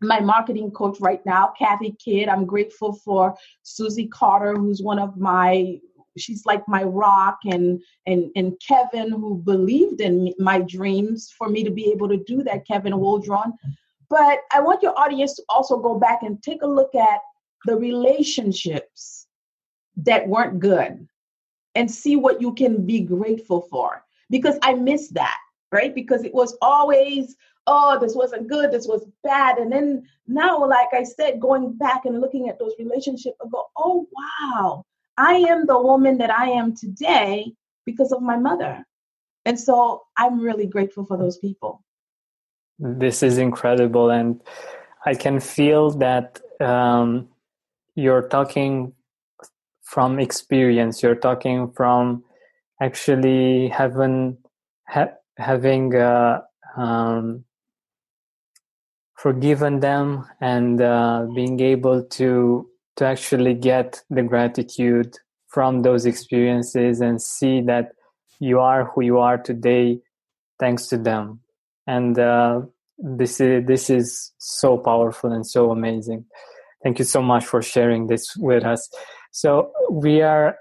my 0.01 0.21
marketing 0.21 0.71
coach 0.71 0.99
right 1.01 1.25
now, 1.25 1.53
Kathy 1.59 1.97
Kidd. 2.05 2.29
I'm 2.29 2.45
grateful 2.45 2.93
for 2.93 3.35
Susie 3.63 4.09
Carter, 4.09 4.55
who's 4.55 4.83
one 4.83 4.99
of 4.99 5.17
my 5.17 5.79
she's 6.17 6.47
like 6.47 6.67
my 6.69 6.83
rock 6.83 7.39
and 7.45 7.83
and 8.07 8.31
and 8.37 8.55
Kevin 8.67 9.11
who 9.11 9.37
believed 9.37 10.01
in 10.01 10.33
my 10.39 10.61
dreams 10.61 11.33
for 11.37 11.49
me 11.49 11.65
to 11.65 11.71
be 11.71 11.91
able 11.91 12.09
to 12.09 12.19
do 12.19 12.43
that 12.45 12.67
Kevin 12.67 12.97
Waldron 12.99 13.53
but 14.09 14.41
I 14.53 14.61
want 14.61 14.83
your 14.83 14.99
audience 14.99 15.35
to 15.35 15.43
also 15.49 15.79
go 15.79 15.99
back 15.99 16.23
and 16.23 16.43
take 16.43 16.63
a 16.63 16.67
look 16.67 16.95
at 16.95 17.21
the 17.65 17.77
relationships 17.77 19.27
that 19.97 20.29
weren't 20.29 20.61
good 20.61 21.09
and 21.75 21.91
see 21.91 22.17
what 22.17 22.41
you 22.41 22.55
can 22.55 22.87
be 22.87 23.01
grateful 23.01 23.67
for 23.71 24.04
because 24.31 24.59
I 24.63 24.75
miss 24.75 25.09
that 25.11 25.39
right 25.73 25.95
because 25.95 26.25
it 26.25 26.35
was 26.35 26.57
always 26.63 27.37
oh 27.67 27.99
this 28.01 28.15
wasn't 28.15 28.49
good 28.49 28.71
this 28.71 28.87
was 28.87 29.07
bad 29.23 29.59
and 29.59 29.73
then 29.73 30.07
now 30.27 30.65
like 30.67 30.89
I 30.93 31.05
said 31.05 31.41
going 31.41 31.73
back 31.73 32.05
and 32.05 32.21
looking 32.21 32.49
at 32.49 32.59
those 32.59 32.75
relationships 32.79 33.37
I 33.45 33.49
go 33.51 33.67
oh 33.77 34.07
wow 34.13 34.85
I 35.17 35.35
am 35.35 35.67
the 35.67 35.81
woman 35.81 36.19
that 36.19 36.31
I 36.31 36.51
am 36.51 36.75
today 36.75 37.53
because 37.85 38.13
of 38.13 38.23
my 38.23 38.37
mother. 38.37 38.85
And 39.45 39.59
so 39.59 40.03
I'm 40.17 40.41
really 40.41 40.67
grateful 40.67 41.05
for 41.05 41.17
those 41.17 41.39
people. 41.39 41.83
This 42.79 43.23
is 43.23 43.39
incredible. 43.39 44.11
And 44.11 44.41
I 45.07 45.15
can 45.15 45.39
feel 45.39 45.91
that 45.91 46.41
um, 46.61 47.29
you're 47.95 48.29
talking 48.29 48.93
from 49.83 50.19
experience, 50.19 51.03
you're 51.03 51.15
talking 51.15 51.71
from 51.73 52.25
actually 52.85 53.69
having, 53.69 54.39
ha- 54.87 55.17
having 55.39 55.95
uh, 55.95 56.41
um, 56.77 57.45
forgiven 59.25 59.81
them 59.81 60.25
and 60.41 60.81
uh, 60.81 61.27
being 61.35 61.59
able 61.61 62.03
to 62.19 62.69
to 62.97 63.05
actually 63.05 63.55
get 63.55 64.03
the 64.11 64.23
gratitude 64.23 65.17
from 65.49 65.83
those 65.83 66.07
experiences 66.07 67.01
and 67.01 67.21
see 67.21 67.61
that 67.61 67.93
you 68.39 68.61
are 68.61 68.85
who 68.85 69.03
you 69.03 69.19
are 69.19 69.39
today 69.39 69.99
thanks 70.61 70.87
to 70.89 70.99
them. 70.99 71.41
And 71.87 72.19
uh, 72.19 72.63
this 72.99 73.41
is 73.41 73.67
this 73.67 73.91
is 73.91 74.33
so 74.39 74.79
powerful 74.79 75.33
and 75.33 75.47
so 75.47 75.71
amazing. 75.71 76.27
Thank 76.83 76.99
you 76.99 77.05
so 77.05 77.23
much 77.23 77.45
for 77.47 77.63
sharing 77.63 78.09
this 78.09 78.37
with 78.37 78.65
us. 78.65 78.89
So 79.33 79.73
we 79.91 80.23
are 80.23 80.57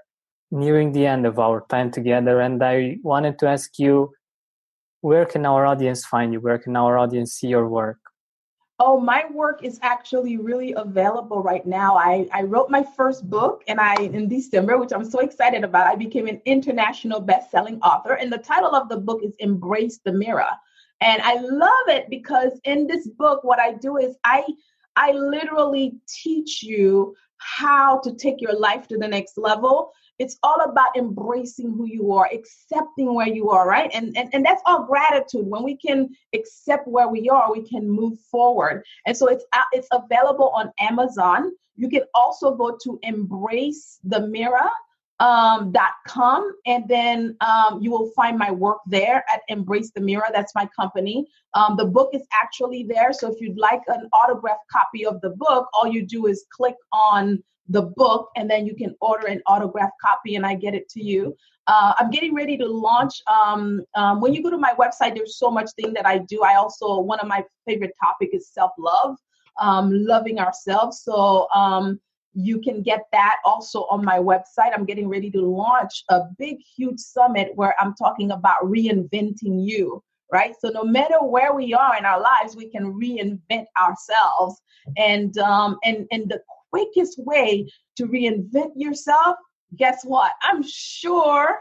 nearing 0.54 0.92
the 0.92 1.04
end 1.06 1.26
of 1.26 1.38
our 1.38 1.66
time 1.68 1.90
together, 1.90 2.40
and 2.40 2.62
I 2.62 2.98
wanted 3.02 3.38
to 3.40 3.48
ask 3.48 3.78
you 3.78 4.12
where 5.00 5.26
can 5.26 5.44
our 5.44 5.66
audience 5.66 6.06
find 6.06 6.32
you? 6.32 6.40
Where 6.40 6.58
can 6.58 6.76
our 6.76 6.96
audience 6.96 7.34
see 7.34 7.48
your 7.48 7.68
work? 7.68 7.98
Oh, 8.80 8.98
my 8.98 9.24
work 9.30 9.62
is 9.62 9.78
actually 9.82 10.36
really 10.36 10.72
available 10.72 11.42
right 11.42 11.64
now. 11.66 11.96
I, 11.96 12.26
I 12.32 12.42
wrote 12.42 12.70
my 12.70 12.84
first 12.96 13.28
book 13.28 13.62
and 13.68 13.78
I 13.78 13.94
in 13.96 14.28
December, 14.28 14.78
which 14.78 14.92
I'm 14.92 15.04
so 15.04 15.20
excited 15.20 15.62
about. 15.62 15.86
I 15.86 15.94
became 15.94 16.26
an 16.26 16.40
international 16.44 17.20
best-selling 17.20 17.80
author. 17.82 18.14
And 18.14 18.32
the 18.32 18.38
title 18.38 18.74
of 18.74 18.88
the 18.88 18.96
book 18.96 19.20
is 19.22 19.34
Embrace 19.38 20.00
the 20.04 20.12
Mirror. 20.12 20.48
And 21.00 21.20
I 21.22 21.34
love 21.34 21.88
it 21.88 22.08
because 22.08 22.52
in 22.64 22.86
this 22.86 23.06
book, 23.06 23.44
what 23.44 23.60
I 23.60 23.74
do 23.74 23.98
is 23.98 24.16
I 24.24 24.42
I 24.96 25.12
literally 25.12 25.98
teach 26.08 26.62
you 26.62 27.14
how 27.38 28.00
to 28.00 28.14
take 28.14 28.40
your 28.40 28.58
life 28.58 28.88
to 28.88 28.98
the 28.98 29.08
next 29.08 29.36
level. 29.36 29.92
It's 30.18 30.38
all 30.42 30.60
about 30.60 30.96
embracing 30.96 31.72
who 31.72 31.86
you 31.86 32.12
are 32.12 32.28
accepting 32.32 33.14
where 33.14 33.26
you 33.26 33.50
are 33.50 33.68
right? 33.68 33.90
And, 33.92 34.16
and 34.16 34.32
and 34.32 34.44
that's 34.44 34.62
all 34.64 34.84
gratitude. 34.84 35.46
When 35.46 35.64
we 35.64 35.76
can 35.76 36.10
accept 36.34 36.86
where 36.86 37.08
we 37.08 37.28
are 37.28 37.52
we 37.52 37.68
can 37.68 37.88
move 37.88 38.18
forward. 38.30 38.84
And 39.06 39.16
so 39.16 39.26
it's 39.26 39.44
uh, 39.52 39.62
it's 39.72 39.88
available 39.92 40.50
on 40.50 40.72
amazon. 40.78 41.52
You 41.76 41.88
can 41.88 42.02
also 42.14 42.54
go 42.54 42.78
to 42.84 42.98
embrace 43.02 43.98
the 44.04 44.20
mirror 44.28 44.70
um, 45.20 45.70
dot 45.70 45.92
com 46.06 46.52
and 46.66 46.88
then 46.88 47.36
um, 47.40 47.80
you 47.80 47.90
will 47.90 48.10
find 48.16 48.36
my 48.36 48.50
work 48.50 48.78
there 48.86 49.24
at 49.32 49.40
embrace 49.48 49.90
the 49.94 50.00
mirror 50.00 50.26
that's 50.32 50.54
my 50.54 50.68
company 50.78 51.26
um, 51.54 51.76
the 51.76 51.84
book 51.84 52.10
is 52.12 52.26
actually 52.32 52.82
there 52.82 53.12
so 53.12 53.32
if 53.32 53.40
you'd 53.40 53.56
like 53.56 53.82
an 53.88 54.08
autographed 54.12 54.68
copy 54.70 55.06
of 55.06 55.20
the 55.20 55.30
book 55.30 55.68
all 55.72 55.86
you 55.86 56.04
do 56.04 56.26
is 56.26 56.44
click 56.50 56.74
on 56.92 57.42
the 57.68 57.82
book 57.82 58.30
and 58.36 58.50
then 58.50 58.66
you 58.66 58.74
can 58.74 58.94
order 59.00 59.26
an 59.26 59.40
autographed 59.46 59.94
copy 60.00 60.36
and 60.36 60.44
I 60.44 60.54
get 60.54 60.74
it 60.74 60.88
to 60.90 61.02
you. 61.02 61.36
Uh, 61.66 61.94
I'm 61.98 62.10
getting 62.10 62.34
ready 62.34 62.58
to 62.58 62.66
launch. 62.66 63.22
Um, 63.26 63.80
um, 63.94 64.20
when 64.20 64.34
you 64.34 64.42
go 64.42 64.50
to 64.50 64.58
my 64.58 64.74
website, 64.74 65.14
there's 65.14 65.38
so 65.38 65.50
much 65.50 65.70
thing 65.80 65.94
that 65.94 66.06
I 66.06 66.18
do. 66.18 66.42
I 66.42 66.56
also, 66.56 67.00
one 67.00 67.20
of 67.20 67.26
my 67.26 67.42
favorite 67.66 67.92
topic 68.02 68.30
is 68.32 68.48
self-love, 68.48 69.16
um, 69.58 69.90
loving 69.90 70.38
ourselves. 70.38 71.00
So 71.02 71.48
um, 71.54 71.98
you 72.34 72.60
can 72.60 72.82
get 72.82 73.06
that 73.12 73.36
also 73.44 73.86
on 73.90 74.04
my 74.04 74.18
website. 74.18 74.72
I'm 74.74 74.84
getting 74.84 75.08
ready 75.08 75.30
to 75.30 75.40
launch 75.40 76.04
a 76.10 76.22
big, 76.38 76.58
huge 76.76 76.98
summit 76.98 77.52
where 77.54 77.74
I'm 77.80 77.94
talking 77.94 78.30
about 78.30 78.62
reinventing 78.64 79.66
you 79.66 80.02
right? 80.32 80.54
So 80.58 80.68
no 80.70 80.82
matter 80.82 81.22
where 81.22 81.54
we 81.54 81.74
are 81.74 81.96
in 81.96 82.04
our 82.04 82.20
lives, 82.20 82.56
we 82.56 82.68
can 82.68 82.92
reinvent 82.94 83.66
ourselves. 83.80 84.60
And 84.96 85.36
um, 85.38 85.78
and 85.84 86.06
and 86.10 86.28
the 86.28 86.40
quickest 86.70 87.18
way 87.18 87.70
to 87.96 88.06
reinvent 88.06 88.72
yourself, 88.74 89.36
guess 89.76 90.04
what? 90.04 90.32
I'm 90.42 90.62
sure 90.66 91.60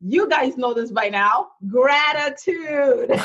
you 0.00 0.28
guys 0.28 0.56
know 0.56 0.72
this 0.72 0.90
by 0.90 1.10
now 1.10 1.48
gratitude. 1.68 3.10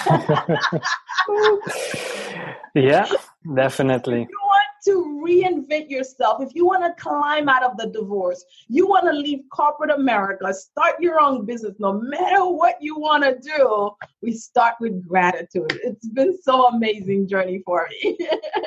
yeah, 2.75 3.09
definitely. 3.55 4.27
If 4.85 4.93
you 4.93 5.03
want 5.03 5.17
to 5.17 5.71
reinvent 5.71 5.89
yourself, 5.89 6.41
if 6.41 6.53
you 6.53 6.65
want 6.65 6.83
to 6.83 7.01
climb 7.01 7.49
out 7.49 7.63
of 7.63 7.75
the 7.77 7.87
divorce, 7.87 8.45
you 8.67 8.87
want 8.87 9.05
to 9.05 9.13
leave 9.13 9.39
corporate 9.51 9.89
America, 9.89 10.53
start 10.53 10.95
your 10.99 11.19
own 11.19 11.45
business, 11.45 11.73
no 11.79 11.93
matter 11.93 12.45
what 12.45 12.77
you 12.81 12.99
want 12.99 13.23
to 13.23 13.39
do, 13.39 13.89
we 14.21 14.31
start 14.33 14.75
with 14.79 15.07
gratitude. 15.07 15.79
It's 15.83 16.07
been 16.09 16.37
so 16.39 16.67
amazing 16.67 17.27
journey 17.27 17.63
for 17.65 17.87
me. 18.03 18.17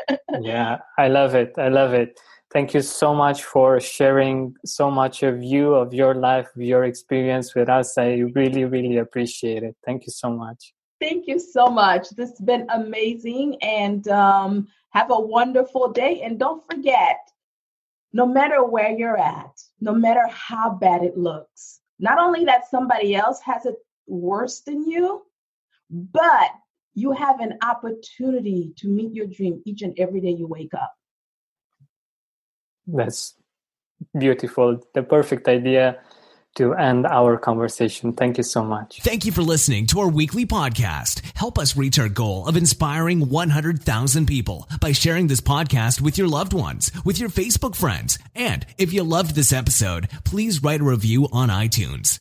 yeah, 0.41 0.79
I 0.99 1.09
love 1.09 1.35
it. 1.35 1.55
I 1.57 1.69
love 1.69 1.95
it. 1.95 2.19
Thank 2.53 2.75
you 2.75 2.81
so 2.81 3.15
much 3.15 3.45
for 3.45 3.79
sharing 3.79 4.55
so 4.65 4.91
much 4.91 5.23
of 5.23 5.43
you, 5.43 5.75
of 5.75 5.95
your 5.95 6.15
life, 6.15 6.49
of 6.57 6.63
your 6.63 6.85
experience 6.85 7.55
with 7.55 7.69
us. 7.69 7.97
I 7.99 8.25
really, 8.35 8.65
really 8.65 8.97
appreciate 8.97 9.63
it. 9.63 9.77
Thank 9.85 10.07
you 10.07 10.13
so 10.13 10.31
much. 10.31 10.73
Thank 11.01 11.29
you 11.29 11.39
so 11.39 11.69
much. 11.69 12.11
This 12.11 12.31
has 12.31 12.41
been 12.41 12.67
amazing 12.71 13.57
and 13.63 14.09
um, 14.09 14.67
have 14.91 15.11
a 15.11 15.21
wonderful 15.21 15.93
day. 15.93 16.23
And 16.23 16.39
don't 16.39 16.65
forget, 16.71 17.19
no 18.13 18.27
matter 18.27 18.65
where 18.65 18.91
you're 18.91 19.19
at, 19.19 19.51
no 19.81 19.95
matter 19.95 20.27
how 20.31 20.71
bad 20.71 21.03
it 21.03 21.17
looks, 21.17 21.81
not 21.99 22.19
only 22.19 22.45
that 22.45 22.71
somebody 22.71 23.15
else 23.15 23.41
has 23.43 23.67
it 23.67 23.77
worse 24.07 24.61
than 24.61 24.89
you, 24.89 25.23
but 25.91 26.51
you 26.95 27.13
have 27.13 27.41
an 27.41 27.59
opportunity 27.63 28.73
to 28.77 28.89
meet 28.89 29.15
your 29.15 29.27
dream 29.27 29.63
each 29.65 29.83
and 29.83 29.99
every 29.99 30.21
day 30.21 30.31
you 30.31 30.47
wake 30.47 30.75
up. 30.75 30.93
That's 32.87 33.35
beautiful. 34.19 34.81
The 34.95 35.03
perfect 35.03 35.49
idea 35.49 36.01
to 36.57 36.75
end 36.75 37.07
our 37.07 37.37
conversation. 37.37 38.13
Thank 38.13 38.37
you 38.37 38.43
so 38.43 38.65
much. 38.65 39.01
Thank 39.03 39.25
you 39.25 39.33
for 39.33 39.43
listening 39.43 39.87
to 39.89 40.01
our 40.01 40.09
weekly 40.09 40.47
podcast. 40.47 41.23
Help 41.37 41.59
us 41.59 41.77
reach 41.77 41.99
our 41.99 42.09
goal 42.09 42.47
of 42.47 42.57
inspiring 42.57 43.29
100,000 43.29 44.27
people 44.27 44.69
by 44.81 44.93
sharing 44.93 45.27
this 45.29 45.41
podcast 45.41 46.01
with 46.01 46.19
your 46.19 46.29
loved 46.29 46.53
ones, 46.53 46.91
with 47.05 47.19
your 47.19 47.31
Facebook 47.31 47.75
friends. 47.75 48.19
And 48.35 48.67
if 48.77 48.93
you 48.93 49.03
loved 49.03 49.35
this 49.35 49.53
episode, 49.53 50.09
please 50.25 50.63
write 50.63 50.81
a 50.81 50.85
review 50.85 51.29
on 51.33 51.49
iTunes. 51.49 52.21